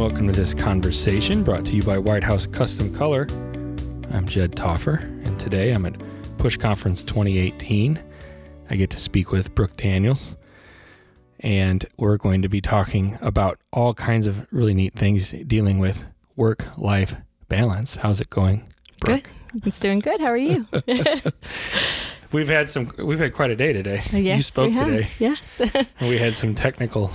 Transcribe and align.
welcome 0.00 0.26
to 0.26 0.32
this 0.32 0.54
conversation 0.54 1.44
brought 1.44 1.62
to 1.62 1.72
you 1.76 1.82
by 1.82 1.98
White 1.98 2.24
House 2.24 2.46
Custom 2.46 2.92
Color. 2.96 3.26
I'm 4.14 4.24
Jed 4.26 4.52
Taufer, 4.52 5.02
and 5.26 5.38
today 5.38 5.72
I'm 5.72 5.84
at 5.84 5.94
Push 6.38 6.56
Conference 6.56 7.02
2018. 7.02 8.00
I 8.70 8.76
get 8.76 8.88
to 8.88 8.96
speak 8.98 9.30
with 9.30 9.54
Brooke 9.54 9.76
Daniels, 9.76 10.38
and 11.40 11.84
we're 11.98 12.16
going 12.16 12.40
to 12.40 12.48
be 12.48 12.62
talking 12.62 13.18
about 13.20 13.58
all 13.74 13.92
kinds 13.92 14.26
of 14.26 14.50
really 14.50 14.72
neat 14.72 14.94
things 14.94 15.32
dealing 15.46 15.78
with 15.78 16.02
work 16.34 16.64
life 16.78 17.14
balance. 17.50 17.96
How's 17.96 18.22
it 18.22 18.30
going? 18.30 18.66
Brooke? 19.00 19.28
Good. 19.52 19.66
It's 19.66 19.80
doing 19.80 19.98
good. 19.98 20.18
How 20.18 20.28
are 20.28 20.36
you? 20.38 20.66
we've 22.32 22.48
had 22.48 22.70
some 22.70 22.90
we've 22.96 23.18
had 23.18 23.34
quite 23.34 23.50
a 23.50 23.56
day 23.56 23.74
today. 23.74 24.02
Yes, 24.12 24.38
you 24.38 24.42
spoke 24.44 24.74
today. 24.74 25.10
Yes. 25.18 25.60
we 26.00 26.16
had 26.16 26.34
some 26.34 26.54
technical 26.54 27.10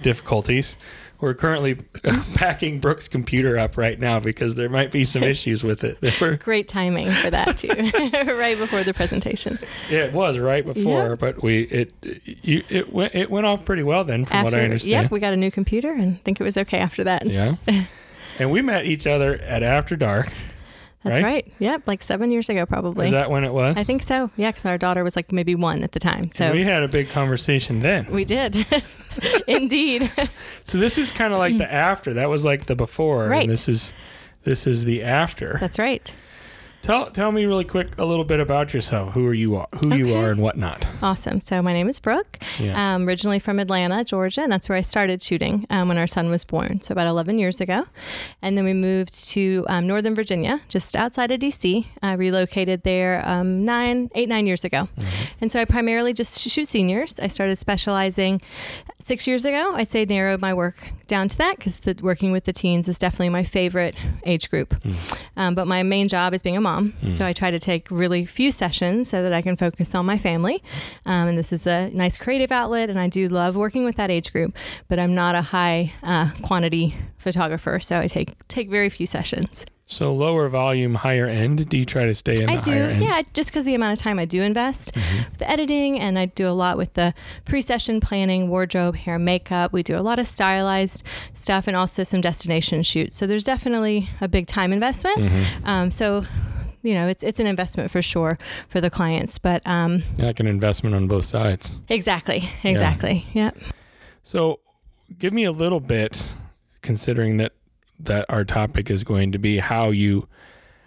difficulties. 0.00 0.78
We're 1.20 1.34
currently 1.34 1.74
packing 2.34 2.80
Brooke's 2.80 3.08
computer 3.08 3.58
up 3.58 3.76
right 3.76 3.98
now 3.98 4.20
because 4.20 4.54
there 4.54 4.68
might 4.68 4.90
be 4.90 5.04
some 5.04 5.22
issues 5.22 5.62
with 5.62 5.84
it. 5.84 6.40
Great 6.40 6.68
timing 6.68 7.12
for 7.12 7.30
that 7.30 7.56
too, 7.56 7.68
right 7.68 8.58
before 8.58 8.84
the 8.84 8.94
presentation. 8.94 9.58
Yeah, 9.90 10.04
it 10.04 10.12
was 10.12 10.38
right 10.38 10.64
before, 10.64 11.10
yeah. 11.10 11.14
but 11.16 11.42
we 11.42 11.62
it 11.64 11.92
it, 12.02 12.64
it 12.70 12.92
went 12.92 13.14
it 13.14 13.30
went 13.30 13.46
off 13.46 13.64
pretty 13.64 13.82
well 13.82 14.04
then, 14.04 14.24
from 14.24 14.36
after, 14.36 14.44
what 14.44 14.54
I 14.54 14.64
understand. 14.64 15.04
Yep, 15.04 15.10
we 15.10 15.20
got 15.20 15.32
a 15.32 15.36
new 15.36 15.50
computer 15.50 15.92
and 15.92 16.22
think 16.24 16.40
it 16.40 16.44
was 16.44 16.56
okay 16.56 16.78
after 16.78 17.04
that. 17.04 17.26
Yeah, 17.26 17.56
and 18.38 18.50
we 18.50 18.62
met 18.62 18.86
each 18.86 19.06
other 19.06 19.34
at 19.34 19.62
After 19.62 19.96
Dark. 19.96 20.32
That's 21.02 21.20
right? 21.20 21.46
right? 21.46 21.52
Yep, 21.58 21.82
like 21.86 22.02
seven 22.02 22.30
years 22.30 22.48
ago, 22.50 22.66
probably. 22.66 23.06
Is 23.06 23.12
that 23.12 23.30
when 23.30 23.44
it 23.44 23.52
was? 23.54 23.76
I 23.76 23.84
think 23.84 24.02
so. 24.02 24.30
Yeah, 24.36 24.50
because 24.50 24.66
our 24.66 24.76
daughter 24.76 25.02
was 25.02 25.16
like 25.16 25.32
maybe 25.32 25.54
one 25.54 25.82
at 25.82 25.92
the 25.92 25.98
time. 25.98 26.30
So 26.30 26.46
and 26.46 26.54
we 26.54 26.62
had 26.62 26.82
a 26.82 26.88
big 26.88 27.08
conversation 27.08 27.80
then. 27.80 28.06
We 28.10 28.24
did, 28.26 28.66
indeed. 29.46 30.12
so 30.64 30.76
this 30.76 30.98
is 30.98 31.10
kind 31.10 31.32
of 31.32 31.38
like 31.38 31.56
the 31.56 31.72
after. 31.72 32.14
That 32.14 32.28
was 32.28 32.44
like 32.44 32.66
the 32.66 32.74
before, 32.76 33.28
right? 33.28 33.42
And 33.42 33.50
this 33.50 33.68
is 33.68 33.94
this 34.44 34.66
is 34.66 34.84
the 34.84 35.02
after. 35.02 35.56
That's 35.58 35.78
right. 35.78 36.14
Tell 36.82 37.10
tell 37.10 37.30
me 37.30 37.44
really 37.44 37.64
quick 37.64 37.98
a 37.98 38.04
little 38.04 38.24
bit 38.24 38.40
about 38.40 38.72
yourself. 38.72 39.12
Who 39.12 39.26
are 39.26 39.34
you? 39.34 39.56
Who 39.80 39.88
okay. 39.88 39.98
you 39.98 40.14
are 40.14 40.30
and 40.30 40.40
whatnot. 40.40 40.86
Awesome. 41.02 41.38
So 41.38 41.60
my 41.60 41.74
name 41.74 41.88
is 41.88 42.00
Brooke. 42.00 42.38
Yeah. 42.58 42.94
Um, 42.94 43.06
originally 43.06 43.38
from 43.38 43.58
Atlanta, 43.58 44.02
Georgia, 44.02 44.40
and 44.40 44.50
that's 44.50 44.68
where 44.68 44.78
I 44.78 44.80
started 44.80 45.22
shooting 45.22 45.66
um, 45.68 45.88
when 45.88 45.98
our 45.98 46.06
son 46.06 46.30
was 46.30 46.42
born. 46.42 46.80
So 46.80 46.92
about 46.92 47.06
11 47.06 47.38
years 47.38 47.60
ago, 47.60 47.84
and 48.40 48.56
then 48.56 48.64
we 48.64 48.72
moved 48.72 49.28
to 49.30 49.66
um, 49.68 49.86
Northern 49.86 50.14
Virginia, 50.14 50.62
just 50.68 50.96
outside 50.96 51.30
of 51.30 51.40
DC. 51.40 51.84
I 52.02 52.14
relocated 52.14 52.82
there 52.82 53.22
um, 53.26 53.64
nine, 53.64 54.10
eight, 54.14 54.30
nine 54.30 54.46
years 54.46 54.64
ago, 54.64 54.88
mm-hmm. 54.96 55.24
and 55.42 55.52
so 55.52 55.60
I 55.60 55.66
primarily 55.66 56.14
just 56.14 56.38
shoot 56.38 56.66
seniors. 56.66 57.20
I 57.20 57.26
started 57.26 57.56
specializing 57.56 58.40
six 59.10 59.26
years 59.26 59.44
ago. 59.44 59.74
I'd 59.74 59.90
say 59.90 60.06
narrowed 60.06 60.40
my 60.40 60.54
work 60.54 60.92
down 61.06 61.28
to 61.28 61.38
that 61.38 61.56
because 61.56 61.78
working 62.00 62.32
with 62.32 62.44
the 62.44 62.52
teens 62.52 62.88
is 62.88 62.96
definitely 62.96 63.28
my 63.28 63.44
favorite 63.44 63.94
age 64.24 64.48
group. 64.48 64.70
Mm. 64.80 65.54
but 65.54 65.66
my 65.66 65.82
main 65.82 66.08
job 66.08 66.32
is 66.32 66.42
being 66.42 66.56
a 66.56 66.60
mom 66.60 66.70
mom. 66.70 66.92
Mm. 67.02 67.16
So 67.16 67.26
I 67.26 67.32
try 67.32 67.50
to 67.50 67.58
take 67.58 67.90
really 67.90 68.24
few 68.24 68.50
sessions 68.50 69.08
so 69.08 69.22
that 69.22 69.32
I 69.32 69.42
can 69.42 69.56
focus 69.56 69.94
on 69.94 70.06
my 70.06 70.18
family. 70.18 70.62
Um, 71.06 71.28
and 71.28 71.38
this 71.38 71.52
is 71.52 71.66
a 71.66 71.90
nice 71.90 72.16
creative 72.16 72.52
outlet, 72.52 72.90
and 72.90 72.98
I 72.98 73.08
do 73.08 73.28
love 73.28 73.56
working 73.56 73.84
with 73.84 73.96
that 73.96 74.10
age 74.10 74.32
group. 74.32 74.56
But 74.88 74.98
I'm 74.98 75.14
not 75.14 75.34
a 75.34 75.42
high 75.42 75.92
uh, 76.02 76.30
quantity 76.42 76.96
photographer, 77.18 77.80
so 77.80 78.00
I 78.00 78.06
take 78.06 78.36
take 78.48 78.70
very 78.70 78.88
few 78.88 79.06
sessions. 79.06 79.66
So 79.90 80.14
lower 80.14 80.48
volume, 80.48 80.94
higher 80.94 81.26
end. 81.26 81.68
Do 81.68 81.76
you 81.76 81.84
try 81.84 82.04
to 82.04 82.14
stay 82.14 82.40
in 82.40 82.48
I 82.48 82.56
the 82.58 82.62
do? 82.62 83.04
Yeah, 83.04 83.22
just 83.34 83.50
because 83.50 83.66
the 83.66 83.74
amount 83.74 83.92
of 83.92 83.98
time 83.98 84.20
I 84.20 84.24
do 84.24 84.40
invest 84.40 84.94
mm-hmm. 84.94 85.24
with 85.24 85.38
the 85.38 85.50
editing, 85.50 85.98
and 85.98 86.16
I 86.16 86.26
do 86.26 86.46
a 86.46 86.54
lot 86.54 86.76
with 86.76 86.94
the 86.94 87.12
pre-session 87.44 88.00
planning, 88.00 88.48
wardrobe, 88.48 88.94
hair, 88.94 89.18
makeup. 89.18 89.72
We 89.72 89.82
do 89.82 89.98
a 89.98 90.00
lot 90.00 90.20
of 90.20 90.28
stylized 90.28 91.02
stuff, 91.32 91.66
and 91.66 91.76
also 91.76 92.04
some 92.04 92.20
destination 92.20 92.84
shoots. 92.84 93.16
So 93.16 93.26
there's 93.26 93.42
definitely 93.42 94.08
a 94.20 94.28
big 94.28 94.46
time 94.46 94.72
investment. 94.72 95.18
Mm-hmm. 95.18 95.66
Um, 95.66 95.90
so 95.90 96.24
you 96.82 96.94
know, 96.94 97.08
it's 97.08 97.24
it's 97.24 97.40
an 97.40 97.48
investment 97.48 97.90
for 97.90 98.00
sure 98.00 98.38
for 98.68 98.80
the 98.80 98.90
clients. 98.90 99.38
But 99.38 99.60
um, 99.66 100.04
like 100.18 100.38
an 100.38 100.46
investment 100.46 100.94
on 100.94 101.08
both 101.08 101.24
sides. 101.24 101.76
Exactly. 101.88 102.48
Exactly. 102.62 103.26
Yeah. 103.32 103.46
Yep. 103.46 103.58
So, 104.22 104.60
give 105.18 105.32
me 105.32 105.42
a 105.42 105.52
little 105.52 105.80
bit, 105.80 106.32
considering 106.80 107.38
that 107.38 107.54
that 108.04 108.26
our 108.28 108.44
topic 108.44 108.90
is 108.90 109.04
going 109.04 109.32
to 109.32 109.38
be 109.38 109.58
how 109.58 109.90
you 109.90 110.28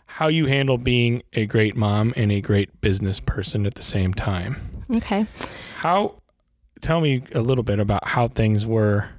how 0.05 0.27
you 0.27 0.45
handle 0.45 0.77
being 0.77 1.23
a 1.33 1.45
great 1.47 1.75
mom 1.75 2.13
and 2.15 2.31
a 2.31 2.39
great 2.39 2.81
business 2.81 3.19
person 3.19 3.65
at 3.65 3.75
the 3.75 3.83
same 3.83 4.13
time. 4.13 4.55
Okay. 4.95 5.25
How? 5.77 6.15
Tell 6.81 7.01
me 7.01 7.23
a 7.33 7.41
little 7.41 7.63
bit 7.63 7.79
about 7.79 8.05
how 8.05 8.27
things 8.27 8.65
were 8.65 9.09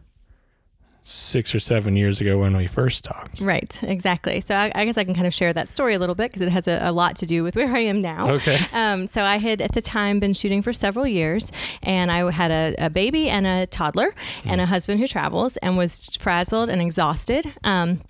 six 1.06 1.54
or 1.54 1.60
seven 1.60 1.96
years 1.96 2.18
ago 2.18 2.38
when 2.38 2.56
we 2.56 2.66
first 2.66 3.04
talked. 3.04 3.38
Right, 3.38 3.78
exactly. 3.82 4.40
So 4.40 4.54
I, 4.54 4.72
I 4.74 4.86
guess 4.86 4.96
I 4.96 5.04
can 5.04 5.14
kind 5.14 5.26
of 5.26 5.34
share 5.34 5.52
that 5.52 5.68
story 5.68 5.94
a 5.94 5.98
little 5.98 6.14
bit 6.14 6.32
because 6.32 6.40
it 6.40 6.48
has 6.48 6.66
a, 6.66 6.78
a, 6.82 6.92
lot 6.92 7.14
to 7.16 7.26
do 7.26 7.44
with 7.44 7.56
where 7.56 7.68
I 7.68 7.80
am 7.80 8.00
now. 8.00 8.30
Okay. 8.30 8.58
Um, 8.74 9.06
so 9.06 9.22
I 9.22 9.36
had 9.36 9.62
at 9.62 9.72
the 9.72 9.80
time 9.80 10.18
been 10.18 10.32
shooting 10.32 10.60
for 10.60 10.72
several 10.72 11.06
years, 11.06 11.52
and 11.82 12.10
I 12.10 12.30
had 12.30 12.50
a, 12.50 12.86
a 12.86 12.90
baby 12.90 13.28
and 13.28 13.46
a 13.46 13.66
toddler, 13.66 14.10
mm. 14.10 14.14
and 14.46 14.60
a 14.60 14.66
husband 14.66 15.00
who 15.00 15.06
travels, 15.06 15.56
and 15.58 15.76
was 15.76 16.08
frazzled 16.18 16.68
and 16.68 16.82
exhausted. 16.82 17.52
Um, 17.62 18.00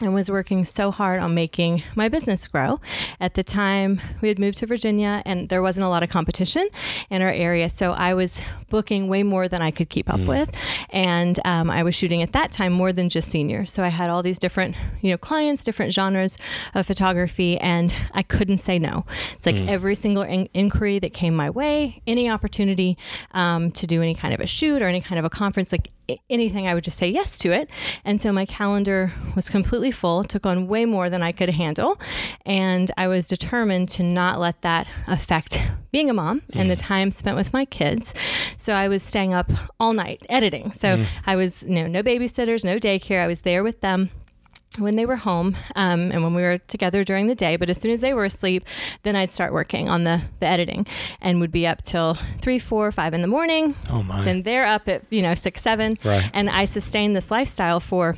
and 0.00 0.12
was 0.12 0.30
working 0.30 0.64
so 0.64 0.90
hard 0.90 1.20
on 1.20 1.34
making 1.34 1.82
my 1.94 2.08
business 2.08 2.48
grow. 2.48 2.80
At 3.20 3.34
the 3.34 3.44
time, 3.44 4.00
we 4.20 4.28
had 4.28 4.40
moved 4.40 4.58
to 4.58 4.66
Virginia 4.66 5.22
and 5.24 5.48
there 5.48 5.62
wasn't 5.62 5.86
a 5.86 5.88
lot 5.88 6.02
of 6.02 6.08
competition 6.08 6.68
in 7.10 7.22
our 7.22 7.30
area. 7.30 7.68
So 7.68 7.92
I 7.92 8.14
was 8.14 8.40
booking 8.68 9.06
way 9.06 9.22
more 9.22 9.46
than 9.46 9.62
I 9.62 9.70
could 9.70 9.88
keep 9.88 10.12
up 10.12 10.20
mm. 10.20 10.26
with. 10.26 10.50
And 10.90 11.38
um, 11.44 11.70
I 11.70 11.84
was 11.84 11.94
shooting 11.94 12.22
at 12.22 12.32
that 12.32 12.50
time 12.50 12.72
more 12.72 12.92
than 12.92 13.08
just 13.08 13.30
seniors. 13.30 13.72
So 13.72 13.84
I 13.84 13.88
had 13.88 14.10
all 14.10 14.22
these 14.22 14.38
different, 14.38 14.74
you 15.00 15.12
know, 15.12 15.16
clients, 15.16 15.62
different 15.62 15.92
genres 15.92 16.38
of 16.74 16.86
photography, 16.86 17.56
and 17.58 17.94
I 18.12 18.22
couldn't 18.22 18.58
say 18.58 18.80
no. 18.80 19.06
It's 19.34 19.46
like 19.46 19.56
mm. 19.56 19.68
every 19.68 19.94
single 19.94 20.24
in- 20.24 20.48
inquiry 20.54 20.98
that 20.98 21.12
came 21.12 21.36
my 21.36 21.50
way, 21.50 22.02
any 22.06 22.28
opportunity 22.28 22.98
um, 23.30 23.70
to 23.72 23.86
do 23.86 24.02
any 24.02 24.14
kind 24.14 24.34
of 24.34 24.40
a 24.40 24.46
shoot 24.46 24.82
or 24.82 24.88
any 24.88 25.00
kind 25.00 25.20
of 25.20 25.24
a 25.24 25.30
conference, 25.30 25.70
like 25.70 25.90
anything, 26.28 26.66
I 26.66 26.74
would 26.74 26.84
just 26.84 26.98
say 26.98 27.08
yes 27.08 27.38
to 27.38 27.52
it. 27.52 27.70
And 28.04 28.20
so 28.20 28.32
my 28.32 28.46
calendar 28.46 29.12
was 29.34 29.48
completely 29.48 29.90
full, 29.90 30.22
took 30.22 30.46
on 30.46 30.68
way 30.68 30.84
more 30.84 31.10
than 31.10 31.22
I 31.22 31.32
could 31.32 31.50
handle. 31.50 32.00
And 32.44 32.90
I 32.96 33.08
was 33.08 33.28
determined 33.28 33.88
to 33.90 34.02
not 34.02 34.40
let 34.40 34.62
that 34.62 34.86
affect 35.06 35.60
being 35.90 36.10
a 36.10 36.14
mom 36.14 36.40
mm. 36.40 36.60
and 36.60 36.70
the 36.70 36.74
mm. 36.74 36.82
time 36.82 37.10
spent 37.10 37.36
with 37.36 37.52
my 37.52 37.64
kids. 37.64 38.14
So 38.56 38.74
I 38.74 38.88
was 38.88 39.02
staying 39.02 39.32
up 39.32 39.50
all 39.78 39.92
night 39.92 40.24
editing. 40.28 40.72
So 40.72 40.98
mm. 40.98 41.06
I 41.26 41.36
was, 41.36 41.62
you 41.62 41.74
know, 41.74 41.86
no 41.86 42.02
babysitters, 42.02 42.64
no 42.64 42.76
daycare. 42.76 43.20
I 43.20 43.26
was 43.26 43.40
there 43.40 43.62
with 43.62 43.80
them 43.80 44.10
when 44.78 44.96
they 44.96 45.06
were 45.06 45.16
home 45.16 45.56
um, 45.76 46.10
and 46.10 46.22
when 46.22 46.34
we 46.34 46.42
were 46.42 46.58
together 46.58 47.04
during 47.04 47.26
the 47.26 47.34
day 47.34 47.56
but 47.56 47.70
as 47.70 47.78
soon 47.78 47.92
as 47.92 48.00
they 48.00 48.12
were 48.12 48.24
asleep 48.24 48.64
then 49.02 49.14
i'd 49.16 49.32
start 49.32 49.52
working 49.52 49.88
on 49.88 50.04
the, 50.04 50.22
the 50.40 50.46
editing 50.46 50.86
and 51.20 51.40
would 51.40 51.52
be 51.52 51.66
up 51.66 51.82
till 51.82 52.16
three 52.40 52.58
four 52.58 52.90
five 52.92 53.14
in 53.14 53.20
the 53.22 53.26
morning. 53.28 53.74
Oh 53.90 54.02
my. 54.02 54.24
Then 54.24 54.42
they're 54.42 54.66
up 54.66 54.88
at 54.88 55.02
you 55.10 55.22
know 55.22 55.34
six 55.34 55.62
seven. 55.62 55.98
Right. 56.04 56.28
and 56.32 56.50
i 56.50 56.64
sustained 56.64 57.14
this 57.16 57.30
lifestyle 57.30 57.80
for 57.80 58.16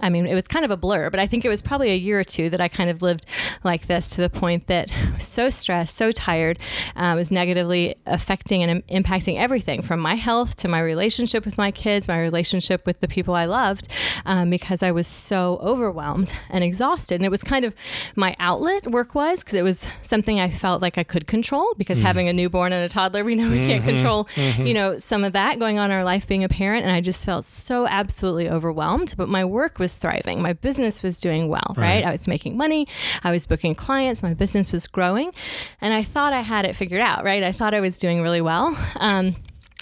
I 0.00 0.10
mean, 0.10 0.26
it 0.26 0.34
was 0.34 0.48
kind 0.48 0.64
of 0.64 0.70
a 0.70 0.76
blur, 0.76 1.10
but 1.10 1.20
I 1.20 1.26
think 1.26 1.44
it 1.44 1.48
was 1.48 1.62
probably 1.62 1.90
a 1.90 1.96
year 1.96 2.18
or 2.18 2.24
two 2.24 2.50
that 2.50 2.60
I 2.60 2.68
kind 2.68 2.90
of 2.90 3.02
lived 3.02 3.26
like 3.62 3.86
this 3.86 4.10
to 4.10 4.20
the 4.20 4.30
point 4.30 4.66
that 4.66 4.90
I 4.90 5.14
was 5.14 5.24
so 5.24 5.50
stressed, 5.50 5.96
so 5.96 6.10
tired, 6.10 6.58
uh, 6.96 7.14
was 7.16 7.30
negatively 7.30 7.94
affecting 8.06 8.62
and 8.62 8.86
impacting 8.88 9.38
everything 9.38 9.82
from 9.82 10.00
my 10.00 10.14
health 10.14 10.56
to 10.56 10.68
my 10.68 10.80
relationship 10.80 11.44
with 11.44 11.58
my 11.58 11.70
kids, 11.70 12.08
my 12.08 12.20
relationship 12.20 12.86
with 12.86 13.00
the 13.00 13.08
people 13.08 13.34
I 13.34 13.44
loved, 13.44 13.88
um, 14.24 14.50
because 14.50 14.82
I 14.82 14.90
was 14.90 15.06
so 15.06 15.58
overwhelmed 15.62 16.34
and 16.50 16.64
exhausted. 16.64 17.16
And 17.16 17.24
it 17.24 17.30
was 17.30 17.42
kind 17.42 17.64
of 17.64 17.74
my 18.16 18.34
outlet, 18.38 18.86
work 18.86 19.14
was, 19.14 19.40
because 19.40 19.54
it 19.54 19.62
was 19.62 19.86
something 20.02 20.40
I 20.40 20.50
felt 20.50 20.82
like 20.82 20.98
I 20.98 21.04
could 21.04 21.26
control 21.26 21.74
because 21.76 21.98
mm. 21.98 22.02
having 22.02 22.28
a 22.28 22.32
newborn 22.32 22.72
and 22.72 22.84
a 22.84 22.88
toddler, 22.88 23.24
we 23.24 23.34
know 23.34 23.48
we 23.48 23.58
mm-hmm. 23.58 23.66
can't 23.66 23.84
control, 23.84 24.24
mm-hmm. 24.34 24.66
you 24.66 24.74
know, 24.74 24.98
some 24.98 25.24
of 25.24 25.32
that 25.32 25.58
going 25.58 25.78
on 25.78 25.90
in 25.90 25.96
our 25.96 26.04
life 26.04 26.26
being 26.26 26.44
a 26.44 26.48
parent. 26.48 26.84
And 26.84 26.94
I 26.94 27.00
just 27.00 27.24
felt 27.24 27.44
so 27.44 27.86
absolutely 27.86 28.48
overwhelmed. 28.48 29.14
But 29.16 29.28
my 29.28 29.44
work 29.44 29.73
work 29.74 29.78
was 29.80 29.96
thriving. 29.96 30.40
My 30.40 30.52
business 30.52 31.02
was 31.02 31.18
doing 31.18 31.48
well, 31.48 31.74
right? 31.76 31.96
right? 31.96 32.04
I 32.04 32.12
was 32.12 32.28
making 32.28 32.56
money. 32.56 32.86
I 33.22 33.30
was 33.30 33.46
booking 33.46 33.74
clients. 33.74 34.22
My 34.22 34.34
business 34.34 34.72
was 34.72 34.86
growing. 34.86 35.32
And 35.80 35.92
I 35.92 36.02
thought 36.04 36.32
I 36.32 36.42
had 36.42 36.64
it 36.64 36.76
figured 36.76 37.00
out, 37.00 37.24
right? 37.24 37.42
I 37.42 37.52
thought 37.52 37.74
I 37.74 37.80
was 37.80 37.98
doing 37.98 38.22
really 38.22 38.40
well. 38.40 38.76
Um, 38.96 39.34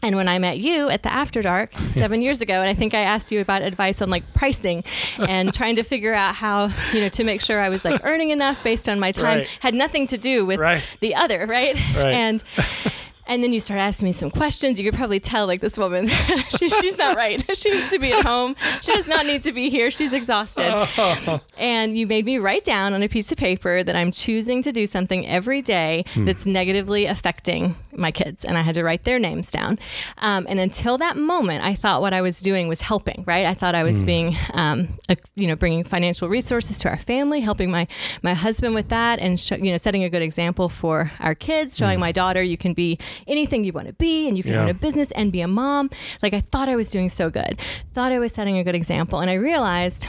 and 0.05 0.17
when 0.17 0.27
I 0.27 0.39
met 0.39 0.59
you 0.59 0.89
at 0.89 1.03
the 1.05 1.13
After 1.13 1.43
Dark 1.43 1.73
seven 1.93 2.23
years 2.23 2.41
ago, 2.41 2.55
and 2.55 2.69
I 2.69 2.75
think 2.75 2.95
I 2.95 3.03
asked 3.03 3.31
you 3.31 3.41
about 3.41 3.63
advice 3.63 4.03
on 4.03 4.11
like 4.11 4.25
pricing 4.35 4.83
and 5.19 5.53
trying 5.59 5.77
to 5.77 5.83
figure 5.83 6.15
out 6.15 6.35
how, 6.35 6.73
you 6.93 7.01
know, 7.01 7.09
to 7.11 7.25
make 7.25 7.41
sure 7.41 7.61
I 7.61 7.69
was 7.69 7.85
like 7.85 8.01
earning 8.05 8.31
enough 8.31 8.65
based 8.65 8.89
on 8.89 8.99
my 8.99 9.13
time, 9.13 9.39
right. 9.39 9.59
had 9.61 9.75
nothing 9.75 10.07
to 10.09 10.19
do 10.19 10.45
with 10.47 10.59
right. 10.59 10.83
the 11.01 11.15
other, 11.15 11.47
right? 11.47 11.75
right. 11.95 12.15
And 12.15 12.43
And 13.27 13.43
then 13.43 13.53
you 13.53 13.61
start 13.61 13.79
asking 13.79 14.07
me 14.07 14.13
some 14.13 14.31
questions. 14.31 14.81
You 14.81 14.91
could 14.91 14.99
probably 14.99 15.21
tell, 15.21 15.47
like, 15.47 15.61
this 15.61 15.79
woman, 15.79 16.09
she, 16.59 16.69
she's 16.69 16.99
not 16.99 17.17
right. 17.17 17.45
she 17.57 17.71
needs 17.71 17.91
to 17.91 17.99
be 17.99 18.13
at 18.13 18.25
home. 18.25 18.57
She 18.81 18.93
does 18.93 19.07
not 19.07 19.27
need 19.27 19.45
to 19.45 19.53
be 19.53 19.71
here. 19.71 19.91
She's 19.91 20.13
exhausted. 20.13 20.67
Oh. 20.69 21.41
And 21.57 21.97
you 21.97 22.07
made 22.07 22.25
me 22.25 22.39
write 22.39 22.65
down 22.65 22.93
on 22.93 23.03
a 23.03 23.09
piece 23.09 23.31
of 23.31 23.39
paper 23.39 23.85
that 23.85 23.95
I'm 23.95 24.11
choosing 24.11 24.63
to 24.63 24.73
do 24.73 24.85
something 24.85 25.27
every 25.27 25.63
day 25.63 26.05
hmm. 26.13 26.25
that's 26.25 26.45
negatively 26.45 27.07
affecting 27.07 27.77
my 27.93 28.11
kids. 28.11 28.45
And 28.45 28.59
I 28.59 28.63
had 28.63 28.75
to 28.75 28.83
write 28.83 29.05
their 29.05 29.19
names 29.19 29.51
down. 29.51 29.79
Um, 30.19 30.47
and 30.49 30.59
until 30.59 30.99
that 30.99 31.17
moment, 31.17 31.65
I 31.65 31.75
thought 31.75 32.01
what 32.01 32.13
I 32.13 32.21
was 32.21 32.41
doing 32.41 32.67
was 32.67 32.81
helping, 32.81 33.23
right? 33.27 33.47
I 33.47 33.55
thought 33.55 33.75
I 33.75 33.85
was 33.85 34.01
hmm. 34.01 34.07
being, 34.07 34.37
um, 34.55 34.89
a, 35.09 35.17
you 35.37 35.47
know, 35.47 35.55
bringing 35.55 35.85
financial 35.85 36.29
resources 36.29 36.79
to 36.79 36.89
our 36.89 36.99
family, 36.99 37.41
helping 37.41 37.71
my, 37.71 37.87
my 38.23 38.35
husband 38.35 38.75
with 38.75 38.89
that, 38.89 39.21
and, 39.21 39.39
sh- 39.39 39.53
you 39.53 39.71
know, 39.71 39.77
setting 39.77 40.03
a 40.03 40.11
good 40.11 40.23
example 40.23 40.69
for 40.69 41.13
our 41.21 41.35
kids, 41.35 41.77
showing 41.77 41.99
mm. 41.99 42.01
my 42.01 42.13
daughter 42.13 42.43
you 42.43 42.57
can 42.57 42.75
be 42.75 42.99
anything 43.27 43.65
you 43.65 43.73
want 43.73 43.87
to 43.87 43.93
be 43.95 44.29
and 44.29 44.37
you 44.37 44.43
can 44.43 44.53
yeah. 44.53 44.63
own 44.63 44.69
a 44.69 44.75
business 44.75 45.11
and 45.13 45.33
be 45.33 45.41
a 45.41 45.49
mom. 45.49 45.91
Like 46.23 46.35
I 46.35 46.41
thought 46.41 46.69
I 46.69 46.77
was 46.77 46.91
doing 46.91 47.09
so 47.09 47.31
good, 47.31 47.59
thought 47.95 48.13
I 48.13 48.19
was 48.19 48.33
setting 48.33 48.59
a 48.59 48.65
good 48.65 48.75
example. 48.75 49.21
And 49.21 49.31
I 49.31 49.35
realized 49.35 50.09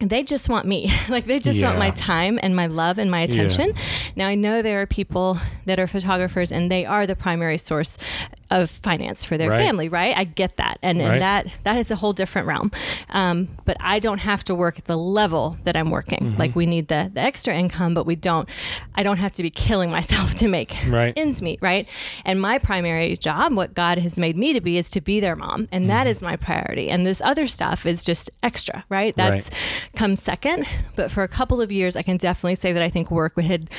they 0.00 0.22
just 0.22 0.48
want 0.48 0.66
me. 0.66 0.90
like 1.08 1.26
they 1.26 1.38
just 1.38 1.58
yeah. 1.58 1.66
want 1.66 1.78
my 1.78 1.90
time 1.90 2.38
and 2.42 2.56
my 2.56 2.66
love 2.66 2.98
and 2.98 3.10
my 3.10 3.20
attention. 3.20 3.68
Yeah. 3.68 3.82
Now 4.16 4.28
I 4.28 4.34
know 4.34 4.62
there 4.62 4.80
are 4.80 4.86
people 4.86 5.38
that 5.66 5.78
are 5.78 5.86
photographers 5.86 6.50
and 6.50 6.70
they 6.70 6.84
are 6.84 7.06
the 7.06 7.16
primary 7.16 7.58
source 7.58 7.98
of 8.50 8.70
finance 8.70 9.24
for 9.24 9.36
their 9.36 9.50
right. 9.50 9.58
family, 9.58 9.88
right? 9.88 10.16
I 10.16 10.24
get 10.24 10.56
that, 10.56 10.78
and, 10.82 10.98
right. 10.98 11.12
and 11.12 11.22
that 11.22 11.46
that 11.64 11.76
is 11.76 11.90
a 11.90 11.96
whole 11.96 12.12
different 12.12 12.48
realm. 12.48 12.70
Um, 13.10 13.48
but 13.64 13.76
I 13.80 13.98
don't 13.98 14.18
have 14.18 14.44
to 14.44 14.54
work 14.54 14.78
at 14.78 14.86
the 14.86 14.96
level 14.96 15.56
that 15.64 15.76
I'm 15.76 15.90
working. 15.90 16.18
Mm-hmm. 16.20 16.38
Like 16.38 16.56
we 16.56 16.66
need 16.66 16.88
the 16.88 17.10
the 17.12 17.20
extra 17.20 17.54
income, 17.54 17.94
but 17.94 18.06
we 18.06 18.16
don't. 18.16 18.48
I 18.94 19.02
don't 19.02 19.18
have 19.18 19.32
to 19.32 19.42
be 19.42 19.50
killing 19.50 19.90
myself 19.90 20.34
to 20.36 20.48
make 20.48 20.76
right. 20.88 21.12
ends 21.16 21.42
meet, 21.42 21.60
right? 21.62 21.88
And 22.24 22.40
my 22.40 22.58
primary 22.58 23.16
job, 23.16 23.54
what 23.54 23.74
God 23.74 23.98
has 23.98 24.18
made 24.18 24.36
me 24.36 24.52
to 24.52 24.60
be, 24.60 24.78
is 24.78 24.90
to 24.90 25.00
be 25.00 25.20
their 25.20 25.36
mom, 25.36 25.68
and 25.72 25.82
mm-hmm. 25.82 25.88
that 25.88 26.06
is 26.06 26.22
my 26.22 26.36
priority. 26.36 26.90
And 26.90 27.06
this 27.06 27.20
other 27.22 27.46
stuff 27.46 27.86
is 27.86 28.04
just 28.04 28.30
extra, 28.42 28.84
right? 28.88 29.14
That's 29.16 29.50
comes 29.96 30.22
second. 30.22 30.66
But 30.96 31.10
for 31.10 31.22
a 31.22 31.28
couple 31.28 31.60
of 31.60 31.70
years, 31.70 31.96
I 31.96 32.02
can 32.02 32.16
definitely 32.16 32.56
say 32.56 32.72
that 32.72 32.82
I 32.82 32.88
think 32.88 33.10
work 33.10 33.38
had 33.40 33.70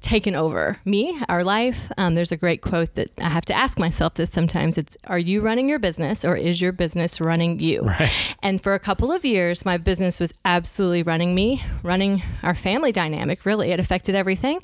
taken 0.00 0.34
over 0.34 0.78
me, 0.84 1.20
our 1.28 1.44
life. 1.44 1.90
Um, 1.98 2.14
there's 2.14 2.32
a 2.32 2.36
great 2.36 2.62
quote 2.62 2.94
that 2.94 3.10
I 3.18 3.28
have 3.28 3.44
to 3.46 3.54
ask 3.54 3.78
myself 3.78 4.14
this 4.14 4.30
sometimes. 4.30 4.78
It's, 4.78 4.96
are 5.04 5.18
you 5.18 5.40
running 5.40 5.68
your 5.68 5.78
business 5.78 6.24
or 6.24 6.36
is 6.36 6.60
your 6.60 6.72
business 6.72 7.20
running 7.20 7.60
you? 7.60 7.82
Right. 7.82 8.10
And 8.42 8.62
for 8.62 8.74
a 8.74 8.78
couple 8.78 9.12
of 9.12 9.24
years, 9.24 9.64
my 9.64 9.76
business 9.76 10.20
was 10.20 10.32
absolutely 10.44 11.02
running 11.02 11.34
me, 11.34 11.62
running 11.82 12.22
our 12.42 12.54
family 12.54 12.92
dynamic, 12.92 13.44
really. 13.44 13.70
It 13.70 13.80
affected 13.80 14.14
everything. 14.14 14.60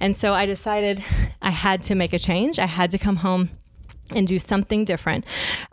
And 0.00 0.16
so 0.16 0.32
I 0.32 0.46
decided 0.46 1.04
I 1.42 1.50
had 1.50 1.82
to 1.84 1.94
make 1.94 2.12
a 2.12 2.18
change. 2.18 2.58
I 2.58 2.66
had 2.66 2.90
to 2.92 2.98
come 2.98 3.16
home 3.16 3.50
and 4.10 4.26
do 4.26 4.38
something 4.38 4.84
different 4.84 5.24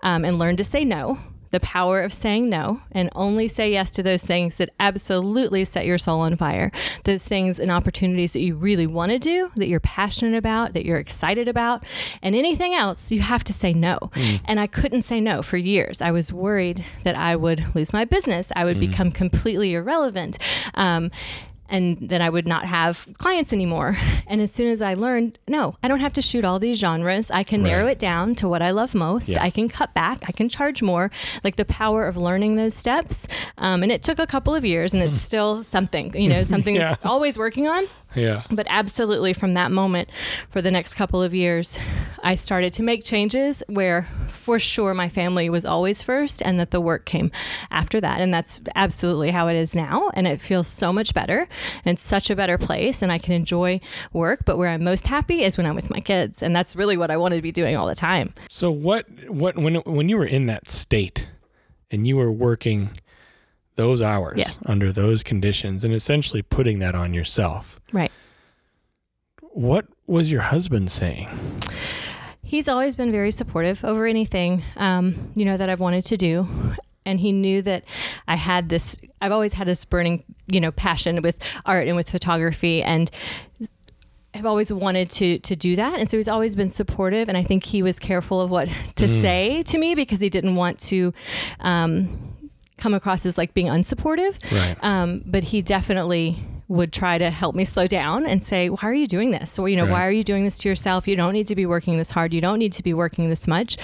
um, 0.04 0.26
and 0.26 0.38
learn 0.38 0.58
to 0.58 0.64
say 0.64 0.84
no 0.84 1.20
the 1.56 1.60
power 1.62 2.02
of 2.02 2.12
saying 2.12 2.50
no 2.50 2.82
and 2.92 3.10
only 3.16 3.48
say 3.48 3.72
yes 3.72 3.90
to 3.90 4.04
those 4.04 4.26
things 4.26 4.58
that 4.58 4.70
absolutely 4.78 5.64
set 5.64 5.86
your 5.86 5.98
soul 5.98 6.20
on 6.20 6.36
fire. 6.36 6.70
Those 7.06 7.26
things 7.26 7.62
and 7.62 7.72
opportunities 7.72 8.34
that 8.34 8.42
you 8.42 8.56
really 8.56 8.86
want 8.86 9.14
to 9.14 9.20
do, 9.20 9.52
that 9.56 9.70
you're 9.70 9.80
passionate 9.80 10.38
about, 10.38 10.74
that 10.74 10.84
you're 10.84 10.98
excited 10.98 11.48
about, 11.48 11.86
and 12.22 12.36
anything 12.36 12.74
else, 12.74 13.10
you 13.10 13.22
have 13.22 13.46
to 13.46 13.54
say 13.54 13.72
no. 13.72 13.98
Mm. 14.16 14.42
And 14.44 14.60
I 14.60 14.68
couldn't 14.68 15.04
say 15.04 15.22
no 15.22 15.42
for 15.42 15.56
years. 15.56 16.02
I 16.02 16.12
was 16.12 16.34
worried 16.34 16.86
that 17.04 17.16
I 17.16 17.38
would 17.38 17.74
lose 17.74 17.94
my 17.94 18.04
business, 18.04 18.50
I 18.54 18.66
would 18.66 18.76
mm. 18.76 18.82
become 18.82 19.12
completely 19.12 19.76
irrelevant. 19.76 20.38
Um, 20.74 21.10
and 21.70 21.98
then 22.02 22.22
I 22.22 22.30
would 22.30 22.48
not 22.48 22.66
have 22.66 23.08
clients 23.18 23.54
anymore. 23.54 23.98
And 24.28 24.42
as 24.42 24.52
soon 24.52 24.72
as 24.72 24.82
I 24.82 24.96
learned, 24.96 25.38
no, 25.48 25.76
I 25.84 25.88
don't 25.88 26.00
have 26.00 26.14
to 26.14 26.22
shoot 26.22 26.44
all 26.44 26.58
these 26.58 26.80
genres. 26.80 27.30
I 27.30 27.44
can 27.44 27.62
right. 27.62 27.70
narrow 27.70 27.86
it 27.86 28.00
down 28.00 28.34
to 28.36 28.48
what 28.48 28.64
I 28.64 28.72
love 28.72 28.96
most. 28.96 29.30
Yeah. 29.30 29.44
I 29.44 29.52
can 29.52 29.70
cut 29.70 29.94
back. 29.94 30.24
I 30.28 30.32
can 30.32 30.50
charge 30.50 30.82
more. 30.82 31.12
Like 31.44 31.58
the 31.58 31.66
power 31.66 32.08
of 32.08 32.18
learning 32.18 32.56
those 32.56 32.74
steps. 32.74 33.28
Um, 33.60 33.84
and 33.84 33.92
it 33.92 34.02
took 34.02 34.18
a 34.18 34.26
couple 34.26 34.56
of 34.56 34.66
years, 34.66 34.96
and 34.96 35.04
it's 35.04 35.22
still 35.22 35.64
something, 35.64 36.20
you 36.20 36.28
know, 36.28 36.44
something 36.44 36.76
yeah. 36.78 36.90
that's 36.90 37.06
always 37.06 37.38
working 37.38 37.68
on. 37.68 37.88
Yeah. 38.16 38.44
But 38.50 38.68
absolutely 38.70 39.34
from 39.34 39.54
that 39.54 39.72
moment 39.72 40.10
for 40.50 40.62
the 40.62 40.72
next 40.72 40.94
couple 40.96 41.22
of 41.22 41.34
years, 41.34 41.80
I 42.24 42.36
started 42.36 42.74
to 42.74 42.84
make 42.84 43.04
changes 43.04 43.64
where 43.68 44.08
for 44.28 44.60
sure 44.60 44.94
my 44.94 45.10
family 45.10 45.50
was 45.50 45.66
always 45.66 46.02
first 46.02 46.42
and 46.42 46.60
that 46.60 46.72
the 46.72 46.82
work 46.82 47.06
came 47.06 47.32
after 47.72 48.00
that. 48.02 48.22
And 48.22 48.34
that's 48.34 48.62
absolutely 48.76 49.32
how 49.32 49.48
it 49.48 49.56
is 49.56 49.76
now. 49.76 50.10
And 50.14 50.28
it 50.28 50.42
feels 50.42 50.68
so 50.68 50.94
much 50.94 51.14
better 51.14 51.48
and 51.84 52.00
such 52.00 52.30
a 52.30 52.36
better 52.36 52.58
place. 52.58 53.02
And 53.02 53.12
I 53.12 53.18
can 53.18 53.34
enjoy 53.34 53.80
work. 54.14 54.46
But 54.46 54.58
where 54.58 54.70
I'm 54.70 54.84
most 54.84 55.08
happy 55.08 55.44
is 55.44 55.58
when 55.58 55.66
I'm 55.66 55.76
with 55.76 55.90
my 55.90 56.00
kids. 56.00 56.42
And 56.42 56.56
that's 56.56 56.76
really 56.76 56.98
what 56.98 57.12
I 57.12 57.18
wanted 57.18 57.38
to 57.38 57.42
be 57.42 57.52
doing 57.52 57.76
all 57.76 57.88
the 57.88 57.96
time. 57.96 58.34
So 58.50 58.72
what 58.72 59.06
what 59.28 59.58
when 59.58 59.76
when 59.76 60.10
you 60.10 60.18
were 60.18 60.26
in 60.26 60.46
that 60.46 60.70
state 60.70 61.30
and 61.92 62.08
you 62.08 62.18
were 62.18 62.32
working 62.32 62.92
those 63.76 64.02
hours 64.02 64.38
yeah. 64.38 64.50
under 64.66 64.92
those 64.92 65.24
conditions 65.24 65.84
and 65.84 65.94
essentially 65.94 66.42
putting 66.42 66.80
that 66.80 66.96
on 66.96 67.14
yourself. 67.14 67.80
Right. 67.92 68.12
What 69.42 69.86
was 70.08 70.32
your 70.32 70.42
husband 70.42 70.92
saying? 70.92 71.30
He's 72.42 72.68
always 72.68 72.96
been 72.96 73.12
very 73.12 73.32
supportive 73.32 73.84
over 73.84 74.06
anything, 74.06 74.64
um, 74.78 75.32
you 75.36 75.46
know, 75.46 75.58
that 75.58 75.70
I've 75.70 75.80
wanted 75.80 76.06
to 76.06 76.18
do. 76.18 76.48
And 77.06 77.20
he 77.20 77.32
knew 77.32 77.62
that 77.62 77.84
I 78.28 78.36
had 78.36 78.70
this, 78.70 79.00
I've 79.22 79.32
always 79.32 79.54
had 79.54 79.68
this 79.68 79.86
burning, 79.86 80.24
you 80.48 80.60
know, 80.60 80.72
passion 80.72 81.22
with 81.22 81.38
art 81.66 81.88
and 81.88 81.96
with 81.96 82.10
photography. 82.10 82.82
And 82.82 83.10
I've 84.36 84.46
always 84.46 84.72
wanted 84.72 85.10
to 85.12 85.40
to 85.40 85.56
do 85.56 85.78
that, 85.78 85.98
and 85.98 86.10
so 86.10 86.18
he's 86.18 86.28
always 86.28 86.58
been 86.58 86.70
supportive. 86.70 87.30
And 87.30 87.38
I 87.38 87.44
think 87.44 87.64
he 87.64 87.82
was 87.82 88.00
careful 88.00 88.42
of 88.42 88.52
what 88.52 88.68
to 88.96 89.06
mm. 89.06 89.22
say 89.22 89.64
to 89.64 89.78
me 89.78 89.96
because 89.96 90.20
he 90.20 90.28
didn't 90.28 90.56
want 90.56 90.78
to 90.82 91.14
um, 91.62 92.35
come 92.78 92.94
across 92.94 93.26
as 93.26 93.38
like 93.38 93.54
being 93.54 93.68
unsupportive. 93.68 94.36
Right. 94.52 94.78
Um, 94.82 95.24
but 95.26 95.44
he 95.46 95.62
definitely 95.62 96.44
would 96.68 96.92
try 96.92 97.18
to 97.18 97.30
help 97.30 97.56
me 97.56 97.64
slow 97.64 97.86
down 97.86 98.26
and 98.26 98.44
say, 98.44 98.70
why 98.70 98.80
are 98.84 98.94
you 98.94 99.06
doing 99.06 99.32
this? 99.32 99.60
Or, 99.60 99.70
you 99.70 99.76
know, 99.76 99.84
right. 99.84 99.92
why 99.92 100.08
are 100.08 100.12
you 100.12 100.24
doing 100.24 100.44
this 100.44 100.58
to 100.60 100.70
yourself? 100.70 101.08
You 101.08 101.16
don't 101.16 101.34
need 101.34 101.48
to 101.48 101.56
be 101.56 101.66
working 101.68 101.98
this 101.98 102.10
hard. 102.10 102.34
You 102.34 102.42
don't 102.42 102.58
need 102.58 102.74
to 102.74 102.84
be 102.84 102.94
working 102.94 103.30
this 103.30 103.48
much. 103.48 103.78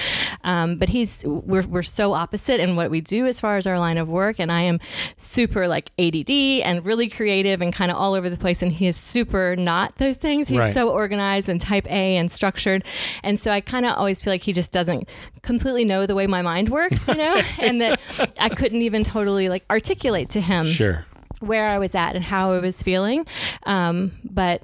Um, 0.44 0.78
but 0.78 0.90
he's, 0.90 1.24
we're, 1.24 1.62
we're 1.68 1.84
so 1.84 2.14
opposite 2.14 2.60
in 2.60 2.76
what 2.76 2.90
we 2.90 3.00
do 3.00 3.28
as 3.28 3.40
far 3.40 3.58
as 3.58 3.68
our 3.68 3.78
line 3.78 4.00
of 4.00 4.10
work. 4.10 4.40
And 4.40 4.52
I 4.52 4.62
am 4.62 4.80
super 5.18 5.68
like 5.68 5.92
ADD 6.00 6.32
and 6.32 6.84
really 6.84 7.08
creative 7.08 7.62
and 7.62 7.72
kind 7.72 7.92
of 7.92 7.98
all 7.98 8.16
over 8.16 8.30
the 8.32 8.38
place. 8.38 8.64
And 8.64 8.72
he 8.72 8.88
is 8.88 8.98
super 8.98 9.56
not 9.56 9.98
those 9.98 10.18
things. 10.18 10.48
He's 10.48 10.60
right. 10.60 10.74
so 10.74 10.90
organized 10.90 11.50
and 11.50 11.62
type 11.62 11.86
A 11.86 12.18
and 12.18 12.32
structured. 12.32 12.84
And 13.24 13.40
so 13.40 13.52
I 13.52 13.62
kind 13.62 13.86
of 13.86 13.96
always 13.96 14.24
feel 14.24 14.34
like 14.34 14.42
he 14.42 14.54
just 14.54 14.72
doesn't 14.72 15.08
completely 15.44 15.86
know 15.86 16.08
the 16.08 16.16
way 16.16 16.26
my 16.26 16.42
mind 16.42 16.70
works, 16.70 17.08
you 17.08 17.16
know, 17.16 17.42
and 17.60 17.80
that 17.80 18.00
I 18.40 18.50
couldn't 18.50 18.82
even 18.82 19.04
totally 19.04 19.50
like 19.50 19.66
articulate 19.70 20.30
to 20.32 20.42
him. 20.42 20.66
Sure 20.66 21.06
where 21.42 21.68
I 21.68 21.78
was 21.78 21.96
at 21.96 22.16
and 22.16 22.24
how 22.24 22.54
I 22.54 22.60
was 22.60 22.82
feeling. 22.82 23.26
Um, 23.64 24.12
but 24.24 24.62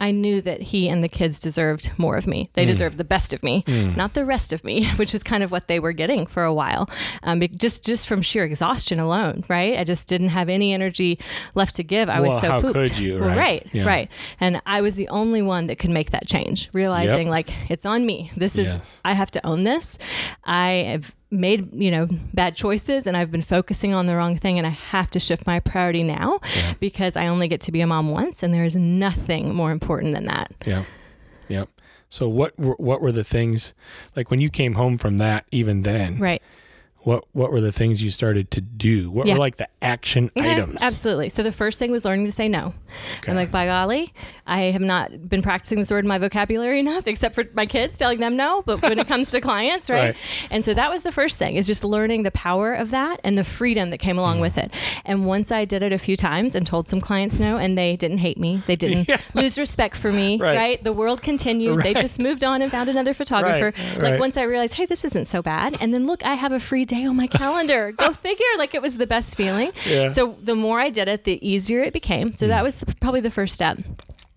I 0.00 0.12
knew 0.12 0.40
that 0.42 0.60
he 0.60 0.88
and 0.88 1.02
the 1.02 1.08
kids 1.08 1.40
deserved 1.40 1.90
more 1.98 2.16
of 2.16 2.26
me. 2.26 2.50
They 2.52 2.64
mm. 2.64 2.68
deserved 2.68 2.98
the 2.98 3.04
best 3.04 3.32
of 3.32 3.42
me, 3.42 3.64
mm. 3.66 3.96
not 3.96 4.14
the 4.14 4.24
rest 4.24 4.52
of 4.52 4.62
me, 4.62 4.86
which 4.96 5.14
is 5.14 5.22
kind 5.22 5.42
of 5.42 5.50
what 5.50 5.66
they 5.66 5.80
were 5.80 5.92
getting 5.92 6.26
for 6.26 6.44
a 6.44 6.54
while. 6.54 6.88
Um, 7.22 7.40
just 7.56 7.84
just 7.84 8.06
from 8.06 8.22
sheer 8.22 8.44
exhaustion 8.44 9.00
alone, 9.00 9.44
right? 9.48 9.78
I 9.78 9.84
just 9.84 10.06
didn't 10.06 10.28
have 10.28 10.48
any 10.48 10.72
energy 10.72 11.18
left 11.54 11.74
to 11.76 11.82
give. 11.82 12.08
I 12.08 12.20
well, 12.20 12.30
was 12.30 12.40
so 12.40 12.48
how 12.48 12.60
pooped. 12.60 12.74
could 12.74 12.98
you? 12.98 13.18
Right, 13.18 13.36
right, 13.36 13.68
yeah. 13.72 13.84
right. 13.84 14.10
And 14.38 14.62
I 14.66 14.80
was 14.82 14.94
the 14.94 15.08
only 15.08 15.42
one 15.42 15.66
that 15.66 15.78
could 15.78 15.90
make 15.90 16.10
that 16.10 16.26
change, 16.26 16.68
realizing 16.72 17.26
yep. 17.26 17.30
like 17.30 17.54
it's 17.68 17.86
on 17.86 18.06
me. 18.06 18.30
This 18.36 18.56
is 18.56 18.74
yes. 18.74 19.00
I 19.04 19.14
have 19.14 19.30
to 19.32 19.46
own 19.46 19.64
this. 19.64 19.98
I 20.44 20.68
have 20.68 21.14
made 21.30 21.68
you 21.74 21.90
know 21.90 22.08
bad 22.32 22.56
choices 22.56 23.06
and 23.06 23.14
i've 23.14 23.30
been 23.30 23.42
focusing 23.42 23.92
on 23.92 24.06
the 24.06 24.16
wrong 24.16 24.38
thing 24.38 24.56
and 24.56 24.66
i 24.66 24.70
have 24.70 25.10
to 25.10 25.18
shift 25.18 25.46
my 25.46 25.60
priority 25.60 26.02
now 26.02 26.40
yeah. 26.56 26.72
because 26.80 27.16
i 27.16 27.26
only 27.26 27.46
get 27.46 27.60
to 27.60 27.70
be 27.70 27.82
a 27.82 27.86
mom 27.86 28.08
once 28.08 28.42
and 28.42 28.54
there 28.54 28.64
is 28.64 28.76
nothing 28.76 29.54
more 29.54 29.70
important 29.70 30.14
than 30.14 30.26
that. 30.26 30.52
Yeah. 30.66 30.84
Yeah. 31.48 31.64
So 32.10 32.28
what 32.28 32.58
were, 32.58 32.74
what 32.78 33.00
were 33.00 33.12
the 33.12 33.24
things 33.24 33.74
like 34.16 34.30
when 34.30 34.40
you 34.40 34.48
came 34.48 34.74
home 34.74 34.96
from 34.96 35.18
that 35.18 35.44
even 35.50 35.82
then 35.82 36.18
right 36.18 36.42
what 37.08 37.24
what 37.32 37.50
were 37.50 37.62
the 37.62 37.72
things 37.72 38.02
you 38.02 38.10
started 38.10 38.50
to 38.50 38.60
do? 38.60 39.10
What 39.10 39.26
yeah. 39.26 39.32
were 39.32 39.38
like 39.38 39.56
the 39.56 39.66
action 39.80 40.30
yeah, 40.36 40.42
items? 40.42 40.82
Absolutely. 40.82 41.30
So 41.30 41.42
the 41.42 41.50
first 41.50 41.78
thing 41.78 41.90
was 41.90 42.04
learning 42.04 42.26
to 42.26 42.32
say 42.32 42.50
no. 42.50 42.74
Okay. 43.20 43.32
I'm 43.32 43.36
like, 43.36 43.50
by 43.50 43.64
golly, 43.64 44.12
I 44.46 44.64
have 44.72 44.82
not 44.82 45.26
been 45.26 45.40
practicing 45.40 45.78
this 45.78 45.90
word 45.90 46.04
in 46.04 46.08
my 46.08 46.18
vocabulary 46.18 46.80
enough, 46.80 47.06
except 47.06 47.34
for 47.34 47.44
my 47.54 47.64
kids 47.64 47.96
telling 47.98 48.20
them 48.20 48.36
no. 48.36 48.60
But 48.60 48.82
when 48.82 48.98
it 48.98 49.06
comes 49.06 49.30
to 49.30 49.40
clients, 49.40 49.88
right? 49.90 50.08
right? 50.08 50.16
And 50.50 50.66
so 50.66 50.74
that 50.74 50.90
was 50.90 51.02
the 51.02 51.10
first 51.10 51.38
thing 51.38 51.56
is 51.56 51.66
just 51.66 51.82
learning 51.82 52.24
the 52.24 52.30
power 52.30 52.74
of 52.74 52.90
that 52.90 53.20
and 53.24 53.38
the 53.38 53.44
freedom 53.44 53.88
that 53.88 53.98
came 53.98 54.18
along 54.18 54.36
mm. 54.36 54.42
with 54.42 54.58
it. 54.58 54.70
And 55.06 55.24
once 55.24 55.50
I 55.50 55.64
did 55.64 55.82
it 55.82 55.94
a 55.94 55.98
few 55.98 56.14
times 56.14 56.54
and 56.54 56.66
told 56.66 56.88
some 56.88 57.00
clients 57.00 57.38
no, 57.38 57.56
and 57.56 57.78
they 57.78 57.96
didn't 57.96 58.18
hate 58.18 58.36
me, 58.36 58.62
they 58.66 58.76
didn't 58.76 59.08
yeah. 59.08 59.18
lose 59.32 59.58
respect 59.58 59.96
for 59.96 60.12
me, 60.12 60.36
right. 60.36 60.56
right? 60.56 60.84
The 60.84 60.92
world 60.92 61.22
continued. 61.22 61.78
Right. 61.78 61.94
They 61.94 62.00
just 62.00 62.22
moved 62.22 62.44
on 62.44 62.60
and 62.60 62.70
found 62.70 62.90
another 62.90 63.14
photographer. 63.14 63.72
Like 63.98 64.20
once 64.20 64.36
I 64.36 64.42
realized, 64.42 64.74
hey, 64.74 64.84
this 64.84 65.06
isn't 65.06 65.24
so 65.24 65.40
bad, 65.40 65.74
and 65.80 65.94
then 65.94 66.06
look, 66.06 66.22
I 66.22 66.34
have 66.34 66.52
a 66.52 66.60
free 66.60 66.84
day 66.84 66.97
on 67.04 67.16
my 67.16 67.26
calendar. 67.26 67.92
Go 67.92 68.12
figure. 68.28 68.44
Like 68.56 68.74
it 68.74 68.82
was 68.82 68.98
the 68.98 69.06
best 69.06 69.36
feeling. 69.36 69.72
Yeah. 69.86 70.08
So 70.08 70.36
the 70.42 70.54
more 70.54 70.80
I 70.80 70.90
did 70.90 71.08
it, 71.08 71.24
the 71.24 71.46
easier 71.46 71.80
it 71.80 71.92
became. 71.92 72.36
So 72.36 72.46
that 72.46 72.62
was 72.62 72.78
the, 72.78 72.94
probably 72.96 73.20
the 73.20 73.30
first 73.30 73.54
step. 73.54 73.78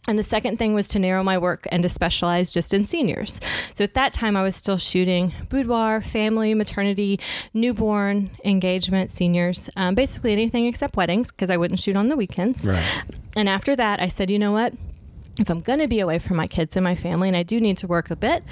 And 0.07 0.17
the 0.17 0.23
second 0.23 0.57
thing 0.57 0.73
was 0.73 0.87
to 0.89 0.99
narrow 0.99 1.23
my 1.23 1.37
work 1.37 1.67
and 1.71 1.83
to 1.83 1.89
specialize 1.89 2.51
just 2.51 2.73
in 2.73 2.85
seniors. 2.85 3.39
So 3.75 3.83
at 3.83 3.93
that 3.93 4.13
time, 4.13 4.35
I 4.35 4.41
was 4.41 4.55
still 4.55 4.79
shooting 4.79 5.31
boudoir, 5.47 6.01
family, 6.01 6.55
maternity, 6.55 7.19
newborn, 7.53 8.31
engagement, 8.43 9.11
seniors, 9.11 9.69
um, 9.75 9.93
basically 9.93 10.31
anything 10.31 10.65
except 10.65 10.95
weddings 10.95 11.31
because 11.31 11.51
I 11.51 11.57
wouldn't 11.57 11.79
shoot 11.79 11.95
on 11.95 12.09
the 12.09 12.15
weekends. 12.15 12.67
Right. 12.67 12.83
And 13.35 13.47
after 13.47 13.75
that, 13.75 14.01
I 14.01 14.07
said, 14.07 14.31
you 14.31 14.39
know 14.39 14.51
what? 14.51 14.73
If 15.41 15.49
I'm 15.49 15.61
going 15.61 15.79
to 15.79 15.87
be 15.87 15.99
away 15.99 16.19
from 16.19 16.37
my 16.37 16.47
kids 16.47 16.77
and 16.77 16.83
my 16.83 16.95
family 16.95 17.27
and 17.27 17.35
I 17.35 17.43
do 17.43 17.59
need 17.59 17.77
to 17.79 17.87
work 17.87 18.11
a 18.11 18.15
bit, 18.15 18.43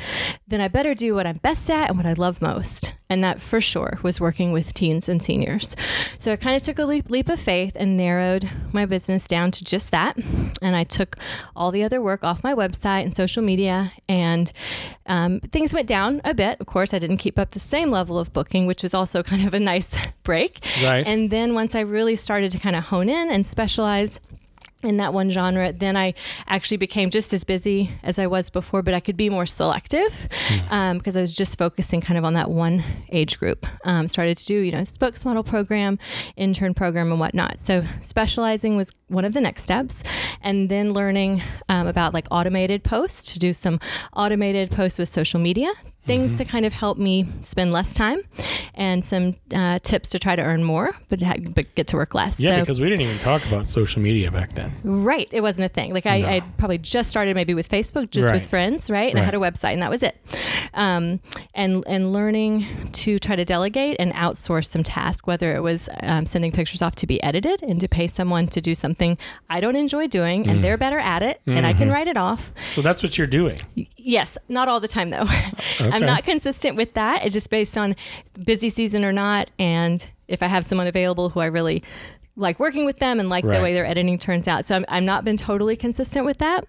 then 0.48 0.60
I 0.60 0.67
better 0.67 0.93
do 0.93 1.13
what 1.13 1.27
I'm 1.27 1.38
best 1.38 1.69
at 1.69 1.89
and 1.89 1.98
what 1.98 2.05
I 2.05 2.13
love 2.13 2.41
most. 2.41 2.93
And 3.12 3.24
that 3.24 3.41
for 3.41 3.60
sure 3.60 3.98
was 4.03 4.22
working 4.22 4.51
with 4.51 4.74
teens 4.74 5.10
and 5.10 5.22
seniors. 5.22 5.75
So 6.19 6.31
I 6.31 6.36
kind 6.36 6.55
of 6.55 6.62
took 6.62 6.77
a 6.77 6.86
leap, 6.86 7.10
leap 7.10 7.29
of 7.29 7.39
faith 7.39 7.75
and 7.75 7.98
narrowed 7.98 8.50
my 8.72 8.86
business 8.86 9.27
down 9.27 9.50
to 9.51 9.63
just 9.63 9.91
that. 9.91 10.15
And 10.62 10.75
I 10.75 10.84
took 10.84 11.15
all 11.55 11.72
the 11.72 11.84
other 11.84 12.01
work 12.01 12.24
off 12.24 12.43
my 12.43 12.53
website 12.53 13.03
and 13.03 13.15
social 13.15 13.41
media, 13.41 13.91
and 14.08 14.51
um, 15.08 15.39
things 15.39 15.74
went 15.74 15.88
down 15.88 16.22
a 16.24 16.36
bit. 16.36 16.60
Of 16.60 16.67
course, 16.67 16.93
I 16.93 17.00
didn't 17.00 17.17
keep 17.17 17.39
up 17.39 17.51
the 17.51 17.60
same 17.60 17.89
level 17.89 18.19
of 18.19 18.31
booking, 18.31 18.67
which 18.67 18.84
was 18.84 18.93
also 18.93 19.24
kind 19.31 19.46
of 19.48 19.55
a 19.55 19.60
nice 19.60 19.96
break. 20.22 20.60
Right. 20.84 21.08
And 21.08 21.31
then 21.31 21.55
once 21.55 21.74
I 21.74 21.81
really 21.81 22.15
started 22.15 22.51
to 22.51 22.60
kind 22.60 22.75
of 22.75 22.84
hone 22.84 23.10
in 23.10 23.31
and 23.31 23.46
specialize, 23.46 24.19
in 24.83 24.98
that 24.98 25.13
one 25.13 25.29
genre, 25.29 25.74
then 25.74 25.98
I 25.98 26.13
actually 26.48 26.77
became 26.77 27.09
just 27.09 27.33
as 27.33 27.43
busy 27.43 27.91
as 28.03 28.17
I 28.17 28.27
was 28.27 28.50
before, 28.50 28.81
but 28.81 28.93
I 28.93 29.00
could 29.00 29.17
be 29.17 29.29
more 29.29 29.45
selective 29.45 30.27
because 30.29 30.67
mm. 30.67 30.71
um, 30.71 31.01
I 31.17 31.21
was 31.21 31.33
just 31.33 31.57
focusing 31.57 32.01
kind 32.01 32.17
of 32.17 32.24
on 32.24 32.33
that 32.36 32.50
one 32.50 32.83
age 33.12 33.38
group. 33.39 33.67
Um, 33.83 34.07
started 34.07 34.38
to 34.38 34.45
do, 34.45 34.59
you 34.59 34.71
know, 34.71 34.81
spokesmodel 34.81 35.45
program, 35.45 36.00
intern 36.38 36.74
program, 36.74 37.12
and 37.12 37.19
whatnot. 37.19 37.63
So 37.63 37.83
specializing 38.01 38.77
was 38.77 38.91
one 39.07 39.25
of 39.25 39.33
the 39.33 39.41
next 39.41 39.63
steps, 39.63 40.03
and 40.41 40.69
then 40.69 40.93
learning 40.93 41.41
um, 41.67 41.88
about 41.88 42.13
like 42.13 42.27
automated 42.31 42.83
posts 42.83 43.33
to 43.33 43.39
do 43.39 43.53
some 43.53 43.79
automated 44.15 44.71
posts 44.71 44.98
with 44.98 45.09
social 45.09 45.39
media 45.39 45.71
things 46.06 46.32
mm-hmm. 46.32 46.38
to 46.38 46.46
kind 46.46 46.65
of 46.65 46.74
help 46.74 46.98
me 46.98 47.25
spend 47.44 47.72
less 47.72 47.94
time 47.94 48.22
and 48.74 49.03
some 49.03 49.36
uh, 49.53 49.79
tips 49.79 50.10
to 50.10 50.20
try 50.20 50.36
to 50.36 50.41
earn 50.41 50.63
more 50.63 50.96
but, 51.10 51.22
ha- 51.22 51.36
but 51.53 51.74
get 51.75 51.88
to 51.88 51.98
work 51.98 52.15
less 52.15 52.39
yeah 52.39 52.56
so, 52.56 52.60
because 52.62 52.79
we 52.79 52.89
didn't 52.89 53.01
even 53.01 53.20
talk 53.20 53.46
about 53.46 53.68
social 53.68 54.01
media 54.01 54.32
back 54.32 54.53
then 54.53 54.72
right 54.84 55.32
it 55.34 55.41
wasn't 55.41 55.63
a 55.65 55.70
thing 55.70 55.94
like 55.94 56.06
I, 56.06 56.22
no. 56.22 56.27
I 56.27 56.39
probably 56.58 56.77
just 56.77 57.10
started 57.10 57.36
maybe 57.36 57.53
with 57.53 57.70
facebook 57.70 58.12
just 58.12 58.29
right. 58.29 58.39
with 58.39 58.50
friends 58.50 58.89
right 58.89 59.10
and 59.10 59.15
right. 59.15 59.22
i 59.22 59.25
had 59.25 59.36
a 59.36 59.39
website 59.39 59.74
and 59.74 59.82
that 59.82 59.89
was 59.89 60.01
it 60.03 60.18
um, 60.74 61.20
and 61.53 61.84
and 61.88 62.13
learning 62.13 62.65
to 62.94 63.20
try 63.20 63.36
to 63.36 63.46
delegate 63.46 63.98
and 64.00 64.13
outsource 64.13 64.65
some 64.68 64.84
tasks 64.84 65.27
whether 65.27 65.53
it 65.53 65.62
was 65.62 65.89
um, 66.01 66.25
sending 66.25 66.51
pictures 66.51 66.82
off 66.82 66.96
to 66.96 67.08
be 67.08 67.22
edited 67.22 67.62
and 67.63 67.79
to 67.79 67.88
pay 67.88 68.08
someone 68.08 68.48
to 68.48 68.62
do 68.62 68.74
something 68.74 69.18
i 69.50 69.60
don't 69.60 69.75
enjoy 69.75 70.08
doing 70.08 70.48
and 70.48 70.60
mm. 70.60 70.62
they're 70.62 70.77
better 70.77 71.00
at 71.00 71.22
it 71.22 71.39
mm-hmm. 71.41 71.58
and 71.58 71.65
i 71.65 71.74
can 71.74 71.84
mm-hmm. 71.84 71.94
write 71.94 72.08
it 72.08 72.18
off 72.18 72.51
so 72.74 72.82
that's 72.82 73.03
what 73.03 73.18
you're 73.18 73.27
doing 73.27 73.60
yes 74.01 74.38
not 74.48 74.68
all 74.68 74.79
the 74.79 74.88
time 74.88 75.10
though 75.10 75.22
okay. 75.22 75.89
I'm 75.91 76.06
not 76.06 76.24
consistent 76.24 76.75
with 76.75 76.94
that. 76.94 77.25
It's 77.25 77.34
just 77.34 77.50
based 77.50 77.77
on 77.77 77.96
busy 78.44 78.70
season 78.70 79.06
or 79.06 79.12
not, 79.12 79.51
and 79.60 80.06
if 80.27 80.44
I 80.44 80.48
have 80.48 80.65
someone 80.65 80.88
available 80.88 81.29
who 81.29 81.39
I 81.39 81.46
really 81.46 81.84
like 82.36 82.60
working 82.60 82.86
with 82.86 83.00
them 83.00 83.20
and 83.20 83.29
like 83.29 83.44
right. 83.44 83.58
the 83.58 83.63
way 83.63 83.74
their 83.74 83.86
editing 83.86 84.18
turns 84.18 84.48
out. 84.48 84.65
So 84.65 84.75
I'm, 84.75 84.86
I'm 84.88 85.06
not 85.06 85.25
been 85.25 85.38
totally 85.38 85.75
consistent 85.75 86.25
with 86.25 86.38
that. 86.38 86.65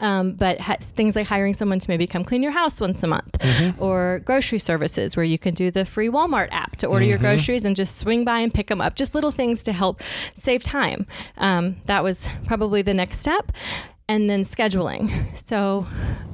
Um, 0.00 0.32
but 0.32 0.60
ha- 0.60 0.76
things 0.80 1.16
like 1.16 1.26
hiring 1.26 1.54
someone 1.54 1.78
to 1.78 1.88
maybe 1.88 2.06
come 2.06 2.22
clean 2.22 2.42
your 2.42 2.52
house 2.52 2.78
once 2.78 3.02
a 3.02 3.06
month, 3.06 3.38
mm-hmm. 3.38 3.82
or 3.82 4.20
grocery 4.22 4.58
services 4.58 5.16
where 5.16 5.24
you 5.24 5.38
can 5.38 5.54
do 5.54 5.70
the 5.70 5.86
free 5.86 6.10
Walmart 6.10 6.48
app 6.50 6.76
to 6.76 6.86
order 6.86 7.04
mm-hmm. 7.04 7.10
your 7.10 7.18
groceries 7.18 7.64
and 7.64 7.74
just 7.74 7.96
swing 7.96 8.22
by 8.22 8.40
and 8.40 8.52
pick 8.52 8.66
them 8.66 8.82
up. 8.82 8.96
Just 8.96 9.14
little 9.14 9.30
things 9.30 9.62
to 9.62 9.72
help 9.72 10.02
save 10.34 10.62
time. 10.62 11.06
Um, 11.38 11.76
that 11.86 12.04
was 12.04 12.28
probably 12.46 12.82
the 12.82 12.92
next 12.92 13.20
step 13.20 13.50
and 14.08 14.28
then 14.28 14.44
scheduling. 14.44 15.26
So 15.48 15.86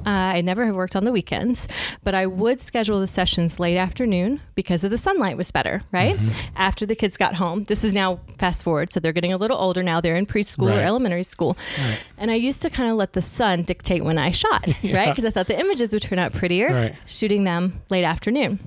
uh, 0.05 0.09
I 0.09 0.41
never 0.41 0.65
have 0.65 0.75
worked 0.75 0.93
on 0.93 1.05
the 1.05 1.11
weekends, 1.11 1.69
but 2.03 2.13
I 2.13 2.25
would 2.25 2.61
schedule 2.61 2.99
the 2.99 3.07
sessions 3.07 3.61
late 3.61 3.77
afternoon 3.77 4.41
because 4.55 4.83
of 4.83 4.91
the 4.91 4.97
sunlight 4.97 5.37
was 5.37 5.51
better, 5.51 5.83
right? 5.93 6.17
Mm-hmm. 6.17 6.57
After 6.57 6.85
the 6.85 6.95
kids 6.95 7.15
got 7.15 7.35
home. 7.35 7.63
This 7.63 7.85
is 7.85 7.93
now 7.93 8.19
fast 8.37 8.65
forward. 8.65 8.91
So 8.91 8.99
they're 8.99 9.13
getting 9.13 9.31
a 9.31 9.37
little 9.37 9.57
older 9.57 9.83
now. 9.83 10.01
They're 10.01 10.17
in 10.17 10.25
preschool 10.25 10.69
right. 10.69 10.79
or 10.79 10.81
elementary 10.81 11.23
school. 11.23 11.55
Right. 11.79 11.99
And 12.17 12.29
I 12.29 12.35
used 12.35 12.61
to 12.63 12.69
kind 12.69 12.91
of 12.91 12.97
let 12.97 13.13
the 13.13 13.21
sun 13.21 13.61
dictate 13.61 14.03
when 14.03 14.17
I 14.17 14.31
shot, 14.31 14.67
yeah. 14.83 14.97
right? 14.97 15.09
Because 15.09 15.23
I 15.23 15.29
thought 15.29 15.47
the 15.47 15.57
images 15.57 15.93
would 15.93 16.01
turn 16.01 16.19
out 16.19 16.33
prettier 16.33 16.73
right. 16.73 16.95
shooting 17.05 17.45
them 17.45 17.81
late 17.89 18.03
afternoon. 18.03 18.59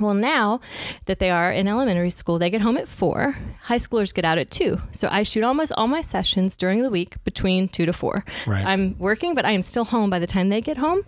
Well, 0.00 0.14
now 0.14 0.60
that 1.04 1.18
they 1.18 1.30
are 1.30 1.52
in 1.52 1.68
elementary 1.68 2.10
school, 2.10 2.38
they 2.38 2.48
get 2.50 2.62
home 2.62 2.78
at 2.78 2.88
four. 2.88 3.36
High 3.64 3.76
schoolers 3.76 4.14
get 4.14 4.24
out 4.24 4.38
at 4.38 4.50
two. 4.50 4.80
So 4.90 5.08
I 5.10 5.22
shoot 5.22 5.44
almost 5.44 5.72
all 5.76 5.86
my 5.86 6.00
sessions 6.02 6.56
during 6.56 6.82
the 6.82 6.90
week 6.90 7.22
between 7.24 7.68
two 7.68 7.84
to 7.84 7.92
four. 7.92 8.24
Right. 8.46 8.58
So 8.58 8.64
I'm 8.64 8.98
working, 8.98 9.34
but 9.34 9.44
I 9.44 9.50
am 9.50 9.62
still 9.62 9.84
home 9.84 10.08
by 10.08 10.18
the 10.18 10.26
time 10.26 10.48
they 10.48 10.60
get 10.60 10.78
home. 10.78 11.02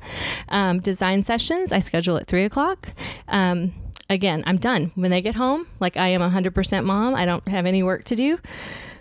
Um, 0.50 0.81
design 0.81 1.23
sessions 1.23 1.73
I 1.73 1.79
schedule 1.79 2.17
at 2.19 2.26
three 2.26 2.45
o'clock. 2.45 2.88
Um, 3.29 3.73
again, 4.11 4.43
I'm 4.47 4.59
done 4.59 4.93
when 4.95 5.11
they 5.11 5.23
get 5.23 5.35
home. 5.35 5.67
Like 5.81 5.97
I 5.97 6.09
am 6.09 6.21
100% 6.21 6.85
mom. 6.85 7.14
I 7.14 7.25
don't 7.25 7.47
have 7.49 7.67
any 7.67 7.83
work 7.83 8.05
to 8.05 8.17
do. 8.17 8.38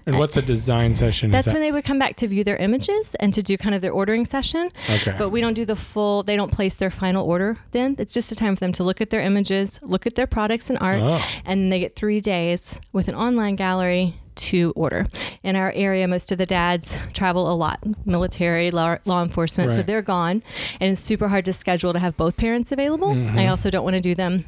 And 0.05 0.19
what's 0.19 0.38
a 0.38 0.41
design 0.41 0.95
session? 0.95 1.31
That's 1.31 1.48
that- 1.48 1.53
when 1.53 1.62
they 1.62 1.72
would 1.72 1.83
come 1.83 2.00
back 2.00 2.15
to 2.17 2.27
view 2.27 2.43
their 2.43 2.57
images 2.57 3.15
and 3.15 3.33
to 3.33 3.43
do 3.43 3.57
kind 3.57 3.75
of 3.75 3.81
their 3.81 3.91
ordering 3.91 4.25
session. 4.25 4.69
Okay. 4.89 5.15
But 5.17 5.29
we 5.29 5.41
don't 5.41 5.53
do 5.53 5.65
the 5.65 5.75
full, 5.75 6.24
they 6.24 6.36
don't 6.36 6.51
place 6.51 6.75
their 6.75 6.91
final 6.91 7.25
order 7.25 7.57
then. 7.72 7.95
It's 7.98 8.13
just 8.13 8.31
a 8.31 8.36
time 8.36 8.55
for 8.55 8.62
them 8.62 8.74
to 8.74 8.83
look 8.83 9.01
at 9.01 9.10
their 9.10 9.22
images, 9.22 9.79
look 9.81 10.05
at 10.05 10.15
their 10.15 10.27
products 10.27 10.69
and 10.69 10.79
art, 10.79 11.01
oh. 11.01 11.22
and 11.45 11.72
they 11.72 11.79
get 11.79 11.95
three 11.95 12.19
days 12.19 12.79
with 12.91 13.07
an 13.07 13.15
online 13.15 13.55
gallery 13.55 14.15
to 14.36 14.74
order. 14.75 15.05
In 15.43 15.55
our 15.55 15.72
area, 15.74 16.07
most 16.07 16.31
of 16.31 16.38
the 16.38 16.45
dads 16.45 16.98
travel 17.13 17.51
a 17.51 17.55
lot, 17.55 17.83
military, 18.05 18.72
law, 18.72 18.98
law 19.05 19.22
enforcement, 19.22 19.69
right. 19.69 19.75
so 19.75 19.83
they're 19.83 20.01
gone. 20.01 20.43
And 20.79 20.93
it's 20.93 21.01
super 21.01 21.27
hard 21.27 21.45
to 21.45 21.53
schedule 21.53 21.93
to 21.93 22.00
have 22.00 22.17
both 22.17 22.38
parents 22.38 22.72
available. 22.72 23.10
Mm-hmm. 23.10 23.38
I 23.38 23.48
also 23.48 23.69
don't 23.69 23.83
want 23.83 23.95
to 23.95 24.01
do 24.01 24.15
them 24.15 24.45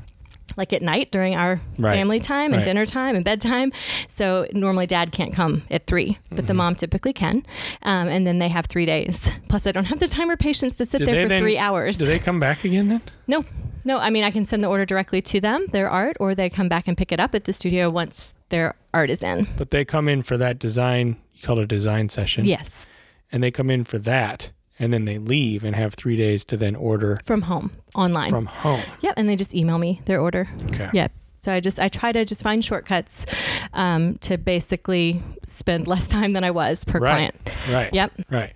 like 0.58 0.74
at 0.74 0.82
night 0.82 1.12
during 1.12 1.36
our 1.36 1.60
right. 1.78 1.94
family 1.94 2.20
time 2.20 2.52
and 2.52 2.58
right. 2.58 2.64
dinner 2.64 2.86
time 2.86 3.16
and 3.16 3.24
bedtime. 3.26 3.72
So 4.08 4.48
normally 4.54 4.86
dad 4.86 5.12
can't 5.12 5.34
come 5.34 5.64
at 5.70 5.88
three, 5.88 6.18
but 6.30 6.40
mm-hmm. 6.40 6.48
the 6.48 6.54
mom 6.54 6.76
typically 6.76 7.14
can. 7.14 7.46
Um, 7.84 8.08
and 8.08 8.26
then 8.26 8.40
they 8.40 8.50
have 8.50 8.66
three 8.66 8.86
days. 8.86 9.30
Plus, 9.50 9.68
I 9.68 9.72
don't 9.72 9.86
have 9.86 10.00
the 10.00 10.08
time 10.08 10.30
or 10.30 10.38
patience 10.38 10.78
to 10.78 10.86
sit 10.86 11.00
do 11.00 11.06
there 11.06 11.24
for 11.24 11.30
then, 11.30 11.42
three 11.42 11.58
hours. 11.58 11.98
Do 11.98 12.06
they 12.06 12.20
come 12.20 12.40
back 12.40 12.64
again 12.64 12.88
then? 12.88 13.02
No. 13.28 13.46
No, 13.88 14.00
I 14.00 14.10
mean, 14.10 14.24
I 14.24 14.32
can 14.32 14.46
send 14.46 14.64
the 14.64 14.68
order 14.68 14.84
directly 14.84 15.22
to 15.22 15.40
them, 15.40 15.68
their 15.68 15.88
art, 15.88 16.18
or 16.20 16.34
they 16.34 16.50
come 16.50 16.68
back 16.68 16.88
and 16.88 16.98
pick 16.98 17.12
it 17.12 17.20
up 17.20 17.36
at 17.36 17.44
the 17.44 17.54
studio 17.54 17.88
once 17.92 18.34
their 18.50 18.74
art 18.96 19.12
is 19.12 19.24
in. 19.24 19.48
But 19.58 19.70
they 19.70 19.86
come 19.86 20.08
in 20.10 20.24
for 20.24 20.38
that 20.38 20.58
design, 20.58 21.18
you 21.36 21.44
call 21.44 21.60
it 21.60 21.64
a 21.64 21.68
design 21.68 22.10
session. 22.10 22.46
Yes. 22.46 22.88
And 23.32 23.44
they 23.44 23.52
come 23.52 23.70
in 23.70 23.84
for 23.84 24.00
that 24.00 24.50
and 24.80 24.94
then 24.94 25.06
they 25.06 25.18
leave 25.18 25.64
and 25.64 25.76
have 25.76 25.94
three 25.94 26.16
days 26.16 26.46
to 26.46 26.58
then 26.58 26.76
order 26.76 27.20
from 27.24 27.44
home 27.44 27.72
online. 27.94 28.30
From 28.30 28.46
home. 28.46 28.82
Yep, 29.02 29.14
and 29.18 29.30
they 29.30 29.36
just 29.36 29.54
email 29.54 29.78
me 29.78 30.02
their 30.06 30.20
order. 30.20 30.48
Okay. 30.66 30.90
Yep. 30.94 31.12
So 31.40 31.54
I 31.54 31.60
just 31.60 31.80
I 31.80 31.90
try 31.90 32.12
to 32.12 32.26
just 32.26 32.42
find 32.42 32.66
shortcuts 32.66 33.26
um, 33.74 34.18
to 34.20 34.38
basically 34.38 35.22
spend 35.44 35.88
less 35.88 36.10
time 36.10 36.32
than 36.32 36.44
I 36.44 36.52
was 36.52 36.84
per 36.84 37.00
right. 37.00 37.12
client. 37.12 37.36
Right. 37.70 37.94
Yep. 37.94 38.12
Right. 38.30 38.56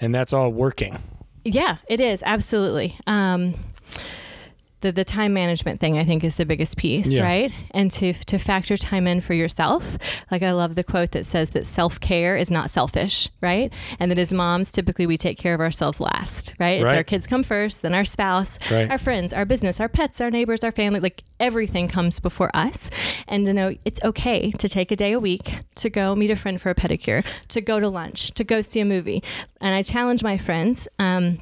And 0.00 0.14
that's 0.14 0.32
all 0.32 0.50
working. 0.50 0.98
Yeah, 1.44 1.78
it 1.88 2.00
is 2.00 2.22
absolutely. 2.24 2.98
Um, 3.06 3.54
the, 4.80 4.92
the 4.92 5.04
time 5.04 5.32
management 5.32 5.80
thing 5.80 5.98
I 5.98 6.04
think 6.04 6.22
is 6.22 6.36
the 6.36 6.46
biggest 6.46 6.76
piece, 6.76 7.16
yeah. 7.16 7.22
right? 7.22 7.52
And 7.72 7.90
to 7.92 8.12
to 8.12 8.38
factor 8.38 8.76
time 8.76 9.06
in 9.06 9.20
for 9.20 9.34
yourself. 9.34 9.98
Like 10.30 10.42
I 10.42 10.52
love 10.52 10.74
the 10.74 10.84
quote 10.84 11.12
that 11.12 11.26
says 11.26 11.50
that 11.50 11.66
self 11.66 11.98
care 12.00 12.36
is 12.36 12.50
not 12.50 12.70
selfish, 12.70 13.28
right? 13.40 13.72
And 13.98 14.10
that 14.10 14.18
as 14.18 14.32
moms, 14.32 14.72
typically 14.72 15.06
we 15.06 15.16
take 15.16 15.38
care 15.38 15.54
of 15.54 15.60
ourselves 15.60 16.00
last, 16.00 16.54
right? 16.58 16.82
right. 16.82 16.90
It's 16.90 16.96
our 16.96 17.04
kids 17.04 17.26
come 17.26 17.42
first, 17.42 17.82
then 17.82 17.94
our 17.94 18.04
spouse, 18.04 18.58
right. 18.70 18.90
our 18.90 18.98
friends, 18.98 19.32
our 19.32 19.44
business, 19.44 19.80
our 19.80 19.88
pets, 19.88 20.20
our 20.20 20.30
neighbors, 20.30 20.62
our 20.62 20.72
family. 20.72 21.00
Like 21.00 21.24
everything 21.40 21.88
comes 21.88 22.20
before 22.20 22.50
us. 22.54 22.90
And 23.26 23.46
to 23.46 23.52
know 23.52 23.74
it's 23.84 24.00
okay 24.04 24.50
to 24.52 24.68
take 24.68 24.90
a 24.90 24.96
day 24.96 25.12
a 25.12 25.20
week 25.20 25.58
to 25.76 25.90
go 25.90 26.14
meet 26.14 26.30
a 26.30 26.36
friend 26.36 26.60
for 26.60 26.70
a 26.70 26.74
pedicure, 26.74 27.24
to 27.48 27.60
go 27.60 27.80
to 27.80 27.88
lunch, 27.88 28.32
to 28.32 28.44
go 28.44 28.60
see 28.60 28.80
a 28.80 28.84
movie. 28.84 29.22
And 29.60 29.74
I 29.74 29.82
challenge 29.82 30.22
my 30.22 30.38
friends. 30.38 30.88
Um, 30.98 31.40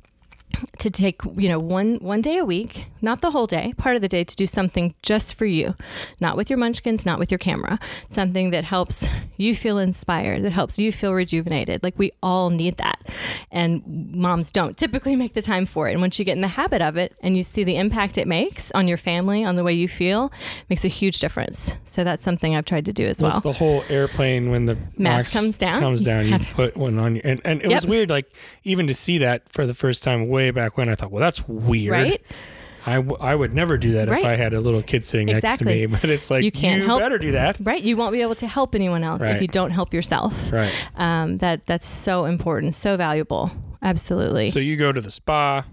to 0.78 0.90
take 0.90 1.20
you 1.36 1.48
know 1.48 1.58
one 1.58 1.96
one 1.96 2.20
day 2.20 2.38
a 2.38 2.44
week 2.44 2.86
not 3.02 3.20
the 3.20 3.30
whole 3.30 3.46
day 3.46 3.72
part 3.76 3.96
of 3.96 4.02
the 4.02 4.08
day 4.08 4.24
to 4.24 4.36
do 4.36 4.46
something 4.46 4.94
just 5.02 5.34
for 5.34 5.46
you 5.46 5.74
not 6.20 6.36
with 6.36 6.50
your 6.50 6.58
munchkins 6.58 7.04
not 7.04 7.18
with 7.18 7.30
your 7.30 7.38
camera 7.38 7.78
something 8.08 8.50
that 8.50 8.64
helps 8.64 9.08
you 9.36 9.54
feel 9.54 9.78
inspired 9.78 10.42
that 10.42 10.52
helps 10.52 10.78
you 10.78 10.92
feel 10.92 11.12
rejuvenated. 11.12 11.82
Like 11.82 11.98
we 11.98 12.12
all 12.22 12.50
need 12.50 12.76
that. 12.78 13.00
And 13.50 13.82
moms 14.14 14.50
don't 14.52 14.76
typically 14.76 15.16
make 15.16 15.34
the 15.34 15.42
time 15.42 15.66
for 15.66 15.88
it. 15.88 15.92
And 15.92 16.00
once 16.00 16.18
you 16.18 16.24
get 16.24 16.32
in 16.32 16.40
the 16.40 16.48
habit 16.48 16.82
of 16.82 16.96
it 16.96 17.14
and 17.20 17.36
you 17.36 17.42
see 17.42 17.64
the 17.64 17.76
impact 17.76 18.18
it 18.18 18.26
makes 18.26 18.70
on 18.72 18.88
your 18.88 18.96
family 18.96 19.44
on 19.44 19.56
the 19.56 19.64
way 19.64 19.72
you 19.72 19.88
feel 19.88 20.32
makes 20.68 20.84
a 20.84 20.88
huge 20.88 21.18
difference. 21.18 21.76
So 21.84 22.04
that's 22.04 22.22
something 22.22 22.54
i've 22.54 22.64
tried 22.64 22.84
to 22.86 22.92
do 22.92 23.06
as 23.06 23.22
well. 23.22 23.40
the 23.40 23.52
whole 23.52 23.84
airplane 23.88 24.50
when 24.50 24.66
the 24.66 24.76
mask 24.96 25.32
comes 25.32 25.58
down. 25.58 25.80
comes 25.80 26.02
down 26.02 26.26
you 26.26 26.38
put 26.54 26.76
one 26.76 26.98
on 26.98 27.16
you 27.16 27.20
and, 27.24 27.40
and 27.44 27.60
it 27.60 27.70
yep. 27.70 27.78
was 27.78 27.86
weird 27.86 28.10
like 28.10 28.30
even 28.64 28.86
to 28.86 28.94
see 28.94 29.18
that 29.18 29.48
for 29.48 29.66
the 29.66 29.74
first 29.74 30.02
time 30.02 30.28
way 30.28 30.45
back 30.50 30.76
when 30.76 30.88
I 30.88 30.94
thought, 30.94 31.10
well, 31.10 31.20
that's 31.20 31.46
weird. 31.48 31.92
Right? 31.92 32.22
I, 32.88 32.96
w- 32.96 33.16
I 33.20 33.34
would 33.34 33.52
never 33.52 33.76
do 33.76 33.92
that 33.92 34.08
Right. 34.08 34.20
if 34.20 34.24
I 34.24 34.36
had 34.36 34.54
a 34.54 34.60
little 34.60 34.80
kid 34.80 35.04
sitting 35.04 35.28
Exactly. 35.28 35.64
next 35.66 35.82
to 35.82 35.88
me. 35.88 35.98
But 36.00 36.08
it's 36.10 36.30
like 36.30 36.44
You 36.44 36.52
can't 36.52 36.84
help- 36.84 37.00
better 37.00 37.18
do 37.18 37.32
that. 37.32 37.56
Right? 37.60 37.82
You 37.82 37.96
won't 37.96 38.12
be 38.12 38.22
able 38.22 38.36
to 38.36 38.46
help 38.46 38.74
anyone 38.76 39.02
else 39.02 39.22
if 39.24 39.42
you 39.42 39.48
don't 39.48 39.70
help 39.72 39.92
yourself. 39.92 40.52
Right. 40.52 40.72
Um, 40.94 41.38
that 41.38 41.66
that's 41.66 41.88
so 41.88 42.26
important, 42.26 42.74
so 42.76 42.96
valuable. 42.96 43.50
Absolutely. 43.82 44.50
So 44.50 44.58
you 44.60 44.76
go 44.76 44.92
to 44.92 45.00
the 45.00 45.10
spa. 45.10 45.64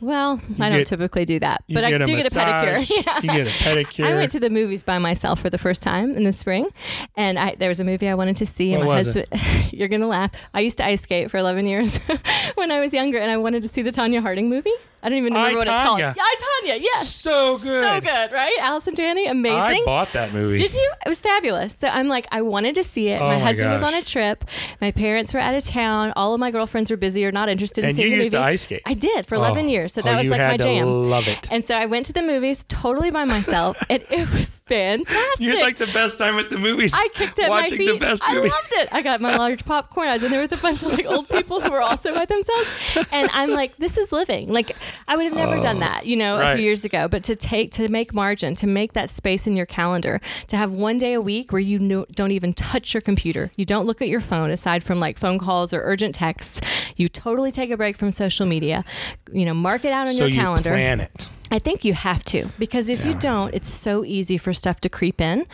Well, 0.00 0.40
I 0.58 0.68
don't 0.70 0.86
typically 0.86 1.24
do 1.24 1.38
that, 1.40 1.62
but 1.68 1.84
I 1.84 1.90
get 1.90 2.04
do 2.06 2.16
get 2.16 2.26
a 2.26 2.30
pedicure. 2.30 3.04
Yeah. 3.04 3.20
You 3.20 3.44
get 3.44 3.46
a 3.46 3.50
pedicure. 3.50 4.06
I 4.06 4.14
went 4.14 4.30
to 4.32 4.40
the 4.40 4.50
movies 4.50 4.82
by 4.82 4.98
myself 4.98 5.40
for 5.40 5.50
the 5.50 5.58
first 5.58 5.82
time 5.82 6.12
in 6.12 6.24
the 6.24 6.32
spring, 6.32 6.68
and 7.16 7.38
I, 7.38 7.54
there 7.56 7.68
was 7.68 7.80
a 7.80 7.84
movie 7.84 8.08
I 8.08 8.14
wanted 8.14 8.36
to 8.36 8.46
see, 8.46 8.72
and 8.72 8.84
my 8.84 8.96
husband. 8.96 9.26
you're 9.72 9.88
gonna 9.88 10.06
laugh. 10.06 10.30
I 10.54 10.60
used 10.60 10.78
to 10.78 10.86
ice 10.86 11.02
skate 11.02 11.30
for 11.30 11.38
11 11.38 11.66
years 11.66 11.98
when 12.54 12.70
I 12.70 12.80
was 12.80 12.92
younger, 12.92 13.18
and 13.18 13.30
I 13.30 13.36
wanted 13.36 13.62
to 13.62 13.68
see 13.68 13.82
the 13.82 13.90
Tonya 13.92 14.22
Harding 14.22 14.48
movie. 14.48 14.72
I 15.02 15.08
don't 15.08 15.18
even 15.18 15.34
I, 15.34 15.48
remember 15.48 15.58
what 15.60 15.68
it's 15.68 15.80
called. 15.86 15.98
Yeah, 15.98 16.14
I 16.16 16.36
Tonya. 16.64 16.78
Yes, 16.80 17.08
so 17.08 17.56
good. 17.56 17.82
so 17.82 18.00
good, 18.00 18.32
right? 18.32 18.56
Allison 18.60 18.94
Janney, 18.94 19.26
amazing. 19.26 19.82
I 19.82 19.82
bought 19.84 20.12
that 20.12 20.32
movie. 20.32 20.56
Did 20.58 20.74
you? 20.74 20.92
It 21.04 21.08
was 21.08 21.20
fabulous. 21.20 21.74
So 21.78 21.88
I'm 21.88 22.08
like, 22.08 22.26
I 22.30 22.42
wanted 22.42 22.74
to 22.76 22.84
see 22.84 23.08
it. 23.08 23.20
Oh 23.20 23.26
my 23.28 23.34
my 23.34 23.38
husband 23.40 23.70
was 23.70 23.82
on 23.82 23.94
a 23.94 24.02
trip. 24.02 24.44
My 24.80 24.90
parents 24.90 25.32
were 25.32 25.40
out 25.40 25.54
of 25.54 25.64
town. 25.64 26.12
All 26.16 26.34
of 26.34 26.40
my 26.40 26.50
girlfriends 26.50 26.90
were 26.90 26.96
busy 26.98 27.24
or 27.24 27.32
not 27.32 27.48
interested 27.48 27.84
in 27.84 27.90
and 27.90 27.96
seeing 27.96 28.10
the 28.10 28.16
used 28.16 28.32
movie. 28.32 28.42
to 28.42 28.46
ice 28.48 28.62
skate. 28.62 28.82
I 28.84 28.94
did 28.94 29.26
for 29.26 29.36
11 29.36 29.66
Oh. 29.66 29.68
years. 29.68 29.94
So 29.94 30.02
Oh, 30.02 30.04
that 30.04 30.16
was 30.16 30.24
you 30.24 30.30
like 30.30 30.40
my 30.40 30.56
jam. 30.58 31.08
Love 31.10 31.28
it. 31.28 31.48
And 31.50 31.66
so 31.66 31.76
I 31.76 31.86
went 31.86 32.06
to 32.06 32.12
the 32.12 32.22
movies 32.22 32.64
totally 32.68 33.10
by 33.10 33.24
myself, 33.24 33.76
and 33.90 34.04
it 34.10 34.30
was 34.32 34.60
fantastic. 34.66 35.40
You 35.40 35.50
had 35.52 35.60
like 35.62 35.78
the 35.78 35.86
best 35.88 36.18
time 36.18 36.38
at 36.38 36.50
the 36.50 36.56
movies. 36.58 36.92
I 36.94 37.08
kicked 37.14 37.38
my 37.38 37.48
watching 37.48 37.78
feet. 37.78 37.86
the 37.86 37.98
best 37.98 38.22
Movie. 38.28 38.48
I 38.48 38.52
loved 38.52 38.72
it. 38.72 38.88
I 38.92 39.02
got 39.02 39.20
my 39.20 39.36
large 39.36 39.64
popcorn. 39.64 40.08
I 40.08 40.14
was 40.14 40.22
in 40.22 40.30
there 40.30 40.42
with 40.42 40.52
a 40.52 40.56
bunch 40.58 40.82
of 40.82 40.92
like 40.92 41.06
old 41.06 41.28
people 41.28 41.60
who 41.60 41.70
were 41.70 41.80
also 41.82 42.14
by 42.14 42.24
themselves, 42.26 42.68
and 43.12 43.30
I'm 43.32 43.50
like, 43.50 43.76
this 43.78 43.96
is 43.96 44.12
living. 44.12 44.52
Like 44.52 44.76
I 45.08 45.16
would 45.16 45.24
have 45.24 45.34
never 45.34 45.60
done 45.60 45.78
oh, 45.78 45.80
that, 45.80 46.06
you 46.06 46.16
know, 46.16 46.38
a 46.38 46.54
few 46.54 46.64
years 46.64 46.84
ago. 46.84 47.08
But 47.08 47.24
to 47.24 47.34
take 47.34 47.72
to 47.72 47.88
make 47.88 48.14
margin, 48.14 48.54
to 48.56 48.66
make 48.66 48.92
that 48.94 49.10
space 49.10 49.46
in 49.46 49.56
your 49.56 49.66
calendar, 49.66 50.20
to 50.48 50.56
have 50.56 50.72
one 50.72 50.98
day 50.98 51.12
a 51.12 51.20
week 51.20 51.52
where 51.52 51.60
you 51.60 51.78
know, 51.78 52.06
don't 52.12 52.32
even 52.32 52.52
touch 52.52 52.94
your 52.94 53.00
computer, 53.00 53.50
you 53.56 53.64
don't 53.64 53.86
look 53.86 54.02
at 54.02 54.08
your 54.08 54.20
phone 54.20 54.50
aside 54.50 54.82
from 54.82 55.00
like 55.00 55.18
phone 55.18 55.38
calls 55.38 55.72
or 55.72 55.82
urgent 55.82 56.14
texts. 56.14 56.60
You 56.96 57.08
totally 57.08 57.50
take 57.50 57.70
a 57.70 57.76
break 57.76 57.96
from 57.96 58.10
social 58.10 58.46
media. 58.46 58.84
You 59.32 59.44
know, 59.44 59.54
mark 59.54 59.84
it 59.84 59.92
out 59.92 60.08
on 60.08 60.14
so 60.14 60.20
your 60.20 60.28
you 60.28 60.40
calendar. 60.40 60.70
plan 60.70 61.00
it. 61.00 61.28
I 61.50 61.58
think 61.58 61.84
you 61.84 61.94
have 61.94 62.24
to 62.26 62.50
because 62.58 62.88
if 62.88 63.04
you 63.04 63.14
don't, 63.14 63.52
it's 63.52 63.70
so 63.70 64.04
easy 64.04 64.38
for 64.38 64.52
stuff 64.52 64.80
to 64.82 64.88
creep 64.88 65.20
in. 65.20 65.46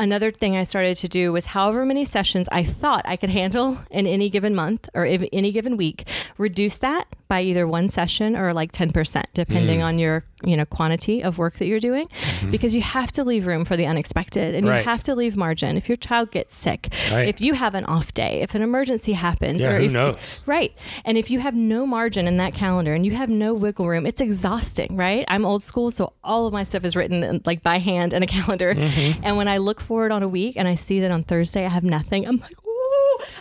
Another 0.00 0.30
thing 0.30 0.56
I 0.56 0.62
started 0.62 0.96
to 0.98 1.08
do 1.08 1.32
was 1.32 1.46
however 1.46 1.84
many 1.84 2.04
sessions 2.04 2.48
I 2.52 2.62
thought 2.62 3.02
I 3.04 3.16
could 3.16 3.30
handle 3.30 3.80
in 3.90 4.06
any 4.06 4.30
given 4.30 4.54
month 4.54 4.88
or 4.94 5.04
any 5.04 5.50
given 5.50 5.76
week, 5.76 6.04
reduce 6.38 6.78
that 6.78 7.08
by 7.28 7.42
either 7.42 7.66
one 7.66 7.88
session 7.90 8.36
or 8.36 8.52
like 8.54 8.72
10% 8.72 9.22
depending 9.34 9.80
Mm. 9.80 9.84
on 9.84 9.98
your, 9.98 10.24
you 10.44 10.56
know, 10.56 10.64
quantity 10.64 11.22
of 11.22 11.36
work 11.36 11.58
that 11.58 11.66
you're 11.66 11.78
doing 11.80 12.08
because 12.50 12.74
you 12.74 12.80
have 12.82 13.12
to 13.12 13.22
leave 13.24 13.46
room 13.46 13.64
for 13.66 13.76
the 13.76 13.84
unexpected 13.86 14.54
and 14.54 14.64
Mm-hmm. 14.64 14.68
Right. 14.68 14.78
you 14.78 14.84
have 14.90 15.02
to 15.04 15.14
leave 15.14 15.36
margin. 15.36 15.76
If 15.76 15.88
your 15.88 15.96
child 15.96 16.30
gets 16.30 16.56
sick, 16.56 16.88
Right. 17.12 17.28
if 17.28 17.40
you 17.40 17.52
have 17.54 17.74
an 17.74 17.84
off 17.84 18.12
day, 18.12 18.40
if 18.40 18.54
an 18.54 18.62
emergency 18.62 19.12
happens 19.12 19.62
Yeah, 19.62 19.70
or 19.72 19.78
who 19.78 19.84
if 19.86 19.92
knows? 19.92 20.14
Right. 20.46 20.72
And 21.04 21.18
if 21.18 21.30
you 21.30 21.40
have 21.40 21.54
no 21.54 21.86
margin 21.86 22.26
in 22.26 22.38
that 22.38 22.54
calendar 22.54 22.94
and 22.94 23.04
you 23.04 23.12
have 23.12 23.28
no 23.28 23.52
wiggle 23.54 23.86
room, 23.86 24.06
it's 24.06 24.20
exhausting, 24.20 24.96
right? 24.96 25.24
I'm 25.28 25.44
old 25.44 25.62
school, 25.62 25.90
so 25.90 26.14
all 26.24 26.46
of 26.46 26.52
my 26.52 26.64
stuff 26.64 26.84
is 26.84 26.96
written 26.96 27.22
in, 27.22 27.42
like 27.44 27.62
by 27.62 27.78
hand 27.78 28.12
in 28.14 28.22
a 28.22 28.26
calendar. 28.36 28.74
Mm-hmm. 28.74 29.20
And 29.24 29.36
when 29.36 29.48
I 29.48 29.58
look 29.58 29.80
forward 29.80 30.12
on 30.12 30.22
a 30.22 30.28
week 30.28 30.56
and 30.56 30.66
I 30.66 30.74
see 30.76 31.00
that 31.00 31.10
on 31.10 31.24
Thursday 31.24 31.64
I 31.66 31.68
have 31.68 31.84
nothing, 31.84 32.26
I'm 32.26 32.38
like, 32.38 32.54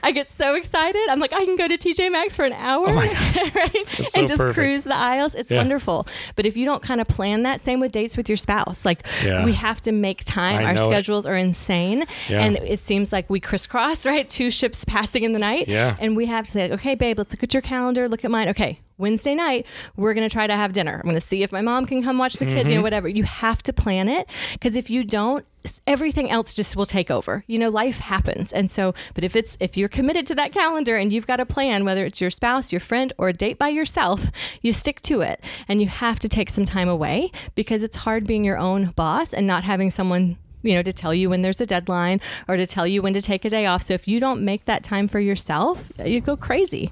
I 0.04 0.12
get 0.12 0.30
so 0.32 0.56
excited. 0.56 1.02
I'm 1.10 1.20
like, 1.20 1.34
I 1.34 1.44
can 1.46 1.56
go 1.56 1.68
to 1.68 1.78
TJ 1.78 2.12
Maxx 2.12 2.36
for 2.36 2.46
an 2.46 2.54
hour, 2.54 2.88
Oh 2.90 2.94
right? 3.56 3.74
That's 3.98 4.16
and 4.16 4.28
just 4.28 4.40
perfect. 4.42 4.54
cruise 4.56 4.84
the 4.84 4.96
aisles. 4.96 5.36
It's 5.36 5.52
Yeah. 5.52 5.58
wonderful. 5.60 6.08
But 6.36 6.46
if 6.46 6.56
you 6.58 6.66
don't 6.66 6.82
kind 6.82 7.02
of 7.02 7.08
plan 7.08 7.44
that, 7.44 7.62
same 7.62 7.80
with 7.80 7.92
dates 7.92 8.18
with 8.18 8.30
your 8.30 8.38
spouse. 8.38 8.86
Like 8.86 9.06
Yeah. 9.24 9.44
we 9.46 9.54
have 9.54 9.82
to 9.82 9.92
make 9.92 10.24
time. 10.26 10.58
I 10.60 10.64
Our 10.66 10.74
know 10.74 10.82
it. 10.84 10.86
schedules 10.86 11.26
are 11.26 11.36
insane, 11.38 12.06
Yeah. 12.30 12.42
and 12.44 12.58
it 12.58 12.80
seems 12.80 13.12
like 13.12 13.30
we 13.30 13.40
crisscross, 13.40 14.06
right? 14.06 14.28
Two 14.28 14.50
ships 14.52 14.86
passing 14.86 15.24
in 15.24 15.34
the 15.34 15.40
night. 15.40 15.68
Yeah. 15.68 15.96
And 16.00 16.16
we 16.16 16.26
have 16.28 16.46
to 16.46 16.52
say, 16.52 16.72
okay, 16.72 16.96
babe, 16.96 17.18
let's 17.18 17.34
look 17.34 17.44
at 17.44 17.54
your 17.54 17.62
calendar, 17.62 18.08
look 18.08 18.24
at 18.26 18.32
mine. 18.32 18.50
Okay, 18.50 18.80
Wednesday 18.98 19.36
night, 19.36 19.66
we're 19.96 20.14
going 20.16 20.28
to 20.28 20.34
try 20.34 20.48
to 20.48 20.56
have 20.56 20.74
dinner. 20.74 20.96
I'm 20.96 21.02
going 21.04 21.14
to 21.16 21.22
see 21.22 21.44
if 21.44 21.52
my 21.52 21.62
mom 21.62 21.86
can 21.86 22.02
come 22.04 22.18
watch 22.18 22.34
the 22.36 22.46
kid, 22.46 22.58
Mm-hmm. 22.58 22.70
you 22.70 22.76
know, 22.78 22.82
whatever. 22.82 23.08
You 23.08 23.24
have 23.24 23.62
to 23.64 23.74
plan 23.74 24.08
it 24.10 24.28
because 24.54 24.76
if 24.76 24.90
you 24.90 25.04
don't, 25.04 25.46
everything 25.86 26.30
else 26.30 26.54
just 26.54 26.76
will 26.76 26.86
take 26.86 27.10
over. 27.12 27.44
You 27.48 27.60
know, 27.60 27.70
life 27.70 28.00
happens. 28.00 28.54
And 28.54 28.72
so, 28.72 28.94
but 29.14 29.24
if 29.24 29.36
it's, 29.36 29.58
if 29.60 29.78
you're 29.78 29.90
committed 29.90 30.28
to 30.28 30.36
that 30.36 30.54
calendar 30.54 30.96
and 30.96 31.12
you've 31.12 31.28
got 31.28 31.40
a 31.40 31.46
plan, 31.46 31.86
whether 31.86 32.06
it's 32.06 32.22
your 32.22 32.30
spouse, 32.30 32.72
your 32.72 32.80
friend, 32.80 33.14
or 33.18 33.30
a 33.30 33.34
date 33.34 33.58
by 33.58 33.70
yourself, 33.70 34.26
you 34.62 34.72
stick 34.72 35.02
to 35.04 35.22
it 35.22 35.44
and 35.68 35.82
you 35.82 35.88
have 35.88 36.20
to 36.20 36.30
take 36.30 36.50
some 36.50 36.66
time 36.66 36.90
away 36.90 37.32
because 37.56 37.84
it's 37.84 37.98
hard 37.98 38.26
being 38.26 38.44
your 38.44 38.58
own 38.58 38.92
boss 38.96 39.34
and 39.34 39.48
not 39.48 39.64
having 39.64 39.90
someone 39.90 40.38
you 40.64 40.74
know, 40.74 40.82
to 40.82 40.92
tell 40.92 41.14
you 41.14 41.30
when 41.30 41.44
there's 41.44 41.62
a 41.62 41.66
deadline 41.66 42.20
or 42.48 42.58
to 42.58 42.66
tell 42.66 42.86
you 42.86 43.02
when 43.02 43.14
to 43.14 43.22
take 43.22 43.46
a 43.46 43.50
day 43.50 43.66
off. 43.66 43.84
So 43.84 43.94
if 43.94 44.08
you 44.08 44.20
don't 44.20 44.44
make 44.44 44.66
that 44.66 44.84
time 44.84 45.08
for 45.08 45.20
yourself, 45.20 45.92
you 46.04 46.20
go 46.20 46.36
crazy. 46.36 46.92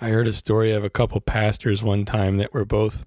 I 0.00 0.08
heard 0.08 0.26
a 0.26 0.32
story 0.32 0.72
of 0.72 0.84
a 0.84 0.90
couple 0.90 1.20
pastors 1.20 1.82
one 1.82 2.04
time 2.04 2.38
that 2.38 2.52
were 2.52 2.64
both 2.64 3.06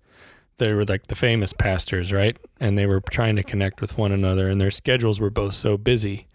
they 0.57 0.73
were 0.73 0.85
like 0.85 1.07
the 1.07 1.15
famous 1.15 1.53
pastors, 1.53 2.11
right? 2.11 2.37
And 2.59 2.77
they 2.77 2.85
were 2.85 3.01
trying 3.01 3.35
to 3.35 3.43
connect 3.43 3.81
with 3.81 3.97
one 3.97 4.11
another 4.11 4.49
and 4.49 4.59
their 4.59 4.71
schedules 4.71 5.19
were 5.19 5.29
both 5.29 5.53
so 5.53 5.77
busy 5.77 6.27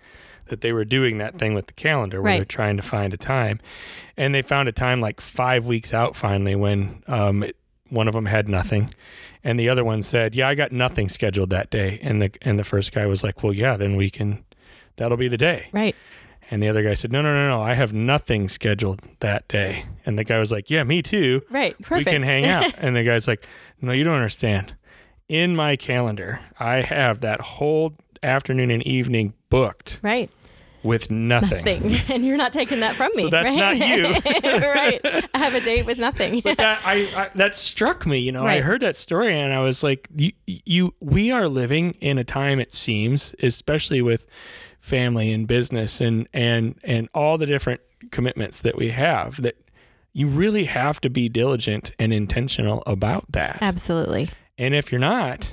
that 0.47 0.61
they 0.61 0.73
were 0.73 0.85
doing 0.85 1.19
that 1.19 1.39
thing 1.39 1.55
with 1.55 1.67
the 1.67 1.73
calendar 1.73 2.21
where 2.21 2.33
Right. 2.33 2.37
they're 2.39 2.45
trying 2.45 2.77
to 2.77 2.83
find 2.83 3.15
a 3.15 3.17
time. 3.17 3.61
And 4.17 4.35
they 4.35 4.43
found 4.43 4.69
a 4.69 4.73
time 4.73 5.01
like 5.01 5.21
5 5.21 5.67
weeks 5.67 5.93
out 5.95 6.15
finally 6.17 6.55
when 6.55 7.03
um 7.09 7.43
it, 7.43 7.57
one 7.89 8.09
of 8.09 8.15
them 8.15 8.27
had 8.27 8.49
nothing 8.49 8.91
and 9.45 9.59
the 9.59 9.69
other 9.69 9.85
one 9.85 10.03
said, 10.03 10.35
"Yeah, 10.37 10.49
I 10.49 10.55
got 10.55 10.71
nothing 10.73 11.09
scheduled 11.09 11.51
that 11.51 11.69
day." 11.71 11.99
And 12.03 12.23
the 12.23 12.31
and 12.43 12.59
the 12.59 12.65
first 12.65 12.93
guy 12.93 13.07
was 13.07 13.25
like, 13.25 13.43
"Well, 13.43 13.53
yeah, 13.53 13.77
then 13.77 13.97
we 13.97 14.09
can 14.09 14.45
that'll 14.97 15.17
be 15.19 15.27
the 15.29 15.37
day." 15.37 15.67
Right. 15.73 15.97
And 16.51 16.63
the 16.63 16.69
other 16.69 16.83
guy 16.85 16.95
said, 16.95 17.11
"No, 17.11 17.23
no, 17.23 17.35
no, 17.35 17.49
no. 17.49 17.61
I 17.61 17.75
have 17.75 17.93
nothing 17.93 18.49
scheduled 18.49 19.01
that 19.21 19.49
day." 19.49 19.85
And 20.07 20.17
the 20.19 20.23
guy 20.25 20.39
was 20.39 20.53
like, 20.53 20.71
"Yeah, 20.71 20.85
me 20.85 21.03
too. 21.03 21.43
Right. 21.51 21.77
Perfect. 21.83 22.07
We 22.07 22.13
can 22.13 22.23
hang 22.23 22.47
out." 22.47 22.73
and 22.79 22.95
the 22.95 23.03
guy's 23.03 23.27
like, 23.27 23.45
"No, 23.83 23.93
you 23.93 24.05
don't 24.05 24.15
understand. 24.15 24.75
In 25.29 25.57
my 25.57 25.77
calendar, 25.77 26.41
I 26.59 26.83
have 26.83 27.21
that 27.21 27.41
whole 27.41 27.95
afternoon 28.23 28.71
and 28.71 28.87
evening 28.87 29.35
booked 29.51 30.01
right. 30.03 30.31
with 30.83 31.11
nothing." 31.11 31.65
Thing. 31.65 31.97
And 32.09 32.25
you're 32.25 32.37
not 32.37 32.53
taking 32.53 32.81
that 32.81 32.97
from 32.97 33.11
me. 33.15 33.23
So 33.23 33.31
that's 33.31 33.55
right? 33.55 33.79
not 33.79 33.79
you. 33.79 34.05
right. 34.69 35.01
I 35.35 35.39
have 35.39 35.55
a 35.55 35.61
date 35.61 35.87
with 35.87 35.99
nothing. 35.99 36.41
But 36.41 36.59
that 36.59 36.81
I, 36.85 36.95
I 36.95 37.31
that 37.35 37.57
struck 37.57 38.07
me, 38.07 38.19
you 38.19 38.33
know. 38.33 38.47
I 38.47 38.61
heard 38.61 38.81
that 38.83 38.97
story 38.97 39.39
and 39.39 39.53
I 39.53 39.61
was 39.61 39.83
like, 39.83 40.09
you, 40.17 40.33
you 40.47 40.95
we 41.01 41.31
are 41.31 41.49
living 41.49 41.93
in 42.01 42.19
a 42.19 42.25
time 42.25 42.61
it 42.61 42.75
seems, 42.75 43.35
especially 43.43 44.03
with 44.03 44.27
family 44.83 45.33
and 45.33 45.47
business 45.47 46.01
and 46.01 46.29
and 46.33 46.79
and 46.83 47.09
all 47.15 47.39
the 47.39 47.47
different 47.47 47.81
commitments 48.11 48.61
that 48.61 48.77
we 48.77 48.91
have 48.91 49.41
that 49.41 49.57
you 50.13 50.27
really 50.27 50.65
have 50.67 51.01
to 51.01 51.11
be 51.11 51.29
diligent 51.29 51.93
and 51.99 52.13
intentional 52.13 52.83
about 52.87 53.31
that. 53.33 53.59
Absolutely. 53.61 54.29
And 54.59 54.75
if 54.75 54.93
you're 54.93 55.01
not, 55.01 55.51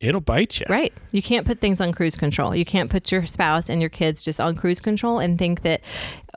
it'll 0.00 0.20
bite 0.20 0.60
you. 0.60 0.66
Right. 0.68 0.92
You 1.12 1.22
can't 1.22 1.46
put 1.46 1.60
things 1.60 1.80
on 1.80 1.92
cruise 1.92 2.16
control. 2.16 2.54
You 2.54 2.64
can't 2.64 2.90
put 2.90 3.12
your 3.12 3.24
spouse 3.26 3.70
and 3.70 3.80
your 3.80 3.90
kids 3.90 4.22
just 4.22 4.40
on 4.40 4.56
cruise 4.56 4.80
control 4.80 5.18
and 5.18 5.38
think 5.38 5.62
that 5.62 5.80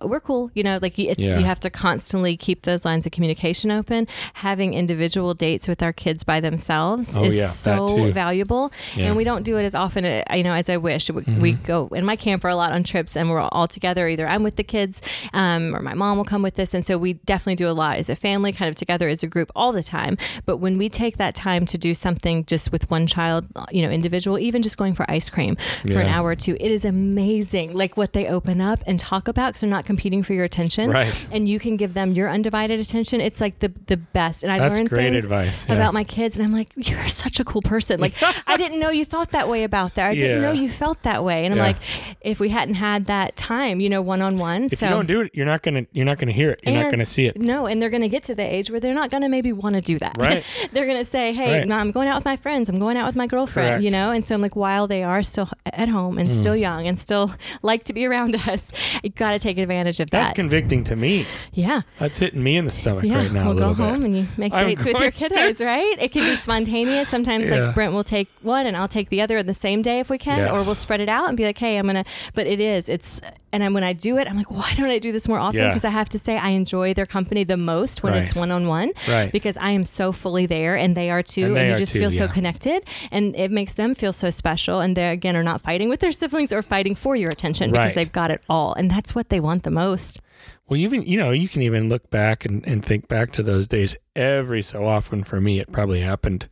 we're 0.01 0.19
cool. 0.19 0.51
You 0.53 0.63
know, 0.63 0.79
like 0.81 0.97
it's 0.99 1.23
Yeah. 1.23 1.39
you 1.39 1.45
have 1.45 1.59
to 1.61 1.69
constantly 1.69 2.37
keep 2.37 2.63
those 2.63 2.85
lines 2.85 3.05
of 3.05 3.11
communication 3.11 3.71
open. 3.71 4.07
Having 4.33 4.73
individual 4.73 5.33
dates 5.33 5.67
with 5.67 5.81
our 5.83 5.93
kids 5.93 6.23
by 6.23 6.39
themselves 6.39 7.17
Oh, 7.17 7.23
is 7.23 7.37
yeah, 7.37 7.47
so 7.47 8.11
valuable, 8.11 8.71
Yeah. 8.95 9.05
and 9.07 9.15
we 9.17 9.23
don't 9.23 9.43
do 9.43 9.57
it 9.57 9.63
as 9.63 9.75
often, 9.75 10.05
uh, 10.05 10.23
you 10.33 10.43
know, 10.43 10.53
as 10.53 10.69
I 10.69 10.77
wish. 10.77 11.09
We, 11.09 11.23
we 11.23 11.51
go 11.53 11.87
in 11.93 12.05
my 12.05 12.15
camper 12.15 12.47
a 12.47 12.55
lot 12.55 12.71
on 12.71 12.83
trips, 12.83 13.15
and 13.15 13.29
we're 13.29 13.41
all 13.41 13.67
together. 13.67 14.07
Either 14.07 14.27
I'm 14.27 14.43
with 14.43 14.55
the 14.55 14.63
kids, 14.63 15.01
um, 15.33 15.75
or 15.75 15.81
my 15.81 15.93
mom 15.93 16.17
will 16.17 16.25
come 16.25 16.41
with 16.41 16.59
us, 16.59 16.73
and 16.73 16.85
so 16.85 16.97
we 16.97 17.13
definitely 17.13 17.55
do 17.55 17.69
a 17.69 17.71
lot 17.73 17.97
as 17.97 18.09
a 18.09 18.15
family, 18.15 18.51
kind 18.51 18.69
of 18.69 18.75
together 18.75 19.07
as 19.07 19.23
a 19.23 19.27
group 19.27 19.51
all 19.55 19.71
the 19.71 19.83
time. 19.83 20.17
But 20.45 20.57
when 20.57 20.77
we 20.77 20.89
take 20.89 21.17
that 21.17 21.35
time 21.35 21.65
to 21.67 21.77
do 21.77 21.93
something 21.93 22.45
just 22.45 22.71
with 22.71 22.89
one 22.91 23.07
child, 23.07 23.45
you 23.71 23.81
know, 23.81 23.89
individual, 23.89 24.37
even 24.39 24.61
just 24.61 24.77
going 24.77 24.93
for 24.93 25.09
ice 25.09 25.29
cream 25.29 25.57
for 25.91 25.99
an 25.99 26.07
hour 26.07 26.29
or 26.29 26.35
two, 26.35 26.55
it 26.59 26.71
is 26.71 26.85
amazing. 26.85 27.73
Like 27.73 27.97
what 27.97 28.13
they 28.13 28.27
open 28.27 28.61
up 28.61 28.83
and 28.85 28.99
talk 28.99 29.27
about 29.27 29.49
because 29.49 29.61
they're 29.61 29.69
not 29.69 29.85
competing 29.87 30.21
for 30.21 30.33
your 30.33 30.43
attention, 30.43 30.91
Right. 30.91 31.27
And 31.31 31.47
you 31.47 31.59
can 31.59 31.77
give 31.77 31.95
them 31.95 32.11
your 32.11 32.29
undivided 32.29 32.79
attention. 32.79 33.21
It's 33.21 33.41
like 33.41 33.59
the 33.59 33.71
the 33.87 33.97
best. 33.97 34.43
And 34.43 34.51
I 34.51 34.59
That's 34.59 34.77
learned 34.77 34.89
great 34.89 35.13
advice. 35.15 35.65
yeah. 35.67 35.73
about 35.73 35.93
my 35.93 36.03
kids, 36.03 36.37
and 36.37 36.45
I'm 36.45 36.53
like, 36.53 36.69
you're 36.75 37.07
such 37.07 37.39
a 37.39 37.43
cool 37.43 37.63
person. 37.63 37.99
Like 37.99 38.13
I 38.45 38.57
didn't 38.61 38.79
know 38.79 38.89
you 38.91 39.05
thought 39.05 39.31
that 39.31 39.49
way 39.49 39.63
about 39.63 39.95
that. 39.95 40.11
I 40.11 40.15
didn't 40.15 40.41
know 40.41 40.51
you 40.51 40.69
felt 40.69 41.01
that 41.03 41.23
way. 41.23 41.45
And 41.45 41.53
I'm 41.53 41.59
like, 41.59 41.77
if 42.21 42.39
we 42.39 42.49
hadn't 42.49 42.75
had 42.75 43.07
that 43.07 43.35
time, 43.35 43.79
you 43.79 43.89
know, 43.89 44.01
one 44.01 44.21
on 44.21 44.37
one, 44.37 44.69
if 44.71 44.79
so 44.79 44.85
you 44.85 44.91
don't 44.91 45.07
do 45.07 45.21
it, 45.21 45.31
you're 45.33 45.45
not 45.45 45.63
gonna 45.63 45.87
you're 45.93 46.05
not 46.05 46.19
gonna 46.19 46.31
hear 46.31 46.51
it. 46.51 46.59
You're 46.63 46.83
not 46.83 46.91
gonna 46.91 47.05
see 47.05 47.25
it. 47.25 47.39
no, 47.39 47.65
and 47.65 47.81
they're 47.81 47.89
going 47.89 48.01
to 48.01 48.09
get 48.09 48.23
to 48.23 48.35
the 48.35 48.43
age 48.43 48.69
where 48.69 48.79
they're 48.79 48.93
not 48.93 49.09
going 49.09 49.23
to 49.23 49.29
maybe 49.29 49.53
want 49.53 49.75
to 49.75 49.81
do 49.81 49.97
that. 49.99 50.17
Right. 50.17 50.43
they're 50.73 50.85
going 50.85 51.03
to 51.03 51.09
say, 51.09 51.33
"Hey, 51.33 51.59
Right. 51.59 51.67
no, 51.67 51.75
I'm 51.75 51.91
going 51.91 52.07
out 52.07 52.17
with 52.17 52.25
my 52.25 52.37
friends. 52.37 52.69
I'm 52.69 52.79
going 52.79 52.97
out 52.97 53.05
with 53.07 53.15
my 53.15 53.27
girlfriend." 53.27 53.69
Correct. 53.69 53.83
You 53.83 53.91
know, 53.91 54.11
and 54.11 54.27
so 54.27 54.35
I'm 54.35 54.41
like, 54.41 54.55
while 54.55 54.87
they 54.87 55.03
are 55.03 55.23
still 55.23 55.49
at 55.65 55.87
home 55.87 56.17
and 56.17 56.33
still 56.33 56.53
mm. 56.53 56.59
young 56.59 56.87
and 56.87 56.99
still 56.99 57.33
like 57.61 57.83
to 57.85 57.93
be 57.93 58.05
around 58.05 58.35
us, 58.35 58.71
you 59.03 59.09
got 59.09 59.31
to 59.31 59.39
take 59.39 59.57
advantage 59.57 59.76
of 59.85 60.09
That's 60.09 60.31
convicting 60.31 60.83
to 60.85 60.95
me. 60.95 61.25
yeah. 61.53 61.81
That's 61.99 62.17
hitting 62.17 62.41
me 62.43 62.57
in 62.57 62.65
the 62.65 62.71
stomach 62.71 63.03
Yeah, 63.03 63.17
right 63.17 63.31
now. 63.31 63.47
we'll 63.49 63.57
a 63.57 63.61
go 63.61 63.73
home 63.73 63.99
bit. 64.01 64.05
and 64.05 64.17
you 64.17 64.27
make 64.37 64.53
dates 64.53 64.83
with 64.85 64.97
your 64.99 65.11
kiddos, 65.11 65.63
right? 65.65 65.95
It 65.99 66.11
can 66.11 66.23
be 66.23 66.35
spontaneous. 66.37 67.09
Sometimes 67.09 67.45
Yeah. 67.47 67.65
like 67.67 67.75
Brent 67.75 67.93
will 67.93 68.03
take 68.03 68.27
one 68.41 68.65
and 68.65 68.75
I'll 68.77 68.87
take 68.87 69.09
the 69.09 69.21
other 69.21 69.37
on 69.39 69.45
the 69.45 69.53
same 69.53 69.81
day 69.81 69.99
if 69.99 70.09
we 70.09 70.17
can, 70.17 70.47
or 70.49 70.63
we'll 70.63 70.75
spread 70.75 71.01
it 71.01 71.09
out 71.09 71.27
and 71.27 71.37
be 71.37 71.43
like, 71.45 71.57
hey, 71.57 71.77
I'm 71.77 71.85
gonna. 71.85 72.05
But 72.33 72.47
it 72.47 72.59
is, 72.59 72.89
it's, 72.89 73.21
and 73.53 73.63
then 73.63 73.73
when 73.73 73.83
I 73.83 73.93
do 73.93 74.17
it, 74.17 74.27
I'm 74.29 74.35
like, 74.35 74.51
why 74.51 74.73
don't 74.75 74.89
I 74.89 74.99
do 74.99 75.11
this 75.11 75.27
more 75.27 75.39
often? 75.39 75.61
Yeah. 75.61 75.69
Because 75.69 75.85
I 75.85 75.89
have 75.89 76.09
to 76.09 76.19
say 76.19 76.37
I 76.37 76.49
enjoy 76.49 76.93
their 76.93 77.05
company 77.05 77.43
the 77.43 77.57
most 77.57 78.03
when 78.03 78.13
it's 78.13 78.35
one 78.35 78.51
on 78.51 78.67
one, 78.67 78.91
Right. 79.07 79.31
Because 79.31 79.57
I 79.57 79.71
am 79.71 79.83
so 79.83 80.11
fully 80.11 80.45
there 80.45 80.75
and 80.75 80.95
they 80.95 81.09
are 81.09 81.23
too, 81.23 81.45
And 81.47 81.57
and, 81.57 81.71
you 81.71 81.77
just 81.77 81.93
too, 81.93 81.99
feel 81.99 82.11
so 82.11 82.27
connected, 82.27 82.83
and 83.11 83.35
it 83.35 83.51
makes 83.51 83.73
them 83.73 83.93
feel 83.95 84.13
so 84.13 84.29
special. 84.29 84.79
And 84.81 84.95
they 84.97 85.09
again 85.09 85.35
are 85.35 85.43
not 85.43 85.61
fighting 85.61 85.89
with 85.89 85.99
their 86.01 86.11
siblings 86.11 86.51
or 86.53 86.61
fighting 86.61 86.95
for 86.95 87.15
your 87.15 87.29
attention 87.29 87.71
because 87.71 87.93
they've 87.93 88.11
got 88.11 88.31
it 88.31 88.41
all, 88.49 88.73
and 88.73 88.89
that's 88.91 89.15
what 89.15 89.29
they 89.29 89.39
want 89.39 89.63
the 89.67 89.71
most. 89.71 90.21
Well, 90.69 90.79
even 90.79 91.03
you 91.03 91.17
know, 91.17 91.31
you 91.31 91.49
can 91.49 91.61
even 91.61 91.89
look 91.89 92.09
back 92.09 92.45
and, 92.45 92.65
and 92.67 92.83
think 92.85 93.07
back 93.09 93.31
to 93.33 93.43
those 93.43 93.67
days. 93.67 93.95
Every 94.15 94.61
so 94.61 94.85
often, 94.85 95.23
for 95.23 95.41
me, 95.41 95.59
it 95.59 95.71
probably 95.71 95.99
happened 96.01 96.47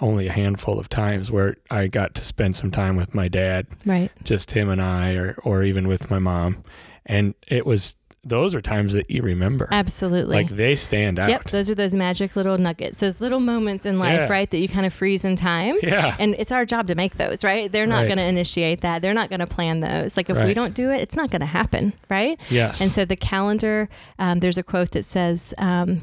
only 0.00 0.26
a 0.28 0.32
handful 0.32 0.78
of 0.78 0.88
times 0.88 1.30
where 1.30 1.56
I 1.70 1.86
got 1.86 2.14
to 2.16 2.24
spend 2.24 2.56
some 2.56 2.70
time 2.70 2.96
with 2.96 3.14
my 3.14 3.28
dad, 3.28 3.66
Right. 3.84 4.10
just 4.24 4.50
him 4.52 4.68
and 4.70 4.80
I, 4.82 5.12
or 5.12 5.34
or 5.44 5.62
even 5.62 5.86
with 5.88 6.10
my 6.10 6.18
mom, 6.18 6.64
and 7.06 7.34
it 7.48 7.66
was 7.66 7.96
those 8.24 8.54
are 8.54 8.60
times 8.60 8.92
that 8.92 9.10
you 9.10 9.20
remember, 9.20 9.66
Absolutely. 9.72 10.34
like 10.34 10.48
they 10.48 10.76
stand 10.76 11.18
out. 11.18 11.28
Yep, 11.28 11.50
those 11.50 11.68
are 11.68 11.74
those 11.74 11.92
magic 11.94 12.36
little 12.36 12.56
nuggets, 12.56 12.98
those 12.98 13.20
little 13.20 13.40
moments 13.40 13.84
in 13.84 13.98
life, 13.98 14.20
Yeah. 14.20 14.28
right, 14.28 14.48
that 14.50 14.58
you 14.58 14.68
kind 14.68 14.86
of 14.86 14.92
freeze 14.92 15.24
in 15.24 15.34
time. 15.34 15.76
Yeah. 15.82 16.14
And 16.20 16.36
it's 16.38 16.52
our 16.52 16.64
job 16.64 16.86
to 16.86 16.94
make 16.94 17.16
those, 17.16 17.42
right? 17.42 17.70
They're 17.72 17.86
not 17.86 17.98
Right. 18.02 18.06
going 18.06 18.18
to 18.18 18.24
initiate 18.24 18.82
that. 18.82 19.02
They're 19.02 19.12
not 19.14 19.28
going 19.28 19.40
to 19.40 19.46
plan 19.48 19.80
those. 19.80 20.16
Like 20.16 20.30
if 20.30 20.36
we 20.44 20.54
don't 20.54 20.72
do 20.74 20.90
it, 20.90 21.00
it's 21.00 21.16
not 21.16 21.30
going 21.32 21.40
to 21.40 21.46
happen, 21.46 21.92
right? 22.08 22.38
yes. 22.48 22.80
And 22.80 22.92
so 22.92 23.04
the 23.04 23.16
calendar, 23.16 23.88
um, 24.20 24.38
there's 24.38 24.56
a 24.58 24.62
quote 24.62 24.92
that 24.92 25.04
says, 25.04 25.52
um, 25.58 26.00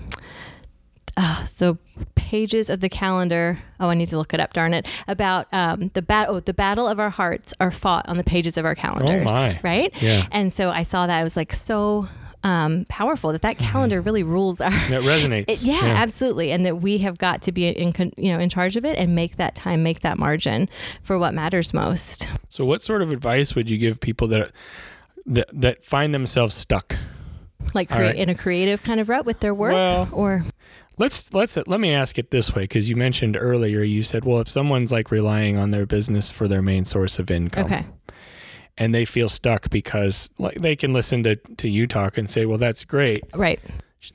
uh, 1.16 1.48
the 1.58 1.78
pages 2.30 2.70
of 2.70 2.80
the 2.80 2.90
calendar. 2.90 3.58
Oh, 3.80 3.90
I 3.90 3.96
need 3.96 4.08
to 4.10 4.18
look 4.18 4.36
it 4.36 4.40
up. 4.40 4.54
Darn 4.54 4.76
it! 4.76 4.86
About 5.08 5.48
um, 5.52 5.90
the 5.96 6.04
bat. 6.04 6.28
Oh, 6.30 6.40
the 6.40 6.54
battle 6.54 6.88
of 6.88 7.00
our 7.00 7.10
hearts 7.10 7.56
are 7.60 7.72
fought 7.72 8.08
on 8.08 8.18
the 8.18 8.24
pages 8.24 8.56
of 8.56 8.66
our 8.66 8.76
calendars. 8.76 9.32
Oh, 9.32 9.34
my. 9.34 9.60
Right? 9.64 9.92
Yeah. 10.00 10.28
And 10.32 10.54
so 10.56 10.70
I 10.70 10.84
saw 10.84 11.08
that. 11.08 11.18
I 11.20 11.24
was 11.24 11.36
like 11.36 11.52
so 11.54 12.08
um, 12.44 12.86
powerful 12.88 13.32
that 13.32 13.42
that 13.42 13.58
calendar 13.58 14.00
really 14.00 14.22
rules 14.22 14.62
our. 14.62 14.72
It 14.90 15.02
resonates. 15.02 15.46
It, 15.48 15.64
yeah, 15.64 15.82
absolutely, 15.82 16.52
and 16.52 16.68
that 16.68 16.82
we 16.82 17.00
have 17.00 17.18
got 17.18 17.42
to 17.44 17.52
be 17.52 17.68
in, 17.68 17.94
con- 17.94 18.14
you 18.16 18.32
know, 18.32 18.40
in 18.40 18.50
charge 18.50 18.76
of 18.76 18.86
it 18.86 18.96
and 19.00 19.16
make 19.16 19.38
that 19.38 19.56
time, 19.56 19.82
make 19.82 20.02
that 20.02 20.20
margin 20.20 20.70
for 21.02 21.18
what 21.18 21.34
matters 21.34 21.74
most. 21.74 22.28
So, 22.50 22.64
what 22.64 22.84
sort 22.84 23.02
of 23.02 23.12
advice 23.12 23.56
would 23.56 23.72
you 23.72 23.80
give 23.80 24.00
people 24.00 24.28
that 24.28 24.52
that 25.26 25.50
that 25.52 25.84
find 25.84 26.14
themselves 26.14 26.54
stuck? 26.54 26.96
Like 27.74 27.92
All 27.92 27.98
crea- 27.98 28.06
right. 28.08 28.16
in 28.16 28.30
a 28.30 28.36
creative 28.36 28.84
kind 28.84 29.00
of 29.00 29.10
rut 29.10 29.26
with 29.26 29.40
their 29.40 29.54
work, 29.56 29.74
Well, 29.74 30.10
or 30.12 30.46
Let's 31.00 31.34
let's 31.34 31.56
let 31.56 31.80
me 31.80 31.94
ask 31.94 32.20
it 32.20 32.30
this 32.30 32.54
way 32.54 32.64
because 32.64 32.90
you 32.90 32.98
mentioned 32.98 33.38
earlier 33.40 33.82
you 33.82 34.04
said, 34.04 34.26
well, 34.26 34.42
if 34.42 34.50
someone's 34.50 34.92
like 34.92 35.12
relying 35.12 35.58
on 35.58 35.70
their 35.70 35.86
business 35.86 36.30
for 36.30 36.48
their 36.48 36.62
main 36.62 36.84
source 36.84 37.20
of 37.20 37.32
income, 37.32 37.66
okay, 37.66 37.86
and 38.78 38.94
they 38.94 39.06
feel 39.06 39.30
stuck 39.30 39.70
because 39.70 40.30
like 40.38 40.60
they 40.60 40.76
can 40.76 40.92
listen 40.92 41.24
to 41.24 41.38
to 41.38 41.70
you 41.70 41.88
talk 41.88 42.18
and 42.18 42.30
say, 42.30 42.46
well, 42.46 42.58
that's 42.58 42.84
great. 42.84 43.24
Right, 43.34 43.62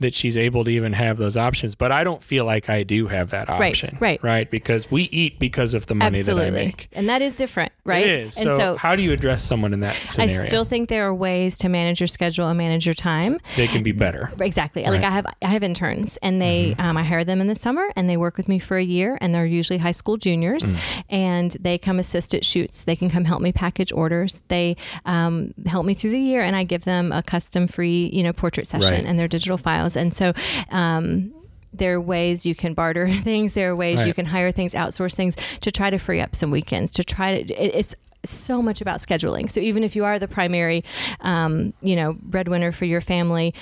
that 0.00 0.14
she's 0.14 0.36
able 0.38 0.64
to 0.64 0.70
even 0.70 0.94
have 0.94 1.18
those 1.18 1.36
options, 1.36 1.74
but 1.74 1.92
I 1.92 2.04
don't 2.04 2.22
feel 2.22 2.46
like 2.46 2.70
I 2.70 2.84
do 2.84 3.06
have 3.08 3.30
that 3.30 3.50
option, 3.50 3.98
right. 4.00 4.22
right? 4.22 4.22
right? 4.22 4.50
Because 4.50 4.90
we 4.90 5.04
eat 5.04 5.38
because 5.38 5.74
of 5.74 5.86
the 5.86 5.94
money 5.94 6.18
absolutely, 6.20 6.50
that 6.50 6.58
I 6.58 6.64
make. 6.64 6.88
and 6.92 7.08
that 7.10 7.20
is 7.20 7.36
different, 7.36 7.70
right? 7.84 8.02
It 8.06 8.10
is. 8.26 8.36
And 8.38 8.44
So, 8.44 8.56
so 8.56 8.76
how 8.76 8.96
do 8.96 9.02
you 9.02 9.12
address 9.12 9.44
someone 9.44 9.74
in 9.74 9.80
that 9.80 9.94
scenario? 10.08 10.42
I 10.42 10.46
still 10.46 10.64
think 10.64 10.88
there 10.88 11.06
are 11.06 11.14
ways 11.14 11.58
to 11.58 11.68
manage 11.68 12.00
your 12.00 12.06
schedule 12.06 12.48
and 12.48 12.56
manage 12.56 12.86
your 12.86 12.94
time. 12.94 13.38
they 13.56 13.66
can 13.66 13.82
be 13.82 13.92
better. 13.92 14.30
Exactly. 14.40 14.82
Like 14.84 14.92
Right. 14.92 15.00
Mm-hmm. 15.02 15.06
I 15.06 15.10
have, 15.10 15.26
I 15.42 15.48
have 15.48 15.62
interns, 15.62 16.16
and 16.22 16.40
they, 16.40 16.74
um, 16.78 16.96
I 16.96 17.02
hire 17.04 17.22
them 17.24 17.42
in 17.42 17.46
the 17.48 17.54
summer, 17.54 17.86
and 17.94 18.08
they 18.08 18.16
work 18.16 18.38
with 18.38 18.48
me 18.48 18.58
for 18.58 18.78
a 18.78 18.82
year, 18.82 19.18
and 19.20 19.34
they're 19.34 19.44
usually 19.44 19.78
high 19.78 19.92
school 19.92 20.16
juniors, 20.16 20.64
Mm. 20.64 20.78
and 21.10 21.56
they 21.60 21.76
come 21.76 21.98
assist 21.98 22.34
at 22.34 22.42
shoots. 22.44 22.84
They 22.84 22.96
can 22.96 23.10
come 23.10 23.24
help 23.26 23.42
me 23.42 23.52
package 23.52 23.92
orders. 23.92 24.40
They 24.48 24.76
um, 25.04 25.52
help 25.66 25.84
me 25.84 25.92
through 25.94 26.10
the 26.10 26.18
year, 26.18 26.40
and 26.40 26.56
I 26.56 26.64
give 26.64 26.84
them 26.84 27.12
a 27.12 27.22
custom 27.22 27.66
free, 27.66 28.08
you 28.12 28.22
know, 28.22 28.32
portrait 28.32 28.66
session 28.66 28.90
Right. 28.90 29.04
and 29.04 29.18
their 29.20 29.28
digital 29.28 29.58
files. 29.74 29.96
And 29.96 30.14
so. 30.14 30.32
Um, 30.70 31.32
there 31.76 31.94
are 31.96 32.00
ways 32.00 32.46
you 32.46 32.54
can 32.54 32.72
barter 32.72 33.12
things. 33.24 33.54
There 33.54 33.68
are 33.72 33.74
ways 33.74 34.06
you 34.06 34.14
can 34.14 34.26
hire 34.26 34.52
things, 34.52 34.74
outsource 34.74 35.16
things 35.16 35.34
to 35.60 35.72
try 35.72 35.90
to 35.90 35.98
free 35.98 36.20
up 36.20 36.37
some 36.37 36.52
weekends. 36.52 36.92
To 36.92 37.02
try 37.02 37.42
to, 37.42 37.52
it- 37.60 37.74
it's 37.74 37.94
so 38.24 38.62
much 38.62 38.80
about 38.80 39.00
scheduling. 39.00 39.50
So 39.50 39.58
even 39.58 39.82
if 39.82 39.96
you 39.96 40.04
are 40.04 40.20
the 40.20 40.28
primary, 40.28 40.84
um, 41.20 41.74
you 41.82 41.96
know, 41.96 42.16
breadwinner 42.22 42.70
for 42.70 42.84
your 42.84 43.00
family, 43.00 43.52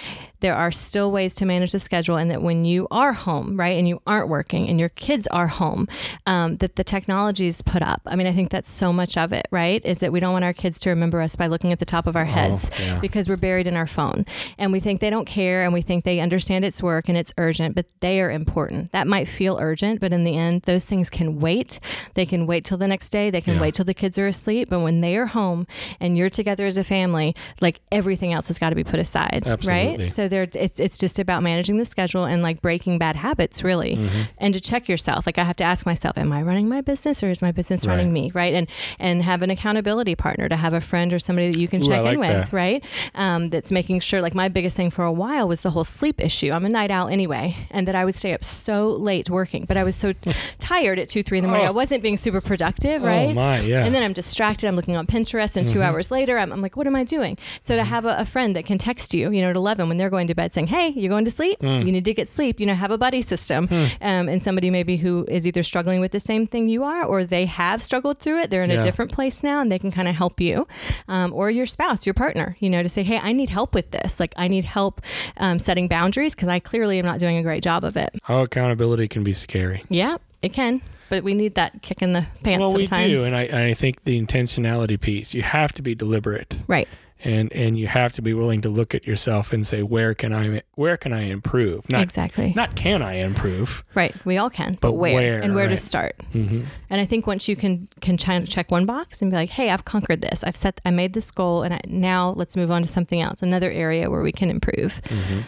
there 0.42 0.54
are 0.54 0.70
still 0.70 1.10
ways 1.10 1.34
to 1.36 1.46
manage 1.46 1.72
the 1.72 1.78
schedule, 1.78 2.16
and 2.16 2.30
that 2.30 2.42
when 2.42 2.64
you 2.66 2.86
are 2.90 3.12
home, 3.14 3.58
right, 3.58 3.78
and 3.78 3.88
you 3.88 4.02
aren't 4.06 4.28
working, 4.28 4.68
and 4.68 4.78
your 4.78 4.90
kids 4.90 5.26
are 5.28 5.46
home, 5.46 5.88
um, 6.26 6.58
that 6.58 6.76
the 6.76 6.84
technology 6.84 7.46
is 7.46 7.62
put 7.62 7.82
up. 7.82 8.02
I 8.06 8.14
mean, 8.16 8.26
I 8.26 8.32
think 8.34 8.50
that's 8.50 8.70
so 8.70 8.92
much 8.92 9.16
of 9.16 9.32
it, 9.32 9.46
right? 9.50 9.82
Is 9.84 10.00
that 10.00 10.12
we 10.12 10.20
don't 10.20 10.34
want 10.34 10.44
our 10.44 10.52
kids 10.52 10.78
to 10.80 10.90
remember 10.90 11.22
us 11.22 11.34
by 11.34 11.46
looking 11.46 11.72
at 11.72 11.78
the 11.78 11.86
top 11.86 12.06
of 12.06 12.14
our 12.16 12.26
heads 12.26 12.70
yeah. 12.78 12.98
because 13.00 13.28
we're 13.28 13.36
buried 13.36 13.66
in 13.66 13.76
our 13.76 13.86
phone, 13.86 14.26
and 14.58 14.70
we 14.72 14.80
think 14.80 15.00
they 15.00 15.10
don't 15.10 15.24
care, 15.26 15.64
and 15.64 15.72
we 15.72 15.80
think 15.80 16.04
they 16.04 16.20
understand 16.20 16.64
it's 16.64 16.82
work 16.82 17.08
and 17.08 17.16
it's 17.16 17.32
urgent, 17.38 17.74
but 17.74 17.86
they 18.00 18.20
are 18.20 18.30
important. 18.30 18.92
That 18.92 19.06
might 19.06 19.28
feel 19.28 19.58
urgent, 19.60 20.00
but 20.00 20.12
in 20.12 20.24
the 20.24 20.36
end, 20.36 20.62
those 20.62 20.84
things 20.84 21.08
can 21.08 21.38
wait. 21.40 21.80
They 22.14 22.26
can 22.26 22.46
wait 22.46 22.64
till 22.64 22.76
the 22.78 22.88
next 22.88 23.10
day. 23.10 23.30
They 23.30 23.40
can 23.40 23.54
Yeah. 23.54 23.60
wait 23.60 23.74
till 23.74 23.84
the 23.84 23.94
kids 23.94 24.18
are 24.18 24.26
asleep. 24.26 24.68
But 24.68 24.80
when 24.80 25.00
they 25.00 25.16
are 25.16 25.26
home 25.26 25.66
and 26.00 26.18
you're 26.18 26.28
together 26.28 26.66
as 26.66 26.76
a 26.78 26.84
family, 26.84 27.34
like 27.60 27.80
everything 27.92 28.32
else 28.32 28.48
has 28.48 28.58
got 28.58 28.70
to 28.70 28.74
be 28.76 28.84
put 28.84 28.98
aside, 28.98 29.44
Absolutely. 29.46 30.04
right? 30.04 30.14
So 30.14 30.28
there, 30.32 30.48
it's 30.54 30.80
it's 30.80 30.98
just 30.98 31.18
about 31.20 31.42
managing 31.44 31.76
the 31.78 31.84
schedule 31.86 32.24
and 32.24 32.42
like 32.42 32.60
breaking 32.60 32.98
bad 32.98 33.14
habits, 33.16 33.62
really, 33.62 33.94
Mm-hmm. 33.96 34.22
and 34.38 34.52
to 34.54 34.60
check 34.60 34.88
yourself. 34.88 35.26
Like 35.26 35.38
I 35.38 35.44
have 35.44 35.56
to 35.56 35.64
ask 35.64 35.86
myself, 35.86 36.18
am 36.18 36.32
I 36.32 36.42
running 36.42 36.68
my 36.68 36.80
business 36.80 37.22
or 37.22 37.30
is 37.30 37.40
my 37.42 37.52
business 37.52 37.86
Right. 37.86 37.92
running 37.96 38.12
me, 38.12 38.30
right? 38.34 38.52
And 38.54 38.66
and 38.98 39.22
have 39.22 39.42
an 39.42 39.50
accountability 39.50 40.14
partner 40.16 40.48
to 40.48 40.56
have 40.56 40.72
a 40.74 40.80
friend 40.80 41.12
or 41.12 41.18
somebody 41.20 41.50
that 41.50 41.58
you 41.58 41.68
can 41.68 41.80
Ooh, 41.82 41.86
check 41.88 42.02
like 42.02 42.14
in 42.14 42.20
with, 42.20 42.28
that. 42.30 42.52
right? 42.52 42.82
Um, 43.14 43.50
that's 43.50 43.70
making 43.70 44.00
sure. 44.00 44.20
Like 44.22 44.34
my 44.34 44.48
biggest 44.48 44.76
thing 44.76 44.90
for 44.90 45.04
a 45.04 45.12
while 45.12 45.46
was 45.46 45.60
the 45.60 45.70
whole 45.70 45.84
sleep 45.84 46.20
issue. 46.20 46.50
I'm 46.52 46.64
a 46.64 46.68
night 46.68 46.90
owl 46.90 47.08
anyway, 47.08 47.56
and 47.70 47.86
that 47.86 47.94
I 47.94 48.04
would 48.04 48.14
stay 48.14 48.32
up 48.32 48.42
so 48.42 48.88
late 48.90 49.28
working, 49.30 49.64
but 49.66 49.76
I 49.76 49.84
was 49.84 49.94
so 49.96 50.12
tired 50.58 50.98
at 50.98 51.08
two, 51.08 51.22
three 51.22 51.38
in 51.38 51.42
the 51.44 51.48
morning. 51.48 51.66
Oh. 51.66 51.70
I 51.70 51.72
wasn't 51.72 52.02
being 52.02 52.16
super 52.16 52.40
productive, 52.40 53.02
right? 53.02 53.30
Oh 53.30 53.34
my, 53.34 53.60
yeah. 53.60 53.84
And 53.84 53.94
then 53.94 54.02
I'm 54.02 54.12
distracted. 54.12 54.66
I'm 54.68 54.76
looking 54.76 54.96
on 54.96 55.06
Pinterest, 55.06 55.56
and 55.56 55.66
2 55.66 55.72
Mm-hmm. 55.78 55.82
hours 55.82 56.10
later, 56.10 56.38
I'm, 56.38 56.52
I'm 56.52 56.60
like, 56.62 56.76
what 56.76 56.86
am 56.86 56.94
I 56.96 57.04
doing? 57.04 57.36
So 57.60 57.76
to 57.76 57.84
have 57.84 58.04
a, 58.06 58.16
a 58.18 58.24
friend 58.24 58.54
that 58.56 58.64
can 58.64 58.78
text 58.78 59.12
you, 59.14 59.30
you 59.30 59.40
know, 59.42 59.50
at 59.50 59.56
11 59.56 59.88
when 59.88 59.96
they're 59.98 60.10
going 60.10 60.21
to 60.28 60.34
bed 60.34 60.54
saying, 60.54 60.68
hey, 60.68 60.88
you're 60.90 61.10
going 61.10 61.24
to 61.24 61.30
sleep? 61.30 61.58
Mm. 61.60 61.86
You 61.86 61.92
need 61.92 62.04
to 62.04 62.14
get 62.14 62.28
sleep. 62.28 62.60
You 62.60 62.66
know, 62.66 62.74
have 62.74 62.90
a 62.90 62.98
buddy 62.98 63.22
system. 63.22 63.68
Hmm. 63.68 63.84
Um, 64.00 64.28
and 64.28 64.42
somebody 64.42 64.70
maybe 64.70 64.96
who 64.96 65.24
is 65.28 65.46
either 65.46 65.62
struggling 65.62 66.00
with 66.00 66.12
the 66.12 66.20
same 66.20 66.46
thing 66.46 66.68
you 66.68 66.84
are, 66.84 67.04
or 67.04 67.24
they 67.24 67.46
have 67.46 67.82
struggled 67.82 68.18
through 68.18 68.40
it. 68.40 68.50
They're 68.50 68.62
in 68.62 68.70
Yeah. 68.70 68.80
a 68.80 68.82
different 68.82 69.12
place 69.12 69.42
now, 69.42 69.60
and 69.60 69.70
they 69.70 69.78
can 69.78 69.90
kind 69.90 70.08
of 70.08 70.14
help 70.14 70.40
you. 70.40 70.66
Um, 71.08 71.32
or 71.32 71.50
your 71.50 71.66
spouse, 71.66 72.06
your 72.06 72.14
partner, 72.14 72.56
you 72.60 72.70
know, 72.70 72.82
to 72.82 72.88
say, 72.88 73.02
hey, 73.02 73.18
I 73.18 73.32
need 73.32 73.50
help 73.50 73.74
with 73.74 73.90
this. 73.90 74.18
Like, 74.20 74.32
I 74.36 74.48
need 74.48 74.64
help 74.64 75.00
um, 75.36 75.58
setting 75.58 75.88
boundaries 75.88 76.34
because 76.34 76.48
I 76.48 76.58
clearly 76.58 76.98
am 76.98 77.04
not 77.06 77.18
doing 77.18 77.36
a 77.36 77.42
great 77.42 77.62
job 77.62 77.84
of 77.84 77.96
it. 77.96 78.10
How 78.22 78.42
accountability 78.42 79.08
can 79.08 79.22
be 79.24 79.32
scary. 79.32 79.84
Yeah, 79.88 80.16
it 80.42 80.52
can. 80.52 80.80
But 81.08 81.24
we 81.24 81.34
need 81.34 81.56
that 81.56 81.82
kick 81.82 82.00
in 82.00 82.14
the 82.14 82.26
pants 82.42 82.60
well, 82.60 82.70
sometimes. 82.70 83.10
we 83.10 83.16
do, 83.18 83.24
and 83.24 83.36
I 83.36 83.42
and 83.42 83.58
I 83.58 83.74
think 83.74 84.04
the 84.04 84.18
intentionality 84.18 84.98
piece. 84.98 85.34
You 85.34 85.42
have 85.42 85.70
to 85.72 85.82
be 85.82 85.94
deliberate, 85.94 86.58
right. 86.68 86.88
And 87.24 87.52
and 87.52 87.78
you 87.78 87.86
have 87.86 88.12
to 88.14 88.22
be 88.22 88.34
willing 88.34 88.60
to 88.62 88.68
look 88.68 88.94
at 88.94 89.06
yourself 89.06 89.52
and 89.52 89.66
say, 89.66 89.82
where 89.82 90.14
can 90.14 90.32
I 90.32 90.62
where 90.74 90.96
can 90.96 91.12
I 91.12 91.22
improve? 91.22 91.88
Not 91.88 92.02
exactly. 92.02 92.52
not 92.54 92.74
can 92.76 93.02
I 93.02 93.14
improve. 93.14 93.84
Right, 93.94 94.14
we 94.24 94.38
all 94.38 94.50
can, 94.50 94.72
but, 94.80 94.88
But 94.88 94.92
where, 94.94 95.14
where, 95.14 95.40
and 95.40 95.54
where 95.54 95.66
to 95.66 95.70
right. 95.72 95.78
start? 95.78 96.16
hmm 96.32 96.62
And 96.90 97.00
I 97.00 97.04
think 97.04 97.26
once 97.26 97.48
you 97.48 97.56
can 97.56 97.88
can 98.00 98.16
ch- 98.18 98.48
check 98.50 98.70
one 98.70 98.86
box 98.86 99.22
and 99.22 99.30
be 99.30 99.36
like, 99.36 99.50
"Hey, 99.50 99.70
I've 99.70 99.84
conquered 99.84 100.20
this. 100.20 100.42
I've 100.44 100.56
set. 100.56 100.80
I 100.84 100.90
made 100.90 101.12
this 101.14 101.30
goal, 101.30 101.62
and 101.62 101.74
I, 101.74 101.80
now 101.86 102.30
let's 102.30 102.56
move 102.56 102.70
on 102.70 102.82
to 102.82 102.88
something 102.88 103.20
else, 103.20 103.42
another 103.42 103.70
area 103.70 104.10
where 104.10 104.22
we 104.22 104.32
can 104.32 104.50
improve." 104.50 105.00
hmm 105.08 105.40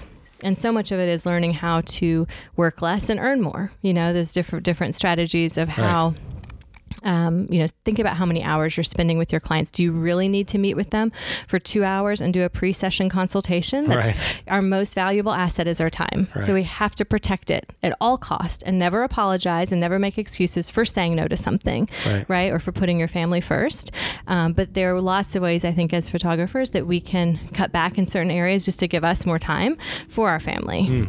And 0.42 0.58
so 0.58 0.70
much 0.72 0.92
of 0.92 0.98
it 0.98 1.08
is 1.08 1.24
learning 1.24 1.54
how 1.54 1.80
to 1.98 2.26
work 2.56 2.82
less 2.82 3.08
and 3.08 3.18
earn 3.18 3.40
more. 3.40 3.72
You 3.82 3.94
know, 3.94 4.12
there's 4.12 4.32
different 4.32 4.64
different 4.64 4.94
strategies 4.94 5.58
of 5.58 5.68
how. 5.68 6.14
Um, 7.02 7.46
you 7.50 7.58
know, 7.58 7.66
think 7.84 7.98
about 7.98 8.16
how 8.16 8.24
many 8.24 8.42
hours 8.42 8.76
you're 8.76 8.84
spending 8.84 9.18
with 9.18 9.32
your 9.32 9.40
clients. 9.40 9.70
Do 9.70 9.82
you 9.82 9.92
really 9.92 10.28
need 10.28 10.48
to 10.48 10.58
meet 10.58 10.74
with 10.74 10.90
them 10.90 11.12
for 11.48 11.58
two 11.58 11.84
hours 11.84 12.20
and 12.20 12.32
do 12.32 12.44
a 12.44 12.48
pre-session 12.48 13.08
consultation? 13.08 13.88
That's 13.88 14.08
Right. 14.08 14.16
our 14.48 14.62
most 14.62 14.94
valuable 14.94 15.32
asset 15.32 15.66
is 15.66 15.80
our 15.80 15.90
time. 15.90 16.28
Right. 16.34 16.44
So 16.44 16.54
we 16.54 16.62
have 16.62 16.94
to 16.96 17.04
protect 17.04 17.50
it 17.50 17.72
at 17.82 17.96
all 18.00 18.16
cost 18.16 18.62
and 18.66 18.78
never 18.78 19.02
apologize 19.02 19.72
and 19.72 19.80
never 19.80 19.98
make 19.98 20.18
excuses 20.18 20.70
for 20.70 20.84
saying 20.84 21.16
no 21.16 21.26
to 21.28 21.36
something, 21.36 21.88
Right. 22.06 22.24
right? 22.28 22.52
Or 22.52 22.58
for 22.58 22.72
putting 22.72 22.98
your 22.98 23.08
family 23.08 23.40
first. 23.40 23.90
Um, 24.26 24.52
but 24.52 24.74
there 24.74 24.94
are 24.94 25.00
lots 25.00 25.34
of 25.36 25.42
ways 25.42 25.64
I 25.64 25.72
think 25.72 25.92
as 25.92 26.08
photographers 26.08 26.70
that 26.70 26.86
we 26.86 27.00
can 27.00 27.40
cut 27.52 27.72
back 27.72 27.98
in 27.98 28.06
certain 28.06 28.30
areas 28.30 28.64
just 28.64 28.78
to 28.80 28.88
give 28.88 29.04
us 29.04 29.26
more 29.26 29.38
time 29.38 29.76
for 30.08 30.30
our 30.30 30.40
family. 30.40 31.08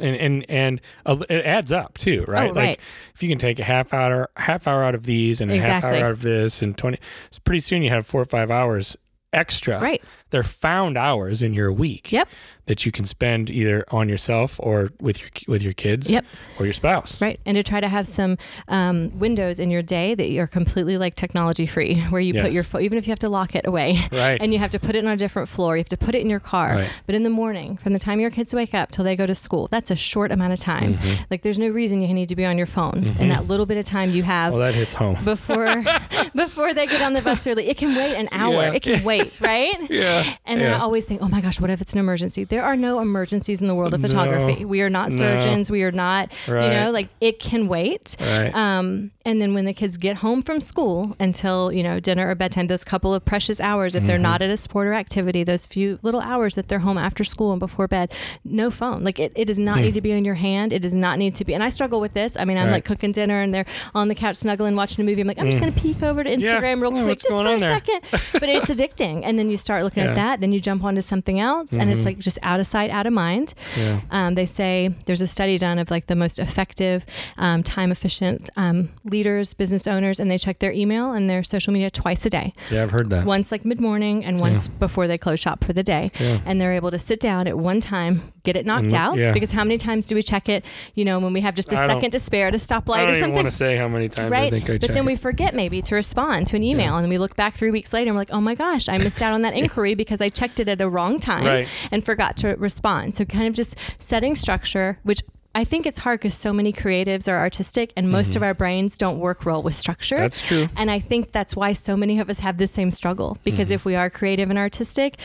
And 0.00 0.16
and 0.16 0.46
and 0.48 0.80
uh, 1.06 1.16
it 1.28 1.44
adds 1.44 1.72
up 1.72 1.98
too, 1.98 2.24
right? 2.28 2.50
Oh, 2.50 2.54
right. 2.54 2.68
Like 2.70 2.80
if 3.14 3.22
you 3.22 3.28
can 3.28 3.38
take 3.38 3.58
a 3.58 3.64
half 3.64 3.92
hour 3.92 4.30
half 4.36 4.66
hour 4.66 4.82
out 4.84 4.94
of 4.94 5.04
these 5.04 5.40
and 5.40 5.50
a 5.50 5.60
half 5.60 5.84
hour 5.84 5.94
out 5.94 6.10
of 6.10 6.22
this 6.22 6.62
and 6.62 6.76
20 6.76 6.98
it's 7.28 7.38
pretty 7.38 7.60
soon 7.60 7.82
you 7.82 7.90
have 7.90 8.06
4 8.06 8.22
or 8.22 8.24
5 8.24 8.50
hours 8.50 8.96
extra. 9.32 9.80
Right. 9.80 10.02
They're 10.30 10.42
found 10.42 10.96
hours 10.98 11.42
in 11.42 11.54
your 11.54 11.72
week 11.72 12.12
Yep. 12.12 12.28
that 12.66 12.84
you 12.84 12.92
can 12.92 13.06
spend 13.06 13.48
either 13.50 13.84
on 13.90 14.08
yourself 14.10 14.60
or 14.62 14.90
with 15.00 15.20
your 15.20 15.30
with 15.46 15.62
your 15.62 15.72
kids 15.72 16.10
Yep. 16.10 16.24
or 16.58 16.66
your 16.66 16.74
spouse. 16.74 17.20
Right. 17.22 17.40
And 17.46 17.56
to 17.56 17.62
try 17.62 17.80
to 17.80 17.88
have 17.88 18.06
some 18.06 18.36
um, 18.68 19.18
windows 19.18 19.58
in 19.58 19.70
your 19.70 19.80
day 19.82 20.14
that 20.14 20.28
you're 20.30 20.46
completely 20.46 20.98
like 20.98 21.14
technology 21.14 21.64
free, 21.66 22.00
where 22.10 22.20
you 22.20 22.34
Yes. 22.34 22.42
put 22.42 22.52
your 22.52 22.62
phone, 22.62 22.82
even 22.82 22.98
if 22.98 23.06
you 23.06 23.10
have 23.10 23.18
to 23.20 23.30
lock 23.30 23.54
it 23.54 23.66
away. 23.66 23.98
Right. 24.12 24.42
And 24.42 24.52
you 24.52 24.58
have 24.58 24.70
to 24.70 24.78
put 24.80 24.96
it 24.96 25.04
on 25.04 25.10
a 25.12 25.16
different 25.16 25.48
floor. 25.48 25.76
You 25.76 25.80
have 25.80 25.88
to 25.90 25.96
put 25.96 26.14
it 26.14 26.20
in 26.20 26.28
your 26.28 26.40
car. 26.40 26.74
Right. 26.76 26.90
But 27.06 27.14
in 27.14 27.22
the 27.22 27.30
morning, 27.30 27.76
from 27.76 27.92
the 27.92 27.98
time 27.98 28.20
your 28.20 28.30
kids 28.30 28.52
wake 28.54 28.74
up 28.74 28.90
till 28.90 29.04
they 29.04 29.14
go 29.16 29.26
to 29.26 29.34
school, 29.34 29.68
that's 29.70 29.90
a 29.90 29.96
short 29.96 30.32
amount 30.32 30.52
of 30.52 30.58
time. 30.60 30.94
Mm-hmm. 30.94 31.22
Like 31.30 31.42
there's 31.42 31.58
no 31.58 31.68
reason 31.68 32.00
you 32.02 32.12
need 32.12 32.28
to 32.28 32.36
be 32.36 32.44
on 32.44 32.58
your 32.58 32.66
phone. 32.66 33.14
And 33.18 33.30
that 33.30 33.46
little 33.46 33.64
bit 33.66 33.76
of 33.78 33.84
time 33.84 34.10
you 34.10 34.22
have 34.24 34.52
Well, 34.52 34.60
that 34.62 34.74
hits 34.74 34.92
home. 34.94 35.16
before 35.24 35.84
before 36.34 36.74
they 36.74 36.86
get 36.86 37.00
on 37.00 37.12
the 37.14 37.22
bus 37.22 37.46
early, 37.46 37.68
it 37.68 37.76
can 37.78 37.94
wait 37.94 38.14
an 38.16 38.28
hour. 38.32 38.62
Yeah. 38.64 38.72
It 38.72 38.82
can 38.82 39.04
wait, 39.04 39.40
right? 39.40 39.74
Yeah. 39.90 40.17
And 40.48 40.60
then 40.60 40.70
yeah. 40.70 40.76
I 40.78 40.80
always 40.80 41.04
think, 41.04 41.20
oh 41.22 41.28
my 41.28 41.40
gosh, 41.40 41.60
what 41.60 41.68
if 41.70 41.80
it's 41.80 41.92
an 41.92 41.98
emergency? 41.98 42.44
There 42.44 42.62
are 42.64 42.74
no 42.76 43.00
emergencies 43.00 43.60
in 43.60 43.66
the 43.68 43.74
world 43.74 43.92
of 43.94 44.00
No. 44.00 44.08
photography. 44.08 44.64
We 44.64 44.80
are 44.80 44.88
not 44.90 45.10
No. 45.10 45.18
surgeons. 45.18 45.70
We 45.70 45.82
are 45.82 45.92
not, 45.92 46.30
you 46.46 46.54
know, 46.54 46.90
like 46.90 47.08
it 47.20 47.38
can 47.38 47.68
wait. 47.68 48.16
Right. 48.20 48.54
Um, 48.54 49.10
and 49.26 49.42
then 49.42 49.52
when 49.52 49.66
the 49.66 49.74
kids 49.74 49.98
get 49.98 50.16
home 50.16 50.42
from 50.42 50.60
school 50.60 51.14
until, 51.20 51.70
you 51.70 51.82
know, 51.82 52.00
dinner 52.00 52.28
or 52.30 52.34
bedtime, 52.34 52.66
those 52.68 52.82
couple 52.84 53.12
of 53.14 53.24
precious 53.24 53.60
hours, 53.60 53.94
if 53.94 53.98
Mm-hmm. 54.00 54.08
they're 54.08 54.18
not 54.18 54.40
at 54.42 54.48
a 54.50 54.56
sport 54.56 54.86
or 54.86 54.94
activity, 54.94 55.44
those 55.44 55.66
few 55.66 55.98
little 56.02 56.20
hours 56.20 56.54
that 56.54 56.68
they're 56.68 56.78
home 56.78 56.96
after 56.96 57.24
school 57.24 57.52
and 57.52 57.60
before 57.60 57.86
bed, 57.88 58.10
no 58.44 58.70
phone. 58.70 59.04
Like 59.04 59.18
it, 59.18 59.32
it 59.36 59.44
does 59.44 59.58
not 59.58 59.80
need 59.80 59.92
to 59.94 60.00
be 60.00 60.12
in 60.12 60.24
your 60.24 60.36
hand. 60.36 60.72
It 60.72 60.80
does 60.80 60.94
not 60.94 61.18
need 61.18 61.34
to 61.36 61.44
be. 61.44 61.52
And 61.52 61.62
I 61.62 61.68
struggle 61.68 62.00
with 62.00 62.14
this. 62.14 62.36
I 62.38 62.44
mean, 62.46 62.56
I'm 62.56 62.64
Hmm. 62.68 62.68
Right. 62.68 62.76
like 62.76 62.84
cooking 62.86 63.12
dinner 63.12 63.40
and 63.42 63.52
they're 63.54 63.66
on 63.94 64.08
the 64.08 64.14
couch 64.14 64.36
snuggling, 64.36 64.76
watching 64.76 65.04
a 65.04 65.06
movie. 65.06 65.20
I'm 65.20 65.26
like, 65.28 65.38
I'm 65.38 65.46
just 65.46 65.60
going 65.60 65.72
to 65.72 65.78
peek 65.80 66.02
over 66.02 66.24
to 66.24 66.30
Instagram 66.30 66.80
real 66.80 66.90
quick, 66.90 67.06
what's 67.06 67.22
just 67.24 67.36
for 67.42 67.46
a 67.48 67.58
second. 67.58 68.00
But 68.32 68.48
it's 68.48 68.70
addicting. 68.74 69.22
And 69.24 69.38
then 69.38 69.50
you 69.50 69.56
start 69.56 69.82
looking 69.84 70.04
Yeah. 70.08 70.14
that, 70.14 70.40
then 70.40 70.52
you 70.52 70.60
jump 70.60 70.84
onto 70.84 71.00
something 71.02 71.38
else, 71.40 71.72
and 71.72 71.90
it's 71.90 72.04
like 72.04 72.18
just 72.18 72.38
out 72.42 72.60
of 72.60 72.66
sight, 72.66 72.90
out 72.90 73.06
of 73.06 73.12
mind. 73.12 73.54
yeah. 73.76 74.00
Um, 74.10 74.34
they 74.34 74.46
say 74.46 74.94
there's 75.06 75.20
a 75.20 75.26
study 75.26 75.56
done 75.58 75.78
of 75.78 75.90
like 75.90 76.06
the 76.06 76.16
most 76.16 76.38
effective, 76.38 77.04
um, 77.36 77.62
time 77.62 77.92
efficient 77.92 78.50
um, 78.56 78.90
leaders, 79.04 79.54
business 79.54 79.86
owners, 79.86 80.20
and 80.20 80.30
they 80.30 80.38
check 80.38 80.58
their 80.58 80.72
email 80.72 81.12
and 81.12 81.28
their 81.28 81.42
social 81.42 81.72
media 81.72 81.90
twice 81.90 82.24
a 82.26 82.30
day. 82.30 82.52
Yeah, 82.70 82.82
I've 82.82 82.90
heard 82.90 83.10
that. 83.10 83.24
Once 83.26 83.50
like 83.52 83.64
mid 83.64 83.80
morning 83.80 84.24
and 84.24 84.40
once 84.40 84.68
before 84.68 85.06
they 85.06 85.18
close 85.18 85.40
shop 85.40 85.64
for 85.64 85.72
the 85.72 85.82
day. 85.82 86.10
Yeah. 86.18 86.40
And 86.46 86.60
they're 86.60 86.72
able 86.72 86.90
to 86.90 86.98
sit 86.98 87.20
down 87.20 87.46
at 87.46 87.58
one 87.58 87.80
time, 87.80 88.32
get 88.52 88.56
it 88.56 88.66
knocked 88.66 88.92
look- 88.92 89.00
out. 89.00 89.16
yeah. 89.18 89.32
Because 89.32 89.50
how 89.50 89.62
many 89.64 89.76
times 89.78 90.06
do 90.06 90.14
we 90.14 90.22
check 90.22 90.48
it, 90.48 90.64
you 90.94 91.04
know, 91.04 91.18
when 91.18 91.32
we 91.32 91.40
have 91.42 91.54
just 91.54 91.72
a 91.72 91.78
I 91.78 91.86
second 91.86 92.10
to 92.12 92.18
spare 92.18 92.48
at 92.48 92.54
a 92.54 92.56
I 92.56 92.60
stoplight 92.60 93.02
don't 93.02 93.10
or 93.10 93.14
something? 93.14 93.34
want 93.34 93.46
to 93.46 93.50
say 93.52 93.76
how 93.76 93.88
many 93.88 94.08
times 94.08 94.32
I 94.32 94.36
Right. 94.36 94.50
think 94.52 94.70
I 94.70 94.78
but 94.78 94.88
then 94.88 95.04
it. 95.04 95.06
we 95.06 95.16
forget 95.16 95.54
maybe 95.54 95.82
to 95.82 95.94
respond 95.94 96.46
to 96.48 96.56
an 96.56 96.62
email. 96.62 96.94
And 96.96 97.04
then 97.04 97.10
we 97.10 97.18
look 97.18 97.36
back 97.36 97.54
three 97.54 97.70
weeks 97.70 97.92
later 97.92 98.08
and 98.08 98.16
we're 98.16 98.20
like, 98.22 98.32
oh 98.32 98.40
my 98.40 98.54
gosh, 98.54 98.88
I 98.88 98.98
missed 98.98 99.20
out 99.22 99.34
on 99.34 99.42
that 99.42 99.54
inquiry 99.62 99.94
because 99.94 100.20
I 100.20 100.28
checked 100.30 100.60
it 100.60 100.68
at 100.68 100.80
a 100.80 100.88
wrong 100.88 101.20
time 101.20 101.44
Right. 101.44 101.68
and 101.92 102.04
forgot 102.04 102.36
to 102.38 102.48
respond. 102.56 103.16
So 103.16 103.24
kind 103.24 103.46
of 103.46 103.54
just 103.54 103.76
setting 103.98 104.34
structure, 104.36 104.98
which 105.02 105.20
I 105.54 105.64
think 105.64 105.86
it's 105.86 105.98
hard 105.98 106.20
because 106.20 106.34
so 106.34 106.52
many 106.52 106.72
creatives 106.72 107.26
are 107.26 107.38
artistic 107.38 107.92
and 107.96 108.10
most 108.10 108.36
of 108.36 108.42
our 108.42 108.54
brains 108.54 108.96
don't 108.96 109.18
work 109.18 109.44
well 109.44 109.62
with 109.62 109.74
structure. 109.74 110.14
Mm-hmm. 110.16 110.22
That's 110.22 110.40
true. 110.40 110.68
And 110.76 110.90
I 110.90 111.00
think 111.00 111.32
that's 111.32 111.56
why 111.56 111.72
so 111.72 111.96
many 111.96 112.20
of 112.20 112.30
us 112.30 112.38
have 112.40 112.58
the 112.58 112.66
same 112.66 112.90
struggle 112.90 113.38
because 113.44 113.68
Mm-hmm. 113.68 113.74
if 113.74 113.84
we 113.84 113.96
are 113.96 114.08
creative 114.08 114.50
and 114.50 114.58
artistic, 114.58 115.16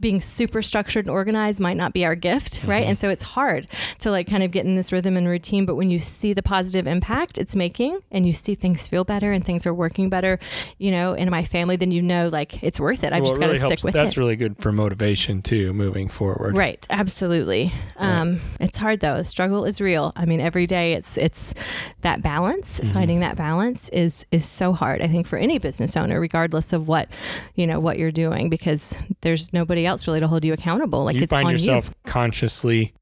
being 0.00 0.20
super 0.20 0.62
structured 0.62 1.06
and 1.06 1.10
organized 1.12 1.60
might 1.60 1.76
not 1.76 1.92
be 1.92 2.04
our 2.04 2.14
gift, 2.14 2.62
right? 2.64 2.82
Mm-hmm. 2.82 2.90
And 2.90 2.98
so 2.98 3.08
it's 3.08 3.22
hard 3.22 3.68
to 3.98 4.10
like 4.10 4.26
kind 4.26 4.42
of 4.42 4.50
get 4.50 4.64
in 4.64 4.74
this 4.76 4.92
rhythm 4.92 5.16
and 5.16 5.28
routine. 5.28 5.66
But 5.66 5.74
when 5.74 5.90
you 5.90 5.98
see 5.98 6.32
the 6.32 6.42
positive 6.42 6.86
impact 6.86 7.38
it's 7.38 7.54
making 7.54 8.00
and 8.10 8.26
you 8.26 8.32
see 8.32 8.54
things 8.54 8.88
feel 8.88 9.04
better 9.04 9.32
and 9.32 9.44
things 9.44 9.66
are 9.66 9.74
working 9.74 10.08
better, 10.08 10.38
you 10.78 10.90
know, 10.90 11.14
in 11.14 11.28
my 11.30 11.44
family, 11.44 11.76
then 11.76 11.90
you 11.90 12.00
know 12.02 12.28
like 12.28 12.62
it's 12.62 12.80
worth 12.80 13.04
it. 13.04 13.12
I've 13.12 13.22
Well, 13.22 13.32
just 13.32 13.40
got 13.40 13.46
to 13.48 13.52
really 13.52 13.66
stick 13.66 13.84
with 13.84 13.92
That's 13.92 14.02
it. 14.02 14.06
That's 14.06 14.16
really 14.16 14.36
good 14.36 14.56
for 14.60 14.72
motivation 14.72 15.42
too, 15.42 15.72
moving 15.74 16.08
forward. 16.08 16.56
Right, 16.56 16.86
absolutely. 16.90 17.72
Um, 17.96 18.40
it's 18.60 18.78
hard 18.78 19.00
though. 19.00 19.15
The 19.18 19.24
struggle 19.24 19.64
is 19.64 19.80
real. 19.80 20.12
I 20.16 20.24
mean, 20.24 20.40
every 20.40 20.66
day 20.66 20.94
it's 20.94 21.16
it's 21.16 21.54
that 22.02 22.22
balance. 22.22 22.80
Mm-hmm. 22.80 22.92
Finding 22.92 23.20
that 23.20 23.36
balance 23.36 23.88
is 23.90 24.26
is 24.30 24.44
so 24.44 24.72
hard. 24.72 25.02
I 25.02 25.08
think 25.08 25.26
for 25.26 25.38
any 25.38 25.58
business 25.58 25.96
owner, 25.96 26.20
regardless 26.20 26.72
of 26.72 26.88
what 26.88 27.08
you 27.54 27.66
know 27.66 27.80
what 27.80 27.98
you're 27.98 28.12
doing, 28.12 28.48
because 28.48 28.96
there's 29.20 29.52
nobody 29.52 29.86
else 29.86 30.06
really 30.06 30.20
to 30.20 30.28
hold 30.28 30.44
you 30.44 30.52
accountable. 30.52 31.04
Like 31.04 31.16
you 31.16 31.22
it's 31.22 31.32
find 31.32 31.46
on 31.46 31.52
yourself 31.52 31.88
you. 31.88 32.10
consciously, 32.10 32.94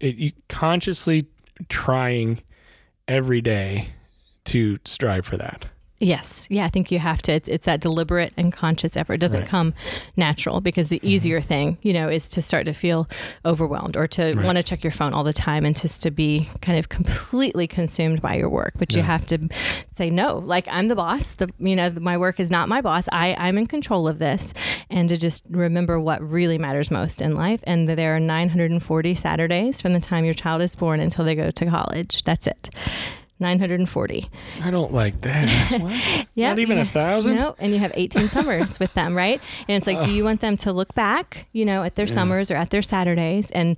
it, 0.00 0.16
you 0.16 0.32
consciously 0.48 1.26
trying 1.68 2.42
every 3.08 3.40
day 3.40 3.88
to 4.44 4.78
strive 4.84 5.26
for 5.26 5.36
that. 5.36 5.66
Yes, 6.02 6.48
yeah. 6.50 6.64
I 6.64 6.68
think 6.68 6.90
you 6.90 6.98
have 6.98 7.22
to. 7.22 7.32
It's, 7.32 7.48
it's 7.48 7.64
that 7.64 7.80
deliberate 7.80 8.32
and 8.36 8.52
conscious 8.52 8.96
effort. 8.96 9.14
It 9.14 9.20
doesn't 9.20 9.42
Right. 9.42 9.48
come 9.48 9.72
natural 10.16 10.60
because 10.60 10.88
the 10.88 10.98
mm-hmm. 10.98 11.06
easier 11.06 11.40
thing, 11.40 11.78
you 11.82 11.92
know, 11.92 12.08
is 12.08 12.28
to 12.30 12.42
start 12.42 12.66
to 12.66 12.72
feel 12.72 13.08
overwhelmed 13.44 13.96
or 13.96 14.08
to 14.08 14.34
Right. 14.34 14.44
want 14.44 14.56
to 14.56 14.64
check 14.64 14.82
your 14.82 14.90
phone 14.90 15.14
all 15.14 15.22
the 15.22 15.32
time 15.32 15.64
and 15.64 15.80
just 15.80 16.02
to 16.02 16.10
be 16.10 16.48
kind 16.60 16.76
of 16.76 16.88
completely 16.88 17.68
consumed 17.68 18.20
by 18.20 18.34
your 18.34 18.48
work. 18.48 18.72
But 18.76 18.96
you 18.96 19.02
have 19.02 19.26
to 19.28 19.48
say 19.94 20.10
no. 20.10 20.38
Like 20.38 20.66
I'm 20.68 20.88
the 20.88 20.96
boss. 20.96 21.34
The 21.34 21.48
you 21.60 21.76
know 21.76 21.90
my 21.90 22.18
work 22.18 22.40
is 22.40 22.50
not 22.50 22.68
my 22.68 22.80
boss. 22.80 23.08
I 23.12 23.36
I'm 23.38 23.56
in 23.56 23.68
control 23.68 24.08
of 24.08 24.18
this, 24.18 24.52
and 24.90 25.08
to 25.08 25.16
just 25.16 25.44
remember 25.50 26.00
what 26.00 26.20
really 26.20 26.58
matters 26.58 26.90
most 26.90 27.22
in 27.22 27.36
life. 27.36 27.60
And 27.62 27.88
there 27.88 28.16
are 28.16 28.20
940 28.20 29.14
Saturdays 29.14 29.80
from 29.80 29.92
the 29.92 30.00
time 30.00 30.24
your 30.24 30.34
child 30.34 30.62
is 30.62 30.74
born 30.74 30.98
until 30.98 31.24
they 31.24 31.36
go 31.36 31.52
to 31.52 31.66
college. 31.66 32.24
That's 32.24 32.48
it. 32.48 32.70
940. 33.42 34.30
I 34.62 34.70
don't 34.70 34.92
like 34.92 35.20
that. 35.22 36.26
Yeah. 36.34 36.48
Not 36.48 36.60
even 36.60 36.78
a 36.78 36.84
thousand. 36.86 37.36
No, 37.36 37.54
and 37.58 37.72
you 37.74 37.78
have 37.78 37.92
18 37.94 38.28
summers 38.36 38.80
with 38.80 38.94
them, 38.94 39.14
right? 39.14 39.38
And 39.68 39.76
it's 39.76 39.86
like, 39.86 40.02
do 40.02 40.10
you 40.10 40.24
want 40.24 40.40
them 40.40 40.56
to 40.58 40.72
look 40.72 40.94
back, 40.94 41.46
you 41.52 41.66
know, 41.66 41.82
at 41.82 41.96
their 41.96 42.06
summers 42.06 42.50
or 42.50 42.54
at 42.54 42.70
their 42.70 42.80
Saturdays 42.80 43.50
and 43.50 43.76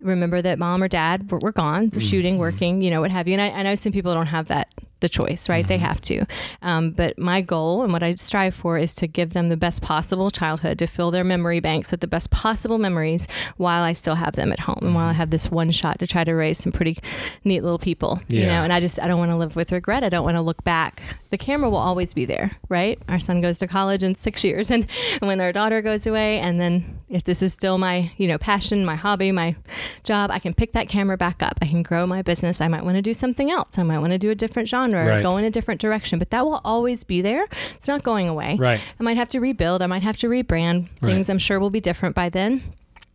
remember 0.00 0.42
that 0.42 0.58
mom 0.58 0.82
or 0.82 0.88
dad 0.88 1.30
were, 1.30 1.38
were 1.38 1.52
gone, 1.52 1.90
Mm-hmm. 1.90 1.98
shooting, 2.00 2.38
working, 2.38 2.82
you 2.82 2.90
know, 2.90 3.00
what 3.00 3.10
have 3.12 3.28
you. 3.28 3.34
And 3.34 3.42
I, 3.42 3.50
I 3.60 3.62
know 3.62 3.74
some 3.76 3.92
people 3.92 4.12
don't 4.12 4.26
have 4.26 4.48
that 4.48 4.68
the 5.04 5.08
choice, 5.10 5.48
right? 5.50 5.64
Mm-hmm. 5.64 5.68
They 5.68 5.78
have 5.78 6.00
to. 6.02 6.24
Um, 6.62 6.90
but 6.92 7.18
my 7.18 7.42
goal 7.42 7.82
and 7.82 7.92
what 7.92 8.02
I 8.02 8.14
strive 8.14 8.54
for 8.54 8.78
is 8.78 8.94
to 8.94 9.06
give 9.06 9.34
them 9.34 9.50
the 9.50 9.56
best 9.56 9.82
possible 9.82 10.30
childhood, 10.30 10.78
to 10.78 10.86
fill 10.86 11.10
their 11.10 11.24
memory 11.24 11.60
banks 11.60 11.90
with 11.90 12.00
the 12.00 12.06
best 12.06 12.30
possible 12.30 12.78
memories 12.78 13.28
while 13.58 13.82
I 13.82 13.92
still 13.92 14.14
have 14.14 14.34
them 14.34 14.50
at 14.50 14.60
home 14.60 14.78
and 14.80 14.86
Mm-hmm. 14.88 14.94
while 14.96 15.08
I 15.08 15.12
have 15.12 15.30
this 15.30 15.50
one 15.50 15.70
shot 15.70 15.98
to 15.98 16.06
try 16.06 16.24
to 16.24 16.32
raise 16.32 16.58
some 16.58 16.72
pretty 16.72 16.96
neat 17.44 17.62
little 17.62 17.78
people, 17.78 18.20
you 18.28 18.46
know. 18.46 18.62
And 18.64 18.72
I 18.72 18.80
just 18.80 18.98
I 19.00 19.06
don't 19.08 19.18
want 19.18 19.30
to 19.30 19.36
live 19.36 19.56
with 19.56 19.72
regret. 19.72 20.02
I 20.04 20.08
don't 20.08 20.24
want 20.24 20.36
to 20.36 20.40
look 20.40 20.62
back. 20.64 21.02
The 21.30 21.38
camera 21.38 21.68
will 21.68 21.78
always 21.90 22.14
be 22.14 22.24
there, 22.24 22.52
right? 22.68 22.96
Our 23.08 23.18
son 23.18 23.40
goes 23.40 23.58
to 23.58 23.66
college 23.66 24.04
in 24.04 24.14
six 24.14 24.44
years, 24.44 24.70
and 24.74 24.86
when 25.20 25.40
our 25.40 25.52
daughter 25.52 25.82
goes 25.82 26.06
away, 26.06 26.38
and 26.38 26.60
then 26.60 26.98
if 27.08 27.24
this 27.24 27.42
is 27.42 27.52
still 27.52 27.76
my 27.78 28.12
you 28.16 28.28
know 28.28 28.38
passion, 28.38 28.84
my 28.84 28.94
hobby, 28.94 29.32
my 29.32 29.56
job, 30.04 30.30
I 30.30 30.38
can 30.38 30.54
pick 30.54 30.72
that 30.72 30.88
camera 30.88 31.16
back 31.16 31.42
up. 31.42 31.58
I 31.60 31.66
can 31.66 31.82
grow 31.82 32.06
my 32.06 32.22
business. 32.22 32.60
I 32.60 32.68
might 32.68 32.84
want 32.84 32.96
to 32.96 33.02
do 33.02 33.14
something 33.14 33.50
else. 33.50 33.78
I 33.78 33.82
might 33.82 33.98
want 33.98 34.12
to 34.12 34.18
do 34.18 34.30
a 34.30 34.34
different 34.36 34.68
genre, 34.68 34.93
or 34.96 35.06
Right. 35.06 35.22
go 35.22 35.36
in 35.36 35.44
a 35.44 35.50
different 35.50 35.80
direction. 35.80 36.18
But 36.18 36.30
that 36.30 36.44
will 36.44 36.60
always 36.64 37.04
be 37.04 37.20
there. 37.22 37.46
It's 37.76 37.88
not 37.88 38.02
going 38.02 38.28
away. 38.28 38.56
Right. 38.58 38.80
I 38.98 39.02
might 39.02 39.16
have 39.16 39.28
to 39.30 39.40
rebuild. 39.40 39.82
I 39.82 39.86
might 39.86 40.02
have 40.02 40.16
to 40.18 40.28
rebrand. 40.28 40.88
Things 41.00 41.28
Right. 41.28 41.30
I'm 41.30 41.38
sure 41.38 41.58
will 41.60 41.70
be 41.70 41.80
different 41.80 42.14
by 42.14 42.28
then. 42.28 42.62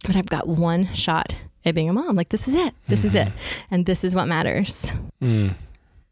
But 0.05 0.15
I've 0.15 0.27
got 0.29 0.47
one 0.47 0.93
shot 0.93 1.35
at 1.65 1.75
being 1.75 1.89
a 1.89 1.93
mom. 1.93 2.15
Like 2.15 2.29
this 2.29 2.47
is 2.47 2.55
it. 2.55 2.73
This 2.87 3.03
is 3.03 3.15
it. 3.15 3.31
And 3.69 3.85
this 3.85 4.03
is 4.03 4.15
what 4.15 4.27
matters. 4.27 4.93
Mm. 5.21 5.53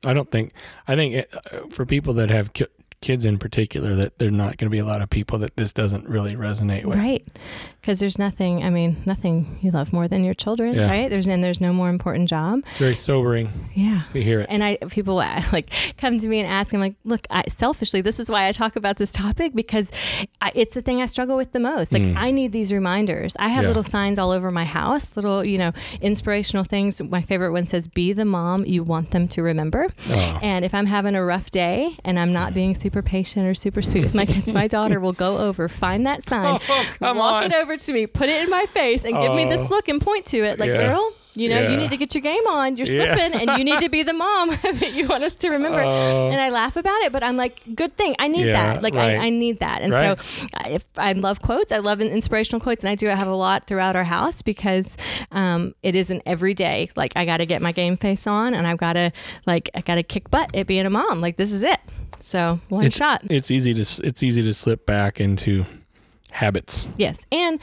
I 0.06 0.14
don't 0.14 0.30
think. 0.30 0.52
I 0.88 0.96
think 0.96 1.16
it, 1.16 1.34
uh, 1.34 1.68
for 1.70 1.86
people 1.86 2.14
that 2.16 2.30
have 2.30 2.54
ki- 2.54 2.66
kids 3.02 3.26
in 3.26 3.38
particular, 3.38 3.94
that 3.96 4.18
there's 4.18 4.32
not 4.32 4.58
going 4.58 4.66
to 4.66 4.70
be 4.70 4.80
a 4.80 4.86
lot 4.86 5.02
of 5.02 5.10
people 5.10 5.38
that 5.40 5.56
this 5.56 5.72
doesn't 5.72 6.08
really 6.10 6.36
resonate 6.36 6.84
with. 6.86 6.98
Right. 6.98 7.26
Because 7.80 8.00
there's 8.00 8.18
nothing, 8.20 8.64
I 8.64 8.70
mean, 8.70 9.02
nothing 9.06 9.60
you 9.62 9.72
love 9.72 9.94
more 9.94 10.08
than 10.08 10.24
your 10.24 10.34
children, 10.34 10.74
Yeah. 10.74 10.90
right? 10.90 11.10
There's 11.10 11.28
and 11.28 11.44
there's 11.44 11.62
no 11.62 11.72
more 11.72 11.90
important 11.90 12.28
job. 12.28 12.62
It's 12.72 12.80
very 12.80 12.96
sobering 12.96 13.50
Yeah. 13.76 14.02
to 14.12 14.22
hear 14.22 14.42
it. 14.42 14.48
And 14.50 14.64
I 14.64 14.78
people 14.90 15.20
uh, 15.20 15.44
like 15.54 15.72
come 15.98 16.18
to 16.18 16.28
me 16.28 16.40
and 16.40 16.48
ask, 16.50 16.74
I'm 16.74 16.80
like, 16.82 16.96
look, 17.06 17.28
I, 17.30 17.44
selfishly, 17.50 18.02
this 18.02 18.20
is 18.20 18.30
why 18.30 18.48
I 18.48 18.52
talk 18.52 18.76
about 18.76 18.98
this 18.98 19.12
topic 19.12 19.54
because 19.56 19.92
I, 20.42 20.52
it's 20.56 20.74
the 20.74 20.82
thing 20.82 21.02
I 21.02 21.06
struggle 21.06 21.38
with 21.38 21.52
the 21.52 21.60
most. 21.60 21.94
Like, 21.94 22.02
Mm. 22.04 22.16
I 22.18 22.32
need 22.32 22.52
these 22.52 22.72
reminders. 22.74 23.36
I 23.40 23.50
have 23.50 23.64
Yeah. 23.64 23.70
little 23.70 23.84
signs 23.84 24.18
all 24.20 24.32
over 24.32 24.50
my 24.52 24.66
house, 24.66 25.10
little, 25.16 25.44
you 25.46 25.58
know, 25.58 25.72
inspirational 26.02 26.64
things. 26.64 27.02
My 27.04 27.22
favorite 27.22 27.52
one 27.52 27.68
says, 27.68 27.88
"Be 27.88 28.12
the 28.14 28.26
mom 28.26 28.66
you 28.66 28.84
want 28.84 29.12
them 29.12 29.28
to 29.30 29.42
remember." 29.44 29.88
Oh. 30.10 30.40
And 30.42 30.64
if 30.66 30.74
I'm 30.74 30.86
having 30.88 31.16
a 31.16 31.24
rough 31.24 31.52
day 31.52 31.96
and 32.04 32.20
I'm 32.20 32.34
not 32.34 32.54
being 32.54 32.76
super 32.76 32.97
patient 33.02 33.46
or 33.48 33.54
super 33.54 33.82
sweet 33.82 34.04
with 34.04 34.14
my 34.16 34.26
kids, 34.26 34.52
my 34.52 34.68
daughter 34.68 35.00
will 35.00 35.14
go 35.14 35.38
over, 35.38 35.68
find 35.70 36.06
that 36.08 36.24
sign, 36.28 36.60
Oh, 36.70 36.86
walk 37.14 37.44
on. 37.44 37.52
it 37.52 37.54
over 37.54 37.78
to 37.78 37.94
me, 37.94 38.08
put 38.08 38.30
it 38.30 38.44
in 38.44 38.50
my 38.50 38.66
face, 38.68 39.04
and 39.06 39.18
give 39.20 39.34
me 39.34 39.46
this 39.46 39.62
Oh. 39.62 39.68
look 39.70 39.88
and 39.88 40.02
point 40.02 40.26
to 40.28 40.38
it. 40.44 40.60
Like, 40.60 40.70
Yeah. 40.70 40.78
girl, 40.88 41.14
You 41.40 41.50
know, 41.50 41.62
Yeah. 41.62 41.70
you 41.70 41.78
need 41.78 41.92
to 41.92 41.98
get 41.98 42.16
your 42.16 42.24
game 42.24 42.48
on. 42.48 42.78
You're 42.78 42.88
Yeah. 42.88 43.14
slipping, 43.16 43.40
and 43.48 43.60
you 43.60 43.64
need 43.64 43.80
to 43.82 43.90
be 43.90 44.02
the 44.02 44.12
mom 44.14 44.50
that 44.64 44.94
you 44.94 45.06
want 45.08 45.24
us 45.24 45.36
to 45.36 45.50
remember. 45.50 45.82
Oh. 45.84 46.30
and 46.32 46.42
I 46.42 46.50
laugh 46.50 46.76
about 46.76 47.00
it, 47.04 47.12
but 47.12 47.24
I'm 47.24 47.38
like, 47.38 47.62
good 47.76 47.96
thing. 47.96 48.16
I 48.18 48.28
need 48.28 48.48
Yeah, 48.48 48.74
that. 48.74 48.82
Like, 48.82 48.96
right. 48.96 49.12
I, 49.20 49.26
I 49.28 49.30
need 49.30 49.60
that. 49.60 49.84
And 49.84 49.94
Right. 49.94 50.18
so, 50.20 50.48
uh, 50.58 50.64
if 50.70 50.84
I 50.98 51.12
love 51.14 51.40
quotes, 51.44 51.72
I 51.72 51.78
love 51.78 52.02
inspirational 52.02 52.60
quotes, 52.60 52.84
and 52.84 52.90
I 52.90 52.96
do 52.96 53.06
have 53.06 53.28
a 53.28 53.36
lot 53.36 53.68
throughout 53.68 53.96
our 53.96 54.06
house 54.06 54.42
because 54.42 54.98
um, 55.32 55.76
it 55.84 55.96
isn't 55.96 56.24
every 56.26 56.56
day. 56.56 56.90
Like, 56.96 57.14
I 57.16 57.24
got 57.24 57.38
to 57.38 57.46
get 57.46 57.62
my 57.62 57.72
game 57.72 57.98
face 57.98 58.26
on, 58.26 58.56
and 58.56 58.66
I've 58.66 58.80
got 58.80 58.94
to 58.94 59.12
like, 59.46 59.70
I 59.76 59.82
got 59.82 59.96
to 59.96 60.04
kick 60.04 60.32
butt 60.32 60.50
at 60.56 60.66
being 60.66 60.88
a 60.88 60.90
mom. 60.90 61.20
Like, 61.20 61.38
this 61.38 61.52
is 61.52 61.62
it. 61.62 61.80
So 62.20 62.60
one 62.70 62.86
it's, 62.86 62.98
shot. 62.98 63.22
It's 63.30 63.52
easy 63.52 63.74
to 63.74 63.82
it's 64.06 64.24
easy 64.24 64.42
to 64.44 64.54
slip 64.54 64.86
back 64.86 65.20
into 65.22 65.66
habits. 66.32 66.88
Yes. 66.98 67.20
And 67.32 67.60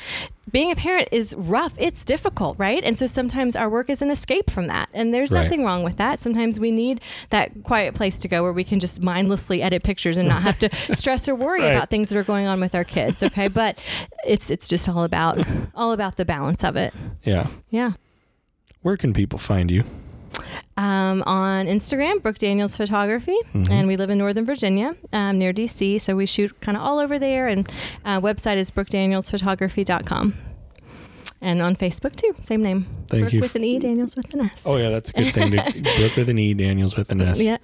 being 0.50 0.70
a 0.72 0.74
parent 0.76 1.08
is 1.12 1.34
rough. 1.38 1.72
It's 1.78 2.04
difficult, 2.04 2.58
right? 2.58 2.82
And 2.82 2.98
so 2.98 3.06
sometimes 3.06 3.54
our 3.56 3.68
work 3.68 3.88
is 3.88 4.02
an 4.02 4.10
escape 4.10 4.50
from 4.50 4.66
that. 4.66 4.88
And 4.92 5.14
there's 5.14 5.30
Right. 5.30 5.44
nothing 5.44 5.64
wrong 5.64 5.82
with 5.84 5.96
that. 5.98 6.18
Sometimes 6.18 6.58
we 6.58 6.70
need 6.72 7.00
that 7.30 7.62
quiet 7.62 7.94
place 7.94 8.18
to 8.18 8.28
go 8.28 8.42
where 8.42 8.52
we 8.52 8.64
can 8.64 8.80
just 8.80 9.00
mindlessly 9.02 9.62
edit 9.62 9.84
pictures 9.84 10.18
and 10.18 10.28
not 10.28 10.42
have 10.42 10.58
to 10.58 10.70
stress 10.94 11.28
or 11.28 11.34
worry 11.36 11.60
Right. 11.62 11.72
about 11.74 11.88
things 11.88 12.08
that 12.08 12.18
are 12.18 12.24
going 12.24 12.46
on 12.46 12.60
with 12.60 12.74
our 12.74 12.84
kids, 12.84 13.22
okay? 13.22 13.48
But 13.48 13.78
it's 14.26 14.50
it's 14.50 14.68
just 14.68 14.88
all 14.88 15.04
about 15.04 15.38
all 15.74 15.92
about 15.92 16.16
the 16.16 16.24
balance 16.24 16.64
of 16.64 16.74
it. 16.76 16.92
Yeah. 17.22 17.46
Yeah. 17.70 17.92
Where 18.82 18.96
can 18.96 19.12
people 19.12 19.38
find 19.38 19.70
you? 19.70 19.84
Um, 20.76 21.22
on 21.24 21.66
Instagram, 21.66 22.20
Brooke 22.20 22.38
Daniels 22.38 22.76
Photography, 22.76 23.36
Mhm. 23.54 23.70
and 23.70 23.86
we 23.86 23.96
live 23.96 24.10
in 24.10 24.18
Northern 24.18 24.44
Virginia, 24.44 24.96
um, 25.12 25.38
near 25.38 25.52
DC. 25.52 25.98
So 26.00 26.16
we 26.16 26.26
shoot 26.26 26.60
kind 26.60 26.76
of 26.76 26.82
all 26.82 26.98
over 26.98 27.16
there. 27.16 27.46
And 27.46 27.70
uh, 28.04 28.20
website 28.20 28.56
is 28.56 28.72
brookedanielsphotography.com. 28.72 30.34
And 31.40 31.62
on 31.62 31.76
Facebook 31.76 32.16
too, 32.16 32.34
same 32.42 32.62
name. 32.62 32.86
Thank 33.08 33.22
Brooke 33.24 33.32
you. 33.34 33.40
with 33.40 33.54
an 33.54 33.62
E, 33.64 33.78
Daniels 33.78 34.16
with 34.16 34.32
an 34.34 34.40
S. 34.40 34.64
Oh 34.66 34.76
yeah, 34.76 34.88
that's 34.90 35.10
a 35.10 35.12
good 35.12 35.34
thing. 35.34 35.50
To, 35.52 35.56
Brooke 35.98 36.16
with 36.16 36.28
an 36.28 36.38
E, 36.38 36.54
Daniels 36.54 36.96
with 36.96 37.10
an 37.12 37.20
S. 37.20 37.40
Yeah. 37.40 37.58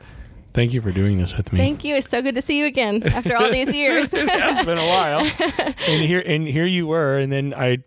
Thank 0.52 0.72
you 0.74 0.80
for 0.82 0.90
doing 0.92 1.18
this 1.18 1.36
with 1.36 1.52
me. 1.52 1.58
Thank 1.60 1.84
you. 1.84 1.94
It's 1.96 2.08
so 2.08 2.20
good 2.22 2.34
to 2.34 2.42
see 2.42 2.58
you 2.58 2.66
again 2.66 3.02
after 3.04 3.36
all 3.36 3.50
these 3.50 3.72
years. 3.74 4.12
it 4.12 4.28
has 4.28 4.64
been 4.64 4.78
a 4.78 4.86
while. 4.86 5.20
And 5.88 6.02
here 6.02 6.20
and 6.20 6.46
here 6.46 6.66
you 6.66 6.86
were, 6.86 7.18
and 7.18 7.32
then 7.32 7.54
I, 7.54 7.78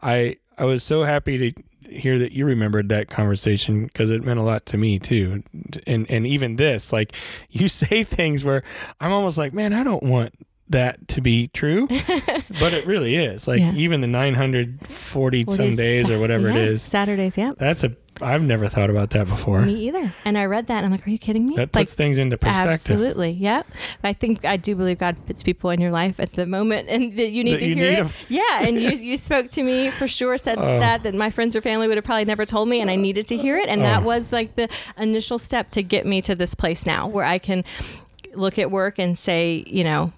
I, 0.00 0.36
I 0.56 0.64
was 0.64 0.82
so 0.84 1.02
happy 1.02 1.36
to 1.50 1.62
hear 1.90 2.18
that 2.18 2.32
you 2.32 2.44
remembered 2.46 2.88
that 2.90 3.08
conversation 3.08 3.84
because 3.84 4.10
it 4.10 4.22
meant 4.24 4.38
a 4.38 4.42
lot 4.42 4.66
to 4.66 4.76
me 4.76 4.98
too. 4.98 5.42
And 5.86 6.10
and 6.10 6.26
even 6.26 6.56
this, 6.56 6.92
like 6.92 7.14
you 7.50 7.68
say 7.68 8.04
things 8.04 8.44
where 8.44 8.62
I'm 9.00 9.12
almost 9.12 9.38
like, 9.38 9.52
man, 9.52 9.72
I 9.72 9.82
don't 9.82 10.02
want 10.02 10.34
that 10.68 11.08
to 11.08 11.20
be 11.20 11.48
true, 11.48 11.88
but 12.60 12.72
it 12.72 12.86
really 12.86 13.16
is. 13.16 13.48
Like 13.48 13.58
Yeah. 13.60 13.72
even 13.74 14.00
the 14.02 14.06
940 14.06 15.44
some 15.48 15.70
days 15.76 16.08
or 16.08 16.18
whatever 16.20 16.48
yeah, 16.48 16.54
it 16.56 16.68
is. 16.68 16.82
Saturdays, 16.82 17.36
yeah. 17.36 17.52
That's 17.58 17.82
a. 17.84 17.94
I've 18.22 18.42
never 18.42 18.68
thought 18.68 18.90
about 18.90 19.10
that 19.10 19.26
before. 19.28 19.62
Me 19.62 19.88
either. 19.88 20.12
And 20.24 20.36
I 20.36 20.44
read 20.44 20.66
that 20.68 20.78
and 20.78 20.86
I'm 20.86 20.92
like, 20.92 21.06
are 21.06 21.10
you 21.10 21.18
kidding 21.18 21.46
me? 21.46 21.54
That 21.56 21.74
like, 21.74 21.86
puts 21.86 21.94
things 21.94 22.18
into 22.18 22.36
perspective. 22.36 22.72
Absolutely. 22.92 23.30
Yep. 23.32 23.66
I 24.04 24.12
think 24.12 24.44
I 24.44 24.56
do 24.56 24.74
believe 24.76 24.98
God 24.98 25.16
puts 25.26 25.42
people 25.42 25.70
in 25.70 25.80
your 25.80 25.90
life 25.90 26.20
at 26.20 26.32
the 26.34 26.46
moment 26.46 26.88
and 26.88 27.16
that 27.16 27.30
you 27.30 27.42
need 27.44 27.54
That 27.54 27.60
to 27.60 27.66
you 27.66 27.74
hear 27.74 27.90
need 27.90 27.98
it. 27.98 28.00
'em. 28.00 28.10
Yeah. 28.28 28.62
And 28.62 28.80
you, 28.80 28.90
you 28.90 29.16
spoke 29.16 29.50
to 29.50 29.62
me 29.62 29.90
for 29.90 30.06
sure, 30.08 30.36
said 30.36 30.58
Oh. 30.58 30.78
that, 30.80 31.02
that 31.04 31.14
my 31.14 31.30
friends 31.30 31.56
or 31.56 31.60
family 31.62 31.88
would 31.88 31.96
have 31.96 32.04
probably 32.04 32.24
never 32.24 32.44
told 32.44 32.68
me 32.68 32.80
and 32.80 32.90
I 32.90 32.96
needed 32.96 33.26
to 33.28 33.36
hear 33.36 33.56
it. 33.58 33.68
And 33.68 33.82
that 33.84 34.02
Oh. 34.02 34.06
was 34.06 34.32
like 34.32 34.56
the 34.56 34.68
initial 34.98 35.38
step 35.38 35.70
to 35.70 35.82
get 35.82 36.06
me 36.06 36.20
to 36.22 36.34
this 36.34 36.54
place 36.54 36.86
now 36.86 37.06
where 37.06 37.24
I 37.24 37.38
can 37.38 37.64
look 38.34 38.58
at 38.58 38.70
work 38.70 38.98
and 38.98 39.16
say, 39.18 39.64
you 39.66 39.82
know, 39.84 40.12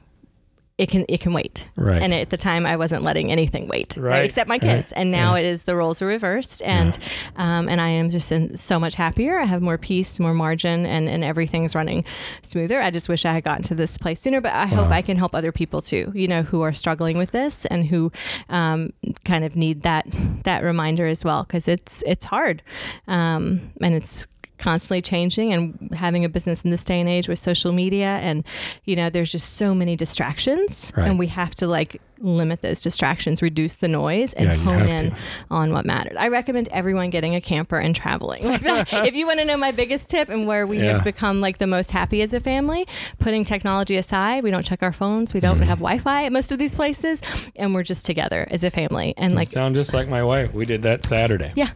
it 0.79 0.89
can 0.91 1.05
it 1.09 1.21
can 1.21 1.33
wait. 1.33 1.69
Right. 1.77 2.01
And 2.03 2.15
at 2.15 2.31
the 2.31 2.37
time 2.37 2.65
I 2.67 2.77
wasn't 2.77 3.03
letting 3.03 3.31
anything 3.31 3.69
wait. 3.69 3.97
Right. 3.97 4.25
Except 4.25 4.49
my 4.49 4.55
Right. 4.55 4.61
kids. 4.63 4.93
And 4.95 5.11
now 5.11 5.35
Yeah. 5.35 5.41
it 5.41 5.47
is 5.47 5.63
the 5.65 5.77
roles 5.77 6.01
are 6.03 6.07
reversed 6.07 6.63
and 6.65 6.99
um, 7.37 7.69
and 7.69 7.81
I 7.81 7.89
am 7.91 8.09
just 8.09 8.33
in 8.33 8.57
so 8.57 8.81
much 8.81 8.95
happier. 8.95 9.39
I 9.39 9.45
have 9.45 9.61
more 9.63 9.77
peace, 9.79 10.19
more 10.19 10.33
margin 10.35 10.87
and, 10.87 11.09
and 11.09 11.23
everything's 11.23 11.75
running 11.75 12.05
smoother. 12.43 12.81
I 12.81 12.91
just 12.91 13.09
wish 13.09 13.25
I 13.25 13.33
had 13.35 13.45
gotten 13.45 13.63
to 13.65 13.75
this 13.75 13.99
place 13.99 14.21
sooner, 14.21 14.41
but 14.41 14.53
I 14.55 14.67
hope 14.67 14.89
I 14.91 15.03
can 15.03 15.17
help 15.17 15.35
other 15.35 15.53
people 15.53 15.83
too, 15.83 16.11
you 16.15 16.27
know, 16.27 16.43
who 16.43 16.63
are 16.63 16.73
struggling 16.73 17.19
with 17.19 17.33
this 17.33 17.67
and 17.67 17.87
who 17.87 18.11
um, 18.49 18.93
kind 19.25 19.45
of 19.45 19.55
need 19.57 19.83
that 19.83 20.07
that 20.45 20.65
reminder 20.65 21.07
as 21.07 21.25
well 21.25 21.43
because 21.43 21.69
it's 21.69 22.03
it's 22.07 22.25
hard. 22.25 22.63
Um, 23.09 23.73
and 23.81 23.95
it's 23.95 24.27
constantly 24.63 25.03
changing 25.03 25.53
and 25.53 25.91
having 25.95 26.25
a 26.25 26.29
business 26.29 26.63
in 26.63 26.71
this 26.71 26.85
day 26.85 27.01
and 27.01 27.09
age 27.09 27.29
with 27.29 27.39
social 27.39 27.73
media 27.73 28.19
and 28.23 28.45
you 28.85 28.95
know 28.95 29.11
there's 29.11 29.33
just 29.33 29.55
so 29.57 29.75
many 29.75 29.97
distractions 29.97 30.93
Right. 30.97 31.09
and 31.09 31.19
we 31.19 31.27
have 31.27 31.55
to 31.57 31.67
like 31.67 32.01
limit 32.23 32.63
those 32.63 32.83
distractions 32.83 33.43
reduce 33.43 33.75
the 33.77 33.89
noise 33.89 34.33
and 34.35 34.49
Yeah, 34.49 34.55
hone 34.57 34.89
in 34.89 35.11
to. 35.11 35.17
on 35.51 35.73
what 35.73 35.85
matters 35.85 36.17
i 36.19 36.29
recommend 36.29 36.69
everyone 36.73 37.11
getting 37.11 37.35
a 37.35 37.41
camper 37.41 37.79
and 37.79 37.95
traveling 37.95 38.41
if 38.45 39.15
you 39.15 39.27
want 39.27 39.39
to 39.41 39.45
know 39.45 39.57
my 39.57 39.73
biggest 39.73 40.09
tip 40.09 40.29
and 40.29 40.47
where 40.47 40.67
we 40.67 40.79
Yeah. 40.79 40.95
have 40.95 41.05
become 41.05 41.41
like 41.41 41.59
the 41.59 41.67
most 41.67 41.91
happy 41.91 42.23
as 42.23 42.33
a 42.33 42.41
family 42.41 42.87
putting 43.19 43.45
technology 43.45 43.97
aside 43.97 44.43
we 44.45 44.51
don't 44.51 44.65
check 44.65 44.83
our 44.83 44.93
phones 44.93 45.35
we 45.35 45.41
don't 45.41 45.53
Mm-hmm. 45.59 45.65
have 45.69 45.79
wi-fi 45.81 46.25
at 46.25 46.33
most 46.33 46.51
of 46.53 46.59
these 46.59 46.75
places 46.75 47.21
and 47.57 47.75
we're 47.75 47.83
just 47.83 48.07
together 48.07 48.47
as 48.51 48.65
a 48.65 48.71
family 48.71 49.13
and 49.17 49.33
You 49.33 49.37
like 49.37 49.49
sound 49.49 49.75
just 49.75 49.93
like 49.93 50.09
my 50.09 50.23
wife. 50.23 50.55
We 50.55 50.65
did 50.65 50.83
that 50.83 51.05
Saturday. 51.05 51.53
yeah, 51.57 51.71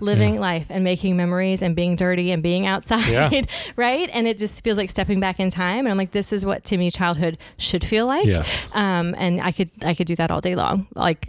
living 0.00 0.38
life 0.40 0.66
and 0.70 0.84
making 0.84 1.16
memories 1.16 1.62
and 1.62 1.74
being 1.74 1.96
dirty 1.96 2.30
and 2.30 2.42
being 2.42 2.66
outside, 2.74 3.06
Yeah. 3.08 3.42
right? 3.76 4.08
And 4.12 4.26
it 4.28 4.38
just 4.38 4.62
feels 4.62 4.78
like 4.78 4.90
stepping 4.90 5.20
back 5.20 5.40
in 5.40 5.50
time. 5.50 5.80
And 5.80 5.88
I'm 5.88 5.96
like, 5.96 6.12
this 6.12 6.32
is 6.32 6.44
what 6.46 6.64
to 6.66 6.76
me 6.76 6.90
childhood 6.90 7.38
should 7.58 7.84
feel 7.84 8.06
like. 8.06 8.26
Yes. 8.26 8.66
Um, 8.72 9.14
and 9.18 9.40
I 9.40 9.52
could 9.52 9.70
I 9.86 9.94
could 9.94 10.06
do 10.06 10.16
that 10.16 10.30
all 10.30 10.40
day 10.40 10.54
long, 10.54 10.86
like 10.94 11.28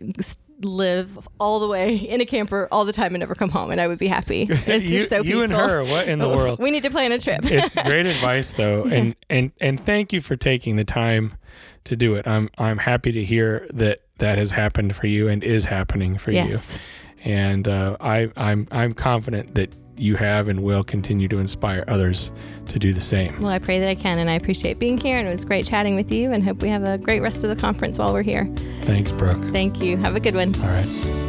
live 0.61 1.27
all 1.39 1.59
the 1.59 1.67
way 1.67 1.95
in 1.95 2.19
a 2.19 2.25
camper 2.25 2.67
all 2.71 2.83
the 2.83 2.93
time 2.93 3.13
and 3.13 3.19
never 3.19 3.35
come 3.35 3.49
home, 3.49 3.71
and 3.71 3.79
I 3.79 3.87
would 3.87 3.99
be 3.99 4.07
happy. 4.07 4.47
It's 4.67 4.85
you, 4.85 4.99
just 4.99 5.09
so 5.09 5.17
you 5.17 5.39
peaceful. 5.39 5.59
and 5.59 5.71
her, 5.71 5.83
what 5.83 6.07
in 6.07 6.19
the 6.19 6.27
world? 6.37 6.59
We 6.59 6.71
need 6.71 6.83
to 6.83 6.89
plan 6.89 7.11
a 7.11 7.19
trip. 7.19 7.41
it's 7.43 7.75
great 7.75 8.05
advice 8.15 8.53
though 8.53 8.83
and 8.83 9.15
and 9.29 9.51
and 9.61 9.79
thank 9.79 10.13
you 10.13 10.21
for 10.21 10.35
taking 10.35 10.75
the 10.75 10.83
time 10.83 11.33
to 11.85 11.95
do 11.95 12.15
it 12.15 12.27
i'm 12.27 12.49
i'm 12.57 12.77
happy 12.77 13.11
to 13.11 13.23
hear 13.23 13.65
that 13.73 14.01
that 14.17 14.37
has 14.37 14.51
happened 14.51 14.95
for 14.95 15.07
you 15.07 15.27
and 15.27 15.43
is 15.43 15.65
happening 15.65 16.17
for 16.17 16.31
yes. 16.31 16.73
you 16.73 16.79
and 17.31 17.67
uh, 17.67 17.95
i 18.01 18.29
i'm 18.35 18.67
i'm 18.71 18.93
confident 18.93 19.55
that 19.55 19.71
you 19.97 20.15
have 20.15 20.47
and 20.47 20.63
will 20.63 20.83
continue 20.83 21.27
to 21.27 21.39
inspire 21.39 21.83
others 21.87 22.31
to 22.67 22.79
do 22.79 22.93
the 22.93 23.01
same 23.01 23.39
Well, 23.41 23.51
I 23.51 23.59
pray 23.59 23.79
that 23.79 23.89
I 23.89 23.95
can, 23.95 24.19
and 24.19 24.29
I 24.29 24.33
appreciate 24.33 24.79
being 24.79 24.97
here. 24.97 25.17
And 25.17 25.27
it 25.27 25.31
was 25.31 25.45
great 25.45 25.65
chatting 25.65 25.95
with 25.95 26.11
you, 26.11 26.31
and 26.31 26.43
hope 26.43 26.61
we 26.61 26.69
have 26.69 26.83
a 26.83 26.97
great 26.97 27.21
rest 27.21 27.43
of 27.43 27.49
the 27.49 27.55
conference 27.55 27.97
while 27.99 28.13
we're 28.13 28.21
here. 28.23 28.45
thanks 28.81 29.11
brooke 29.11 29.41
Thank 29.51 29.81
you. 29.81 29.97
Have 29.97 30.15
a 30.15 30.19
good 30.19 30.35
one. 30.35 30.53
all 30.55 30.61
right 30.61 31.26